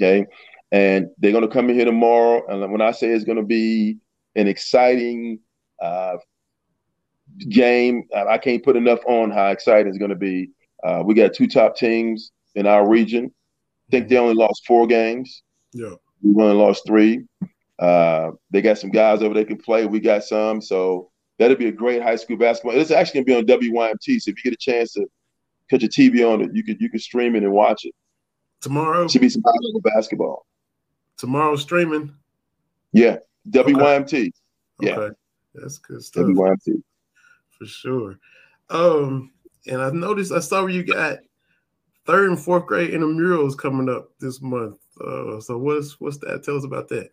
[0.00, 0.26] Okay.
[0.70, 2.46] And they're gonna come in here tomorrow.
[2.48, 3.98] And when I say it's gonna be
[4.36, 5.40] an exciting
[5.80, 6.16] uh,
[7.48, 10.50] game, I I can't put enough on how exciting it's gonna be.
[10.84, 13.32] Uh, we got two top teams in our region.
[13.88, 15.42] I think they only lost four games.
[15.72, 15.94] Yeah.
[16.22, 17.24] We only lost three.
[17.78, 19.86] Uh, they got some guys over there can play.
[19.86, 20.60] We got some.
[20.60, 22.78] So that'll be a great high school basketball.
[22.78, 24.20] It's actually gonna be on WYMT.
[24.20, 25.06] So if you get a chance to
[25.70, 27.94] catch a TV on it, you could you can stream it and watch it.
[28.60, 30.44] Tomorrow, Should be some high level basketball.
[31.16, 32.12] tomorrow streaming.
[32.92, 33.18] Yeah,
[33.50, 34.30] WYMT.
[34.80, 34.96] Yeah.
[34.96, 35.14] Okay.
[35.54, 36.82] That's good stuff WYMT.
[37.58, 38.18] For sure.
[38.70, 39.32] Um,
[39.66, 41.18] and I noticed I saw you got
[42.06, 44.78] third and fourth grade intramurals coming up this month.
[45.00, 46.42] Uh, so what's what's that?
[46.42, 47.10] Tell us about that.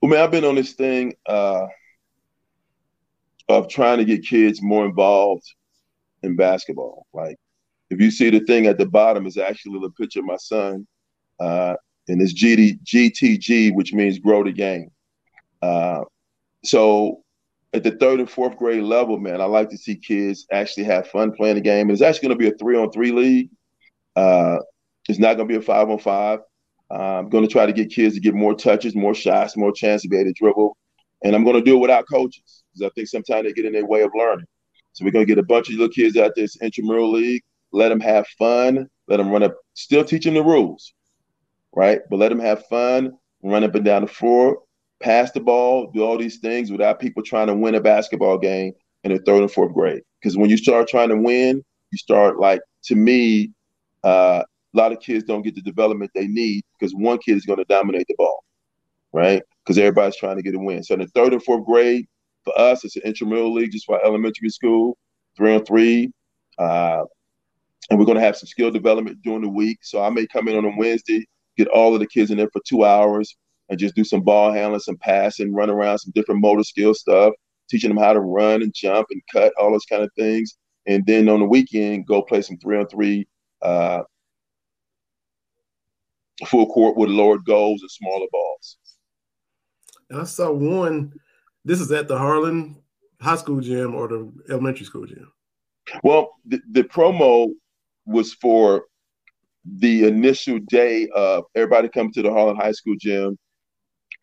[0.00, 1.66] Well, man, I've been on this thing uh,
[3.48, 5.44] of trying to get kids more involved
[6.22, 7.06] in basketball.
[7.12, 7.36] Like,
[7.90, 10.86] if you see the thing at the bottom, is actually a picture of my son,
[11.40, 11.74] uh,
[12.08, 14.90] and it's GD, GTG, which means grow the game.
[15.62, 16.02] Uh,
[16.64, 17.23] so,
[17.74, 21.08] at the third and fourth grade level, man, I like to see kids actually have
[21.08, 21.90] fun playing the game.
[21.90, 23.50] It's actually going to be a three on three league.
[24.14, 24.58] Uh,
[25.08, 26.38] it's not going to be a five on five.
[26.90, 30.02] I'm going to try to get kids to get more touches, more shots, more chance
[30.02, 30.76] to be able to dribble.
[31.24, 33.72] And I'm going to do it without coaches because I think sometimes they get in
[33.72, 34.46] their way of learning.
[34.92, 37.42] So we're going to get a bunch of little kids out this intramural league,
[37.72, 40.94] let them have fun, let them run up, still teach them the rules,
[41.74, 42.00] right?
[42.08, 44.58] But let them have fun, run up and down the floor,
[45.04, 48.72] pass the ball, do all these things without people trying to win a basketball game
[49.04, 50.00] in the third and fourth grade.
[50.20, 53.52] Because when you start trying to win, you start like, to me,
[54.02, 57.44] uh, a lot of kids don't get the development they need because one kid is
[57.44, 58.42] going to dominate the ball,
[59.12, 59.42] right?
[59.62, 60.82] Because everybody's trying to get a win.
[60.82, 62.06] So in the third and fourth grade,
[62.42, 64.96] for us, it's an intramural league just for elementary school,
[65.36, 66.10] three on three.
[66.58, 67.04] Uh,
[67.90, 69.78] and we're going to have some skill development during the week.
[69.82, 71.26] So I may come in on a Wednesday,
[71.58, 73.36] get all of the kids in there for two hours
[73.68, 77.32] and just do some ball handling, some passing, run around, some different motor skill stuff,
[77.68, 80.56] teaching them how to run and jump and cut, all those kind of things.
[80.86, 83.26] And then on the weekend, go play some three on three
[83.62, 84.02] uh,
[86.46, 88.76] full court with lowered goals and smaller balls.
[90.10, 91.12] And I saw one.
[91.64, 92.76] This is at the Harlan
[93.20, 95.32] High School gym or the elementary school gym.
[96.02, 97.48] Well, the, the promo
[98.04, 98.84] was for
[99.64, 103.38] the initial day of everybody come to the Harlan High School gym.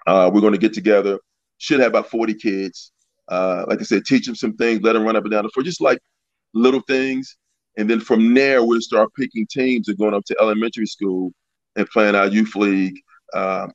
[0.07, 1.19] Uh, we're going to get together.
[1.57, 2.91] Should have about 40 kids.
[3.27, 5.49] Uh, like I said, teach them some things, let them run up and down the
[5.49, 5.99] floor, just like
[6.53, 7.37] little things.
[7.77, 11.31] And then from there, we'll start picking teams and going up to elementary school
[11.75, 12.99] and playing our youth league
[13.33, 13.67] uh,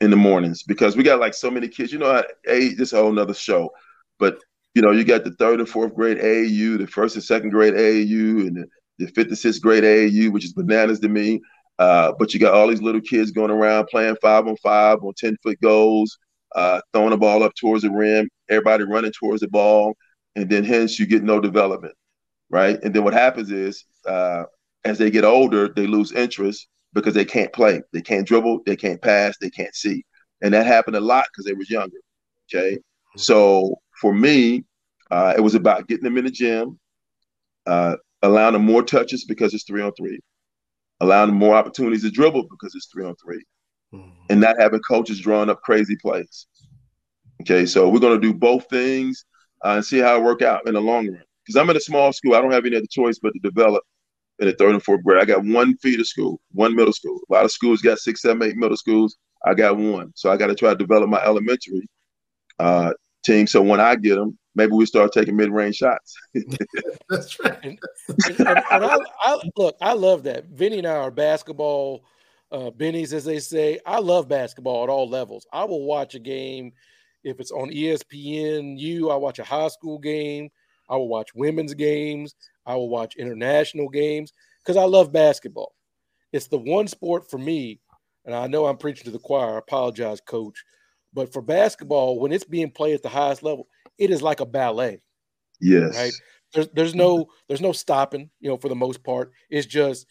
[0.00, 1.92] in the mornings because we got like so many kids.
[1.92, 3.70] You know, a this is a whole nother show,
[4.18, 4.38] but
[4.74, 7.74] you know, you got the third and fourth grade AAU, the first and second grade
[7.74, 8.66] AAU, and the,
[8.98, 11.40] the fifth and sixth grade AAU, which is bananas to me.
[11.78, 15.12] Uh, but you got all these little kids going around playing five on five on
[15.16, 16.16] 10 foot goals,
[16.54, 19.94] uh, throwing the ball up towards the rim, everybody running towards the ball,
[20.36, 21.94] and then hence you get no development,
[22.50, 22.80] right?
[22.82, 24.44] And then what happens is uh,
[24.84, 28.76] as they get older, they lose interest because they can't play, they can't dribble, they
[28.76, 30.04] can't pass, they can't see,
[30.42, 31.98] and that happened a lot because they was younger.
[32.52, 32.78] Okay,
[33.16, 34.64] so for me,
[35.10, 36.78] uh, it was about getting them in the gym,
[37.66, 40.20] uh, allowing them more touches because it's three on three,
[41.04, 43.44] allowing them more opportunities to dribble because it's three on three,
[44.30, 46.46] and not having coaches drawing up crazy plays.
[47.42, 49.24] Okay, so we're going to do both things
[49.64, 51.22] uh, and see how it work out in the long run.
[51.44, 53.82] Because I'm in a small school, I don't have any other choice but to develop
[54.38, 55.20] in the third and fourth grade.
[55.20, 57.20] I got one feeder school, one middle school.
[57.28, 59.16] A lot of schools got six, seven, eight middle schools.
[59.44, 61.86] I got one, so I got to try to develop my elementary
[62.58, 62.92] uh,
[63.24, 63.46] team.
[63.46, 66.16] So when I get them, maybe we start taking mid-range shots.
[67.08, 67.58] That's right.
[67.62, 67.78] And,
[68.28, 70.46] and, and, and I, I look, I love that.
[70.46, 72.04] Vinny and I are basketball
[72.52, 73.80] uh, bennies, as they say.
[73.84, 75.46] I love basketball at all levels.
[75.52, 76.72] I will watch a game
[77.24, 78.78] if it's on ESPN.
[78.78, 80.50] You, I watch a high school game.
[80.88, 82.34] I will watch women's games.
[82.66, 84.32] I will watch international games
[84.62, 85.74] because I love basketball.
[86.32, 87.80] It's the one sport for me,
[88.24, 89.54] and I know I'm preaching to the choir.
[89.54, 90.64] I apologize, coach.
[91.12, 93.68] But for basketball, when it's being played at the highest level,
[93.98, 95.02] it is like a ballet.
[95.60, 95.94] Yes.
[95.96, 96.12] Right.
[96.52, 99.32] There's there's no there's no stopping, you know, for the most part.
[99.50, 100.06] It's just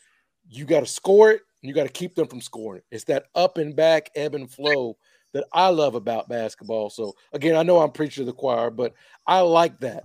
[0.49, 2.81] you got to score it and you got to keep them from scoring.
[2.91, 4.97] It's that up and back ebb and flow
[5.33, 6.89] that I love about basketball.
[6.89, 8.93] So again, I know I'm preaching to the choir, but
[9.25, 10.03] I like that.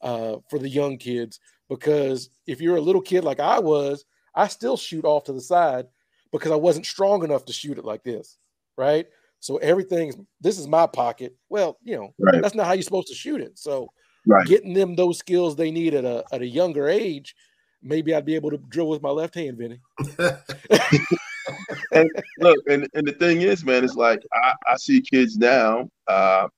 [0.00, 4.48] uh, for the young kids because if you're a little kid like I was, I
[4.48, 5.86] still shoot off to the side
[6.32, 8.38] because I wasn't strong enough to shoot it like this,
[8.76, 9.06] right?
[9.40, 11.36] So everything's this is my pocket.
[11.48, 12.42] Well, you know, right.
[12.42, 13.58] that's not how you're supposed to shoot it.
[13.58, 13.88] So
[14.26, 14.46] right.
[14.46, 17.34] getting them those skills they need at a at a younger age,
[17.82, 19.80] maybe I'd be able to drill with my left hand, Vinny.
[21.92, 25.88] and look, and, and the thing is, man, it's like I, I see kids now.
[26.06, 26.48] Uh,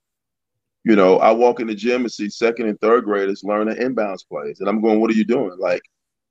[0.84, 4.26] you know, I walk in the gym and see second and third graders learning inbounds
[4.26, 5.82] plays, and I'm going, "What are you doing?" Like,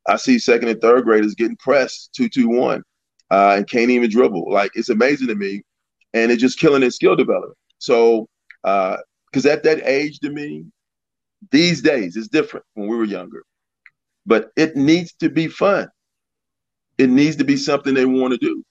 [0.07, 2.84] I see second and third graders getting pressed two two one,
[3.30, 4.51] uh, and can't even dribble.
[4.51, 5.61] Like, it's amazing to me,
[6.14, 7.57] and it's just killing their skill development.
[7.77, 8.27] So,
[8.64, 10.65] because uh, at that age, to me,
[11.52, 13.44] these days it's different when we were younger,
[14.26, 15.90] but it needs to be fun.
[16.98, 18.64] It needs to be something they want to do.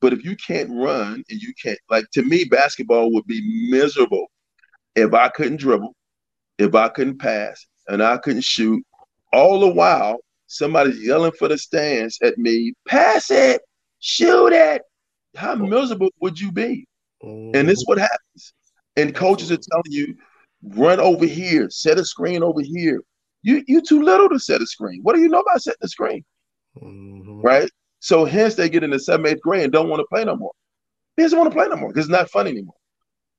[0.00, 4.26] But if you can't run and you can't, like to me, basketball would be miserable
[4.96, 5.94] if I couldn't dribble,
[6.58, 8.82] if I couldn't pass, and I couldn't shoot.
[9.32, 13.60] All the while, somebody's yelling for the stands at me, pass it,
[14.00, 14.82] shoot it.
[15.36, 16.86] How miserable would you be?
[17.22, 17.56] Mm-hmm.
[17.56, 18.54] And this is what happens.
[18.96, 20.16] And coaches are telling you,
[20.62, 23.02] run over here, set a screen over here.
[23.42, 25.00] You you too little to set a screen.
[25.02, 26.24] What do you know about setting a screen?
[26.76, 27.40] Mm-hmm.
[27.40, 27.70] Right?
[28.00, 30.36] So hence they get in the seventh, eighth grade and don't want to play no
[30.36, 30.52] more.
[31.16, 32.74] They doesn't want to play no more because it's not fun anymore.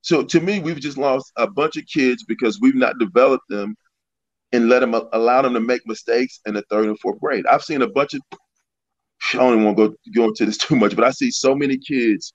[0.02, 3.76] So to me, we've just lost a bunch of kids because we've not developed them
[4.52, 7.46] and let them allow them to make mistakes in the third and fourth grade.
[7.46, 8.22] I've seen a bunch of
[9.34, 11.78] I don't want to go, go into this too much, but I see so many
[11.78, 12.34] kids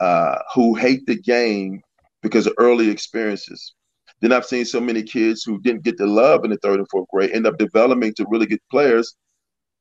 [0.00, 1.80] uh, who hate the game
[2.22, 3.74] because of early experiences.
[4.20, 6.88] Then I've seen so many kids who didn't get the love in the third and
[6.90, 9.16] fourth grade end up developing to really good players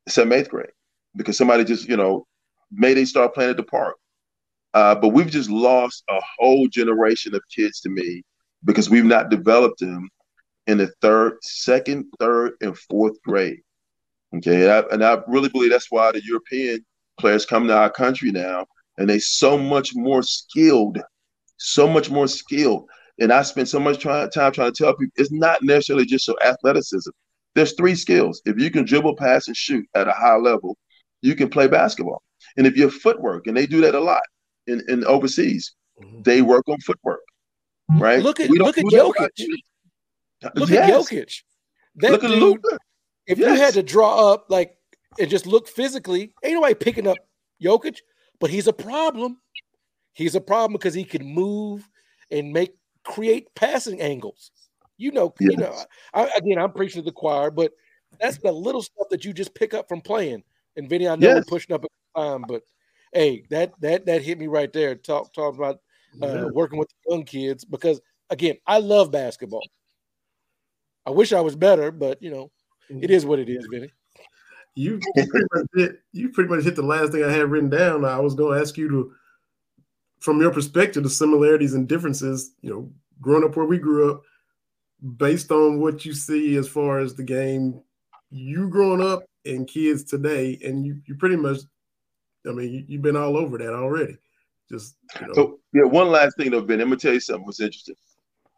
[0.07, 0.71] seventh, eighth grade
[1.15, 2.25] because somebody just, you know,
[2.71, 3.97] made they start playing at the park.
[4.73, 8.23] Uh, but we've just lost a whole generation of kids to me
[8.63, 10.09] because we've not developed them
[10.67, 13.59] in the third, second, third, and fourth grade.
[14.35, 16.85] Okay, and I, and I really believe that's why the European
[17.19, 18.65] players come to our country now,
[18.97, 20.99] and they so much more skilled,
[21.57, 22.87] so much more skilled.
[23.19, 26.27] And I spend so much try, time trying to tell people it's not necessarily just
[26.27, 27.11] your athleticism.
[27.53, 28.41] There's three skills.
[28.45, 30.77] If you can dribble, pass, and shoot at a high level,
[31.21, 32.23] you can play basketball.
[32.57, 34.23] And if your footwork, and they do that a lot
[34.67, 36.21] in, in overseas, mm-hmm.
[36.23, 37.21] they work on footwork.
[37.89, 38.23] Right?
[38.23, 39.29] Look at look at Jokic.
[40.55, 40.89] Look yes.
[40.89, 41.43] at Jokic.
[41.95, 42.77] That look dude, at Luka.
[43.31, 43.57] If yes.
[43.57, 44.75] you had to draw up like
[45.17, 47.17] and just look physically, ain't nobody picking up
[47.63, 47.99] Jokic,
[48.41, 49.37] but he's a problem.
[50.11, 51.87] He's a problem because he can move
[52.29, 52.75] and make
[53.05, 54.51] create passing angles.
[54.97, 55.51] You know, yes.
[55.51, 55.73] you know.
[56.13, 57.71] I, again, I'm preaching to the choir, but
[58.19, 60.43] that's the little stuff that you just pick up from playing.
[60.75, 61.35] And Vinny, I know yes.
[61.37, 62.63] we're pushing up a time, but
[63.13, 64.95] hey, that that that hit me right there.
[64.95, 65.79] Talk talk about
[66.21, 66.45] uh, yeah.
[66.47, 69.65] working with young kids because again, I love basketball.
[71.05, 72.51] I wish I was better, but you know,
[73.01, 73.91] it is what it is, Vinny.
[74.75, 78.05] You pretty much hit, you pretty much hit the last thing I had written down.
[78.05, 79.13] I was going to ask you to,
[80.19, 82.53] from your perspective, the similarities and differences.
[82.61, 84.21] You know, growing up where we grew up,
[85.17, 87.81] based on what you see as far as the game,
[88.29, 91.57] you growing up and kids today, and you you pretty much,
[92.47, 94.17] I mean, you, have been all over that already.
[94.69, 95.33] Just you know.
[95.33, 95.83] so yeah.
[95.83, 96.79] One last thing though, Ben.
[96.79, 97.45] Let me tell you something.
[97.45, 97.95] Was interesting.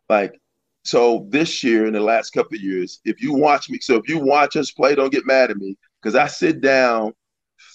[0.09, 0.39] Like
[0.83, 4.09] so this year, in the last couple of years, if you watch me, so if
[4.09, 7.13] you watch us play, don't get mad at me because I sit down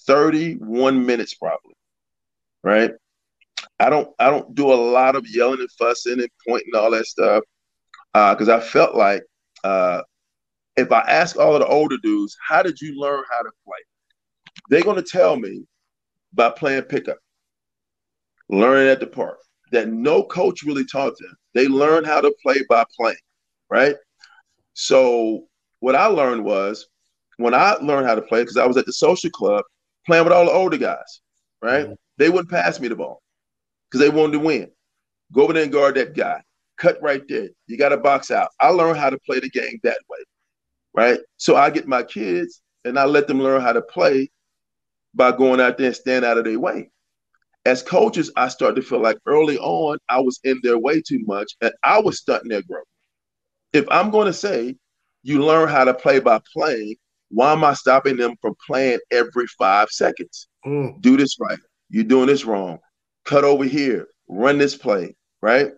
[0.06, 1.74] 31 minutes probably,
[2.62, 2.92] right?
[3.80, 7.06] I don't I don't do a lot of yelling and fussing and pointing all that
[7.06, 7.42] stuff
[8.12, 9.22] because uh, I felt like
[9.64, 10.02] uh,
[10.76, 13.78] if I ask all of the older dudes, how did you learn how to play?
[14.68, 15.64] They're to tell me
[16.32, 17.18] by playing pickup,
[18.48, 19.38] learning at the park,
[19.72, 21.36] that no coach really taught them.
[21.54, 23.16] They learned how to play by playing,
[23.70, 23.96] right?
[24.74, 25.46] So
[25.80, 26.86] what I learned was
[27.36, 29.64] when I learned how to play, because I was at the social club
[30.06, 31.20] playing with all the older guys,
[31.62, 31.86] right?
[31.86, 31.94] Mm-hmm.
[32.18, 33.22] They wouldn't pass me the ball
[33.90, 34.70] because they wanted to win.
[35.32, 36.42] Go over there and guard that guy.
[36.78, 37.48] Cut right there.
[37.66, 38.48] You got to box out.
[38.60, 40.18] I learned how to play the game that way,
[40.94, 41.18] right?
[41.36, 44.30] So I get my kids and I let them learn how to play
[45.14, 46.90] by going out there and stand out of their way
[47.64, 51.20] as coaches, I started to feel like early on I was in their way too
[51.26, 52.86] much and I was stunting their growth.
[53.72, 54.76] If I'm going to say
[55.22, 56.96] you learn how to play by playing,
[57.30, 60.48] why am I stopping them from playing every five seconds?
[60.64, 61.00] Mm.
[61.02, 61.58] Do this right.
[61.90, 62.78] You're doing this wrong.
[63.24, 64.08] Cut over here.
[64.28, 65.72] Run this play, right?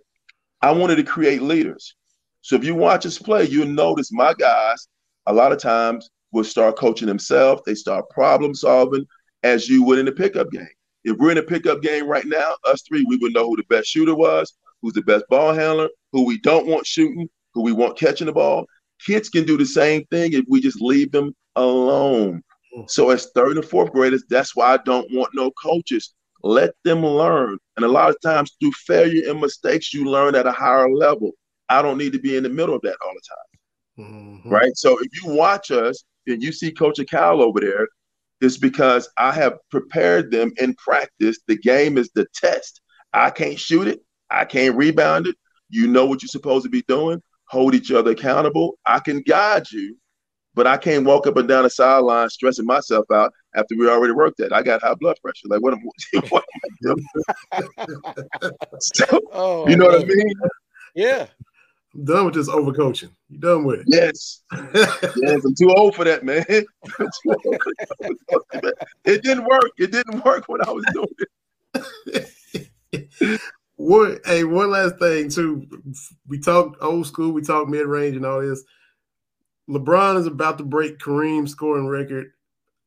[0.62, 1.94] I wanted to create leaders.
[2.42, 4.86] So if you watch us play, you'll notice my guys
[5.26, 7.62] a lot of times will start coaching themselves.
[7.66, 9.04] They start problem solving
[9.42, 10.68] as you would in the pickup game.
[11.04, 13.64] If we're in a pickup game right now, us three, we would know who the
[13.64, 17.72] best shooter was, who's the best ball handler, who we don't want shooting, who we
[17.72, 18.66] want catching the ball.
[19.04, 22.42] kids can do the same thing if we just leave them alone.
[22.76, 22.90] Mm.
[22.90, 26.14] So as third and fourth graders, that's why I don't want no coaches.
[26.42, 27.58] Let them learn.
[27.76, 31.32] And a lot of times through failure and mistakes, you learn at a higher level.
[31.68, 34.40] I don't need to be in the middle of that all the time.
[34.44, 34.50] Mhm.
[34.50, 34.76] Right.
[34.76, 37.88] So if you watch us and you see Coach Cal over there,
[38.40, 41.38] it's because I have prepared them in practice.
[41.46, 42.80] The game is the test.
[43.12, 44.00] I can't shoot it.
[44.30, 45.36] I can't rebound it.
[45.68, 47.22] You know what you're supposed to be doing.
[47.48, 48.78] Hold each other accountable.
[48.86, 49.96] I can guide you,
[50.54, 54.14] but I can't walk up and down the sideline stressing myself out after we already
[54.14, 54.52] worked that.
[54.52, 55.48] I got high blood pressure.
[55.48, 55.80] Like what am,
[56.30, 58.52] what am I doing?
[58.80, 60.34] so, Oh, you know what I mean?
[60.94, 61.26] Yeah.
[61.94, 63.10] I'm done with this overcoaching.
[63.28, 63.86] You done with it?
[63.88, 66.44] Yes, I'm too old for that, man.
[66.48, 67.72] I'm too old for
[68.62, 68.74] that.
[69.04, 69.70] it didn't work.
[69.78, 71.08] It didn't work when I was doing
[72.92, 73.40] it.
[73.80, 75.66] One, hey, one last thing too.
[76.28, 78.62] We talked old school, we talked mid range and all this.
[79.70, 82.32] LeBron is about to break Kareem's scoring record.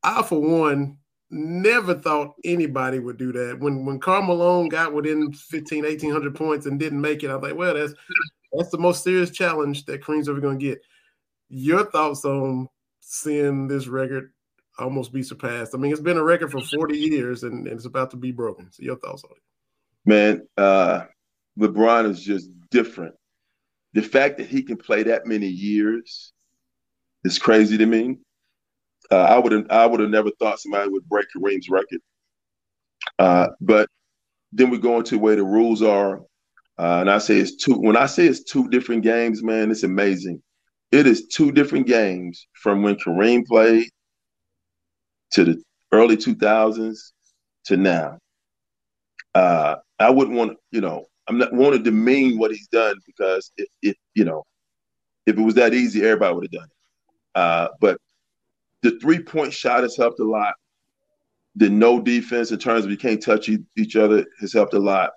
[0.04, 1.00] I, for one,
[1.32, 3.60] never thought anybody would do that.
[3.60, 7.44] When when Karl Malone got within 15, 1800 points and didn't make it, I was
[7.44, 7.96] like, well, that's
[8.54, 10.82] that's the most serious challenge that Kareem's ever going to get.
[11.50, 12.68] Your thoughts on
[13.00, 14.32] seeing this record
[14.80, 15.76] almost be surpassed?
[15.76, 18.32] I mean, it's been a record for 40 years and, and it's about to be
[18.32, 18.72] broken.
[18.72, 19.44] So your thoughts on it?
[20.06, 21.06] Man, uh,
[21.60, 23.16] LeBron is just different.
[23.94, 26.34] The fact that he can play that many years
[27.24, 28.18] is crazy to me.
[29.12, 32.00] Uh, I would I would have never thought somebody would break Kareem's record.
[33.20, 33.88] Uh, but
[34.52, 36.22] then we go into where the rules are,
[36.80, 37.74] uh, and I say it's two.
[37.74, 40.42] When I say it's two different games, man, it's amazing.
[40.92, 43.90] It is two different games from when Kareem played
[45.32, 46.98] to the early 2000s
[47.66, 48.18] to now.
[49.36, 52.96] Uh, I wouldn't want to, you know, I'm not want to demean what he's done
[53.06, 54.44] because if, if you know,
[55.26, 57.40] if it was that easy, everybody would have done it.
[57.40, 57.98] Uh, but
[58.82, 60.54] the three point shot has helped a lot.
[61.56, 65.12] The no defense in terms of you can't touch each other has helped a lot.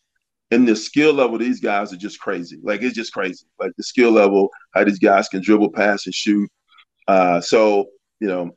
[0.51, 2.59] And the skill level of these guys are just crazy.
[2.63, 3.47] Like it's just crazy.
[3.59, 6.49] Like the skill level, how these guys can dribble, pass, and shoot.
[7.09, 7.87] Uh, so
[8.21, 8.57] you know,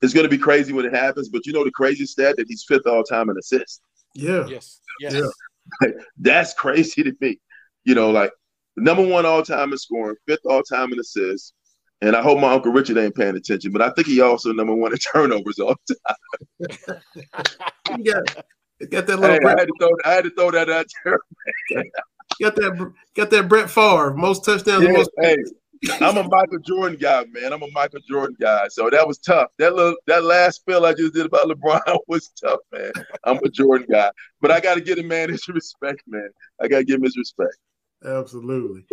[0.00, 1.28] it's going to be crazy when it happens.
[1.28, 3.80] But you know, the craziest stat that he's fifth all time in assists.
[4.14, 4.46] Yeah.
[4.46, 4.80] Yes.
[5.00, 5.14] Yes.
[5.82, 5.88] Yeah.
[6.18, 7.40] That's crazy to me.
[7.84, 8.32] You know, like
[8.76, 11.52] number one all time in scoring, fifth all time in assists.
[12.00, 14.74] And I hope my uncle Richard ain't paying attention, but I think he also number
[14.74, 17.00] one in turnovers all the time.
[17.96, 18.44] You got, you
[18.86, 21.18] got that little Hey, I had to throw, I had to throw that out there.
[22.40, 24.84] got that got that Brett Favre most touchdowns.
[24.84, 25.36] Yeah, most, hey,
[26.00, 27.52] I'm a Michael Jordan guy, man.
[27.52, 28.68] I'm a Michael Jordan guy.
[28.68, 29.48] So that was tough.
[29.58, 32.92] That little that last spell I just did about LeBron was tough, man.
[33.24, 34.10] I'm a Jordan guy.
[34.40, 36.30] But I gotta give a man his respect, man.
[36.60, 37.56] I gotta give him his respect.
[38.04, 38.84] Absolutely.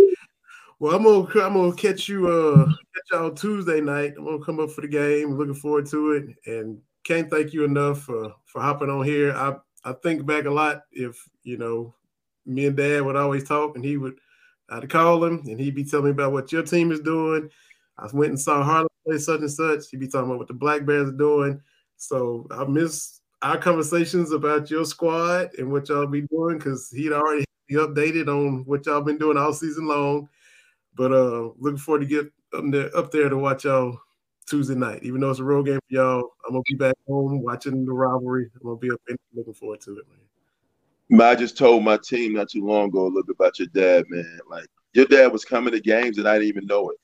[0.80, 4.14] Well, I'm gonna I'm gonna catch you uh catch y'all Tuesday night.
[4.18, 5.38] I'm gonna come up for the game.
[5.38, 9.34] Looking forward to it, and can't thank you enough for for hopping on here.
[9.34, 9.56] I
[9.86, 11.96] I think back a lot if you know
[12.46, 14.20] me and Dad would always talk, and he would
[14.70, 17.50] I'd call him, and he'd be telling me about what your team is doing.
[17.98, 19.90] I went and saw Harlan play such and such.
[19.92, 21.62] He'd be talking about what the Black Bears are doing.
[21.98, 27.14] So I miss our conversations about your squad and what y'all be doing because he'd
[27.14, 30.28] already be updated on what y'all been doing all season long.
[30.96, 34.00] But uh looking forward to get up there, up there to watch y'all
[34.48, 35.04] Tuesday night.
[35.04, 37.92] Even though it's a road game for y'all, I'm gonna be back home watching the
[37.92, 38.50] rivalry.
[38.56, 41.22] I'm gonna be up in looking forward to it, man.
[41.22, 44.06] I just told my team not too long ago a little bit about your dad,
[44.10, 44.40] man.
[44.50, 46.98] Like your dad was coming to games and I didn't even know it.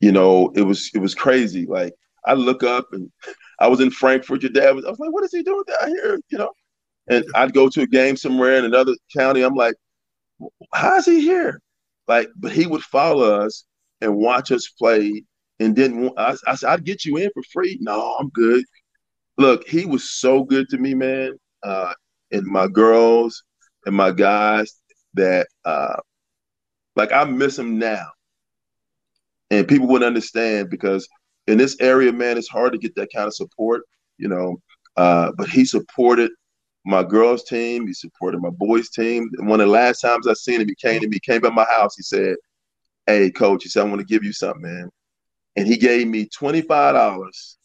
[0.00, 1.66] You know, it was it was crazy.
[1.66, 1.94] Like
[2.24, 3.10] I look up and
[3.60, 4.42] I was in Frankfort.
[4.42, 4.84] Your dad was.
[4.84, 6.52] I was like, "What is he doing down here?" You know,
[7.08, 9.42] and I'd go to a game somewhere in another county.
[9.42, 9.74] I'm like,
[10.72, 11.60] "How is he here?"
[12.06, 13.64] Like, but he would follow us
[14.00, 15.24] and watch us play,
[15.60, 18.64] and then I, I said, "I'd get you in for free." No, I'm good.
[19.36, 21.38] Look, he was so good to me, man.
[21.62, 21.92] Uh,
[22.32, 23.44] and my girls
[23.86, 24.74] and my guys
[25.14, 25.96] that, uh,
[26.96, 28.06] like, I miss him now.
[29.50, 31.08] And people wouldn't understand because
[31.46, 33.82] in this area, man, it's hard to get that kind of support,
[34.18, 34.60] you know.
[34.96, 36.30] Uh, but he supported
[36.84, 37.86] my girls' team.
[37.86, 39.30] He supported my boys' team.
[39.38, 41.50] And one of the last times I seen him, he came to me, came by
[41.50, 41.94] my house.
[41.96, 42.36] He said,
[43.06, 44.90] "Hey, coach," he said, "I want to give you something, man."
[45.58, 47.58] And he gave me twenty five dollars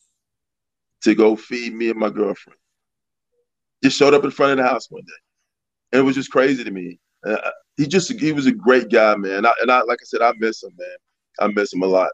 [1.04, 2.60] to go feed me and my girlfriend.
[3.84, 5.14] Just showed up in front of the house one day,
[5.94, 7.00] and it was just crazy to me.
[7.26, 7.38] Uh,
[7.78, 9.46] he just he was a great guy, man.
[9.46, 10.98] I, and I, like I said, I miss him, man.
[11.40, 12.12] I miss him a lot.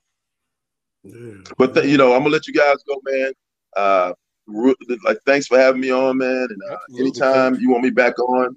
[1.03, 1.41] Yeah.
[1.57, 3.33] But th- you know, I'm gonna let you guys go, man.
[3.75, 4.13] Uh,
[4.47, 4.75] ru-
[5.05, 6.47] like, thanks for having me on, man.
[6.49, 8.55] And uh, anytime you want me back on,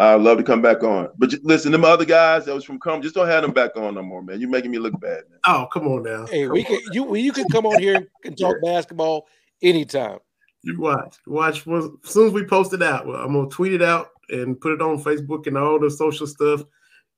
[0.00, 1.10] I'd love to come back on.
[1.18, 3.96] But listen, them other guys that was from come, just don't have them back on
[3.96, 4.40] no more, man.
[4.40, 5.24] You're making me look bad.
[5.28, 5.40] Man.
[5.46, 6.26] Oh, come on now.
[6.26, 9.28] Hey, come we can you you can come on here and talk basketball
[9.60, 10.18] anytime.
[10.62, 11.66] You watch, watch.
[11.68, 14.80] As soon as we post it out, I'm gonna tweet it out and put it
[14.80, 16.62] on Facebook and all the social stuff.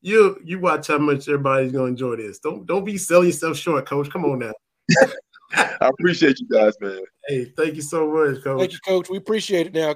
[0.01, 2.41] You you watch how much everybody's gonna enjoy this.
[2.41, 4.11] Don't don't be selling yourself short, Coach.
[4.11, 4.53] Come on now.
[5.55, 7.05] I appreciate you guys, man.
[7.29, 8.59] Hey, thank you so much, Coach.
[8.59, 9.09] Thank you, Coach.
[9.09, 9.75] We appreciate it.
[9.75, 9.95] Now,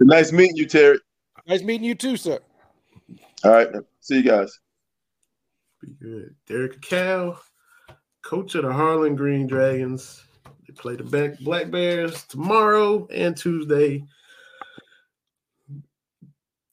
[0.00, 0.98] nice meeting you, Terry.
[1.48, 2.38] Nice meeting you too, sir.
[3.42, 3.68] All right.
[4.00, 4.60] See you guys.
[5.80, 6.34] Be good.
[6.46, 7.38] Derrick Akal,
[8.22, 10.22] coach of the Harlan Green Dragons.
[10.66, 14.04] They play the Black Bears tomorrow and Tuesday.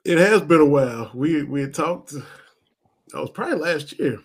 [0.04, 1.10] It has been a while.
[1.14, 2.12] We we had talked.
[2.12, 4.20] That was probably last year,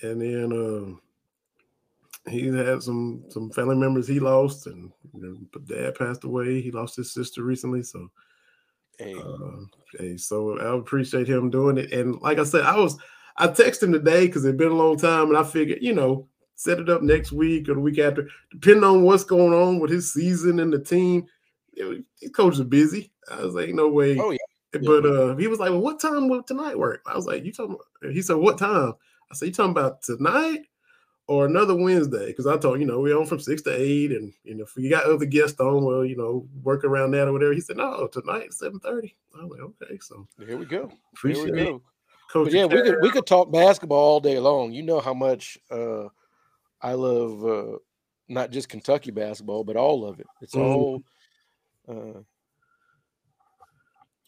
[0.00, 0.98] and then
[2.26, 5.20] uh, he had some some family members he lost, and you
[5.52, 6.62] know, dad passed away.
[6.62, 8.08] He lost his sister recently, so
[8.98, 9.14] Hey.
[9.14, 9.64] Uh,
[9.98, 11.92] hey, so I appreciate him doing it.
[11.92, 12.96] And like I said, I was
[13.36, 16.28] I texted him today because it's been a long time, and I figured, you know,
[16.54, 19.90] set it up next week or the week after, depending on what's going on with
[19.90, 21.26] his season and the team.
[21.72, 23.12] You his coaches are busy.
[23.30, 24.16] I was like, no way.
[24.18, 24.38] Oh yeah.
[24.72, 27.52] But uh, he was like, "Well, what time will tonight work?" I was like, "You
[27.52, 28.12] talking?" About?
[28.12, 28.94] He said, "What time?"
[29.30, 30.62] I said, "You talking about tonight?"
[31.26, 34.32] Or another Wednesday because I told you know we're on from six to eight, and
[34.44, 37.32] you know if you got other guests on, well, you know work around that or
[37.32, 37.52] whatever.
[37.52, 39.14] He said no, tonight seven thirty.
[39.38, 40.90] I was like, okay, so here we go.
[41.14, 41.82] Appreciate here we go.
[42.30, 44.72] Coach yeah, we could we could talk basketball all day long.
[44.72, 46.08] You know how much uh,
[46.82, 47.78] I love uh,
[48.28, 50.26] not just Kentucky basketball, but all of it.
[50.40, 50.62] It's mm.
[50.62, 51.02] all.
[51.86, 52.20] Uh,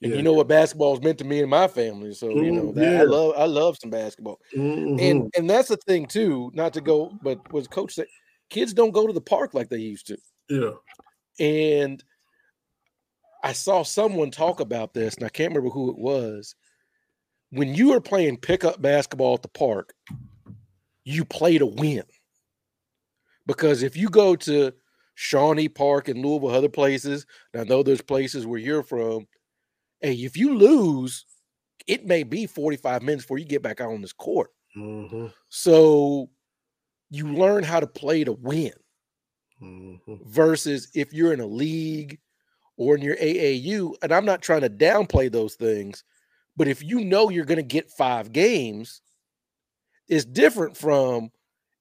[0.02, 0.16] and yeah.
[0.18, 2.12] you know what basketball has meant to me and my family.
[2.12, 3.00] So you know that yeah.
[3.00, 4.38] I love I love some basketball.
[4.54, 5.00] Mm-hmm.
[5.00, 8.06] And and that's the thing too, not to go, but was coach said
[8.50, 10.18] kids don't go to the park like they used to.
[10.48, 10.72] Yeah.
[11.38, 12.02] And
[13.42, 16.54] I saw someone talk about this, and I can't remember who it was.
[17.50, 19.94] When you are playing pickup basketball at the park,
[21.04, 22.02] you play to win.
[23.46, 24.72] Because if you go to
[25.14, 27.24] Shawnee Park in Louisville, other places,
[27.54, 29.26] I know there's places where you're from,
[30.06, 31.24] hey, if you lose,
[31.88, 34.50] it may be 45 minutes before you get back out on this court.
[34.76, 35.26] Mm-hmm.
[35.48, 36.30] So
[37.10, 38.72] you learn how to play to win
[39.60, 40.14] mm-hmm.
[40.24, 42.20] versus if you're in a league
[42.76, 43.94] or in your AAU.
[44.00, 46.04] And I'm not trying to downplay those things,
[46.56, 49.00] but if you know you're going to get five games,
[50.08, 51.30] it's different from,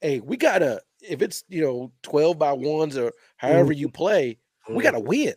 [0.02, 3.82] hey, we got to, if it's, you know, 12 by ones or however mm-hmm.
[3.82, 5.36] you play, we got to win.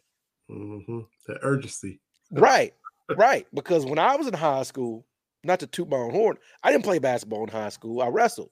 [0.50, 1.00] Mm-hmm.
[1.26, 2.00] The urgency.
[2.30, 2.74] Right,
[3.16, 3.46] right.
[3.54, 5.06] Because when I was in high school,
[5.44, 8.02] not to toot my own horn, I didn't play basketball in high school.
[8.02, 8.50] I wrestled.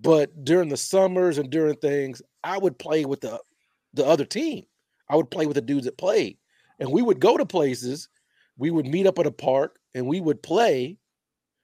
[0.00, 3.40] But during the summers and during things, I would play with the
[3.94, 4.64] the other team.
[5.08, 6.38] I would play with the dudes that played.
[6.78, 8.08] And we would go to places,
[8.58, 10.98] we would meet up at a park and we would play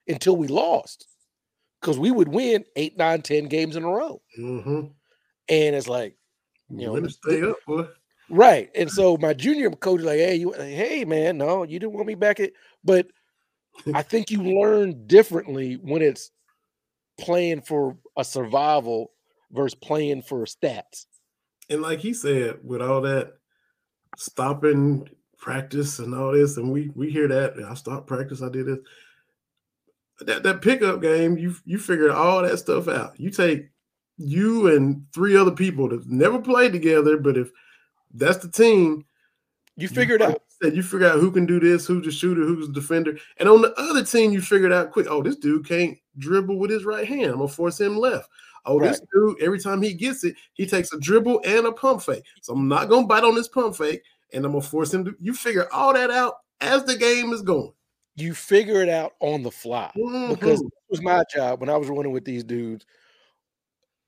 [0.08, 1.06] until we lost.
[1.80, 4.22] Because we would win eight, nine, ten games in a row.
[4.38, 4.86] Mm-hmm.
[5.48, 6.16] And it's like,
[6.70, 7.86] you know, stay up, boy.
[8.32, 8.70] Right.
[8.74, 12.14] And so my junior coach like, hey, you hey man, no, you didn't want me
[12.14, 12.52] back at
[12.82, 13.06] but
[13.92, 16.30] I think you learn differently when it's
[17.20, 19.12] playing for a survival
[19.50, 21.04] versus playing for stats.
[21.68, 23.34] And like he said, with all that
[24.16, 28.64] stopping practice and all this, and we we hear that I stopped practice, I did
[28.64, 28.78] this.
[30.20, 33.20] That that pickup game, you you figure all that stuff out.
[33.20, 33.68] You take
[34.16, 37.50] you and three other people that never played together, but if
[38.14, 39.05] that's the team.
[39.76, 40.43] You figured you, out.
[40.62, 43.16] You figure out who can do this, who's the shooter, who's the defender.
[43.39, 46.70] And on the other team, you figured out quick, oh, this dude can't dribble with
[46.70, 47.30] his right hand.
[47.30, 48.28] I'm gonna force him left.
[48.64, 48.90] Oh, right.
[48.90, 52.24] this dude, every time he gets it, he takes a dribble and a pump fake.
[52.43, 54.02] So I'm not gonna bite on this pump fake,
[54.32, 57.43] and I'm gonna force him to you figure all that out as the game is
[57.43, 57.72] going.
[58.14, 60.34] You figure it out on the fly mm-hmm.
[60.34, 62.84] because it was my job when I was running with these dudes.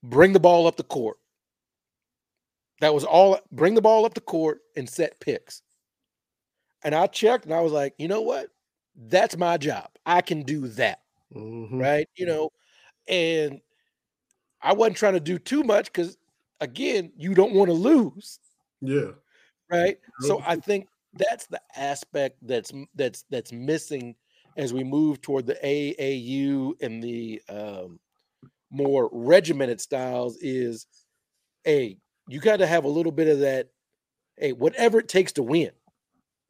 [0.02, 1.16] Bring the ball up the court
[2.80, 5.62] that was all bring the ball up the court and set picks.
[6.82, 8.50] And I checked and I was like, you know what?
[8.96, 9.88] That's my job.
[10.04, 11.00] I can do that.
[11.34, 11.78] Mm-hmm.
[11.78, 12.08] Right.
[12.16, 12.50] You know,
[13.08, 13.60] and
[14.62, 16.16] I wasn't trying to do too much because
[16.60, 18.38] again, you don't want to lose.
[18.80, 19.12] Yeah.
[19.70, 19.98] Right.
[20.20, 24.14] So I think that's the aspect that's that's that's missing
[24.56, 27.98] as we move toward the AAU and the um,
[28.70, 30.86] more regimented styles is
[31.66, 31.96] a
[32.28, 33.68] you got to have a little bit of that.
[34.36, 35.70] Hey, whatever it takes to win.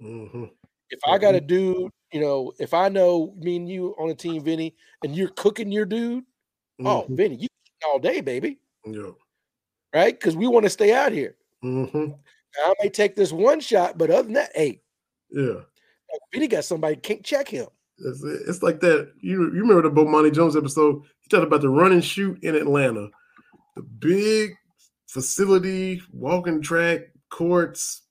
[0.02, 0.44] Mm-hmm.
[0.90, 4.14] If I got a dude, you know, if I know me and you on a
[4.14, 6.24] team, Vinny, and you're cooking your dude,
[6.80, 6.86] oh, mm-hmm.
[6.86, 7.48] oh, Vinny, you
[7.86, 8.58] all day, baby.
[8.84, 9.10] Yeah.
[9.92, 10.18] Right?
[10.18, 11.36] Because we want to stay out here.
[11.64, 12.12] Mm-hmm.
[12.64, 14.80] I may take this one shot, but other than that, hey.
[15.30, 15.60] Yeah.
[16.32, 17.66] Vinny got somebody can't check him.
[17.98, 19.12] It's, it's like that.
[19.20, 21.02] You you remember the Bomani Jones episode?
[21.20, 23.08] He talked about the run and shoot in Atlanta,
[23.76, 24.56] the big
[25.14, 28.02] facility, walking track, courts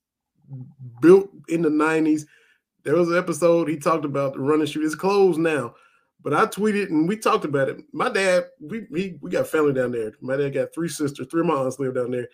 [1.01, 2.25] built in the nineties.
[2.83, 4.85] There was an episode he talked about the run and shoot.
[4.85, 5.75] It's closed now,
[6.21, 7.81] but I tweeted and we talked about it.
[7.91, 10.13] My dad, we we, we got family down there.
[10.21, 12.29] My dad got three sisters, three of my aunts live down there.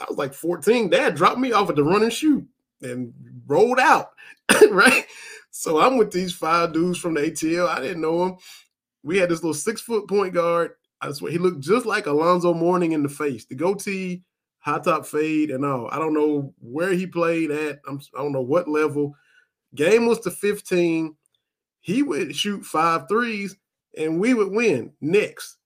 [0.00, 0.88] I was like 14.
[0.88, 2.46] Dad dropped me off at the run and shoot
[2.82, 3.12] and
[3.46, 4.12] rolled out,
[4.70, 5.04] right?
[5.50, 7.68] So I'm with these five dudes from the ATL.
[7.68, 8.36] I didn't know him.
[9.02, 10.72] We had this little six foot point guard.
[11.00, 13.44] I swear he looked just like Alonzo Mourning in the face.
[13.44, 14.22] The goatee,
[14.58, 15.88] high top fade, and all.
[15.90, 17.80] I don't know where he played at.
[17.86, 19.14] I'm, I don't know what level.
[19.74, 21.14] Game was to 15.
[21.80, 23.56] He would shoot five threes,
[23.96, 24.92] and we would win.
[25.00, 25.58] Next.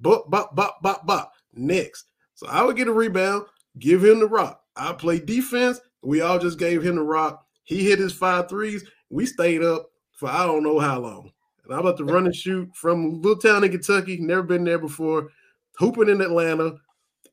[0.00, 1.32] Bop, bop, bop, bop, bop.
[1.54, 2.06] Next.
[2.34, 3.46] So I would get a rebound,
[3.78, 4.60] give him the rock.
[4.76, 5.80] I play defense.
[6.02, 7.46] We all just gave him the rock.
[7.64, 8.84] He hit his five threes.
[9.08, 11.32] We stayed up for I don't know how long.
[11.64, 14.78] And I'm about to run and shoot from little town in Kentucky, never been there
[14.78, 15.30] before,
[15.76, 16.76] hooping in Atlanta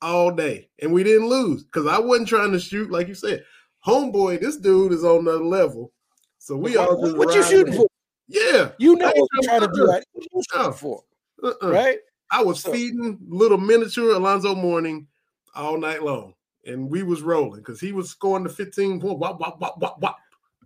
[0.01, 0.69] all day.
[0.81, 3.43] And we didn't lose because I wasn't trying to shoot, like you said.
[3.85, 5.91] Homeboy, this dude is on another level.
[6.37, 7.87] So we what, all just what you shooting for?
[8.27, 8.71] Yeah.
[8.79, 9.85] You know what you're trying to do.
[9.85, 10.03] Right?
[10.13, 11.03] What you shooting oh, for?
[11.43, 11.71] Uh-uh.
[11.71, 11.97] Right?
[12.31, 15.07] I was So- feeding little miniature Alonzo Mourning
[15.55, 16.33] all night long.
[16.65, 19.17] And we was rolling because he was scoring the 15 point.
[19.17, 20.17] Wop, wop, wop, wop, wop.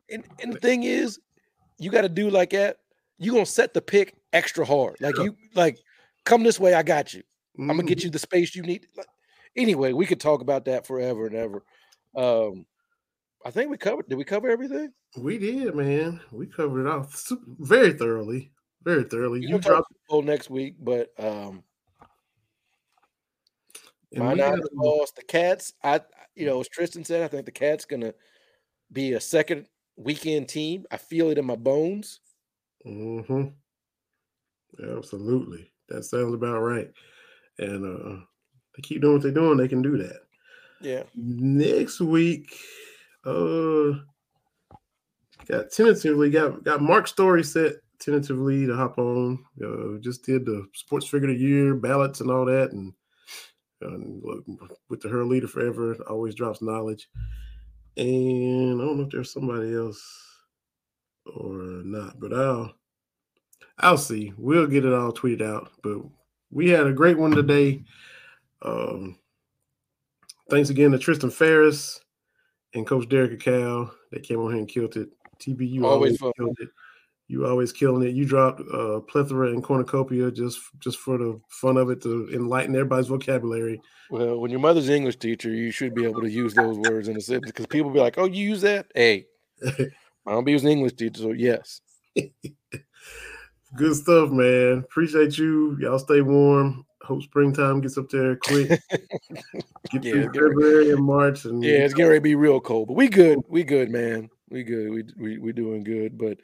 [0.09, 1.19] And, and the thing is,
[1.79, 2.77] you got to do like that.
[3.17, 4.97] You gonna set the pick extra hard.
[4.99, 5.77] Like you like,
[6.25, 6.73] come this way.
[6.73, 7.23] I got you.
[7.57, 8.87] I'm gonna get you the space you need.
[8.97, 9.07] Like,
[9.55, 11.63] anyway, we could talk about that forever and ever.
[12.15, 12.65] Um,
[13.45, 14.09] I think we covered.
[14.09, 14.91] Did we cover everything?
[15.17, 16.19] We did, man.
[16.31, 18.51] We covered it off super, very thoroughly.
[18.83, 19.41] Very thoroughly.
[19.41, 21.63] You talk dropped Bowl next week, but um,
[24.13, 25.15] my had- lost.
[25.15, 25.73] The Cats.
[25.83, 26.01] I,
[26.35, 28.13] you know, as Tristan said, I think the Cats gonna
[28.91, 30.85] be a second weekend team.
[30.91, 32.19] I feel it in my bones.
[32.85, 33.55] Mhm.
[34.81, 35.71] Absolutely.
[35.89, 36.91] That sounds about right.
[37.59, 38.25] And uh
[38.75, 40.21] they keep doing what they're doing, they can do that.
[40.81, 41.03] Yeah.
[41.15, 42.55] Next week,
[43.25, 43.93] uh
[45.47, 49.45] got tentatively got got Mark Story set tentatively to hop on.
[49.63, 52.93] Uh just did the sports figure of the year ballots and all that and
[53.81, 54.43] look,
[54.89, 57.07] with the her leader forever always drops knowledge.
[57.97, 60.01] And I don't know if there's somebody else
[61.25, 62.73] or not, but I'll
[63.79, 64.33] I'll see.
[64.37, 65.71] We'll get it all tweeted out.
[65.83, 65.99] But
[66.51, 67.83] we had a great one today.
[68.61, 69.17] Um,
[70.49, 71.99] thanks again to Tristan Pharis
[72.73, 73.91] and Coach Derrick Akal.
[74.11, 75.09] They came on here and killed it.
[75.39, 76.69] TBU you Always always, killed it.
[77.27, 78.13] You always killing it.
[78.13, 82.75] You dropped uh, plethora and cornucopia just just for the fun of it to enlighten
[82.75, 83.81] everybody's vocabulary.
[84.09, 87.17] Well, when your mother's English teacher, you should be able to use those words in
[87.17, 89.25] a sentence because people be like, "Oh, you use that?" Hey,
[90.25, 91.81] I don't be using English teacher, so yes.
[93.75, 94.79] Good stuff, man.
[94.79, 95.77] Appreciate you.
[95.79, 96.85] Y'all stay warm.
[97.01, 98.69] Hope springtime gets up there quick.
[99.91, 100.49] Get Yeah, through.
[100.49, 103.39] February and March, and Yeah, it's getting ready to be real cold, but we good.
[103.47, 104.29] We good, man.
[104.49, 104.89] We good.
[104.89, 106.17] We we we doing good.
[106.17, 106.37] But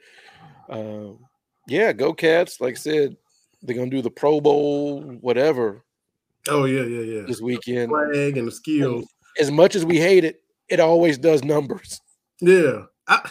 [0.68, 1.18] um,
[1.66, 2.60] yeah, go Cats.
[2.60, 3.16] Like I said,
[3.62, 5.84] they're gonna do the Pro Bowl, whatever,
[6.48, 7.22] oh yeah, yeah, yeah.
[7.26, 7.90] this weekend.
[7.90, 9.06] Flag and the skills.
[9.40, 12.00] As much as we hate it, it always does numbers.
[12.40, 13.30] Yeah, I,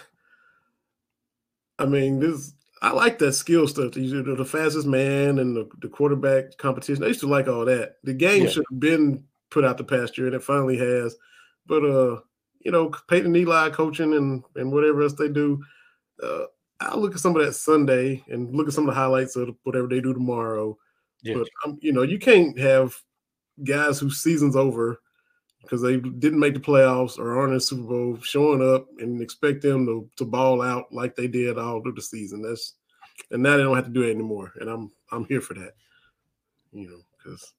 [1.81, 3.95] I mean, this I like that skill stuff.
[3.95, 7.03] You know, the fastest man and the, the quarterback competition.
[7.03, 7.97] I used to like all that.
[8.03, 8.49] The game Yeah.
[8.49, 11.15] should have been put out the pasture, and it finally has.
[11.67, 12.21] But uh,
[12.59, 15.63] you know, Peyton Eli coaching and and whatever else they do.
[16.21, 16.45] Uh,
[16.79, 19.55] I'll look at some of that Sunday and look at some of the highlights of
[19.63, 20.77] whatever they do tomorrow.
[21.21, 21.35] Yeah.
[21.35, 22.95] But um, you know, you can't have
[23.63, 24.99] guys whose season's over
[25.61, 29.21] because they didn't make the playoffs or aren't in the Super Bowl showing up and
[29.21, 32.41] expect them to, to ball out like they did all through the season.
[32.41, 32.73] That's
[33.29, 34.53] and now they don't have to do it anymore.
[34.59, 35.73] And I'm I'm here for that.
[36.71, 37.53] You know, because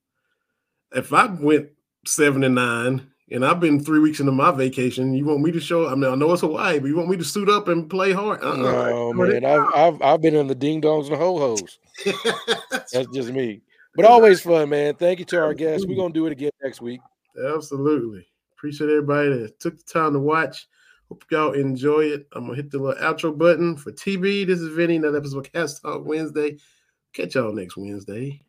[0.92, 1.68] if I went
[2.06, 5.60] seven and nine and I've been three weeks into my vacation, you want me to
[5.60, 5.88] show?
[5.88, 8.12] I mean, I know it's Hawaii, but you want me to suit up and play
[8.12, 8.42] hard?
[8.42, 8.56] Uh-uh.
[8.56, 9.44] No, man.
[9.44, 11.78] I've, I've I've been in the ding dongs and ho hos.
[12.92, 13.62] That's just me.
[13.94, 14.94] But always fun, man.
[14.94, 15.86] Thank you to our guests.
[15.86, 17.00] We're gonna do it again next week.
[17.36, 18.26] Absolutely.
[18.52, 20.66] Appreciate everybody that took the time to watch.
[21.08, 22.26] Hope y'all enjoy it.
[22.32, 24.46] I'm gonna hit the little outro button for TB.
[24.46, 24.96] This is Vinny.
[24.96, 26.58] Another episode of Cats Talk Wednesday.
[27.12, 28.40] Catch y'all next Wednesday.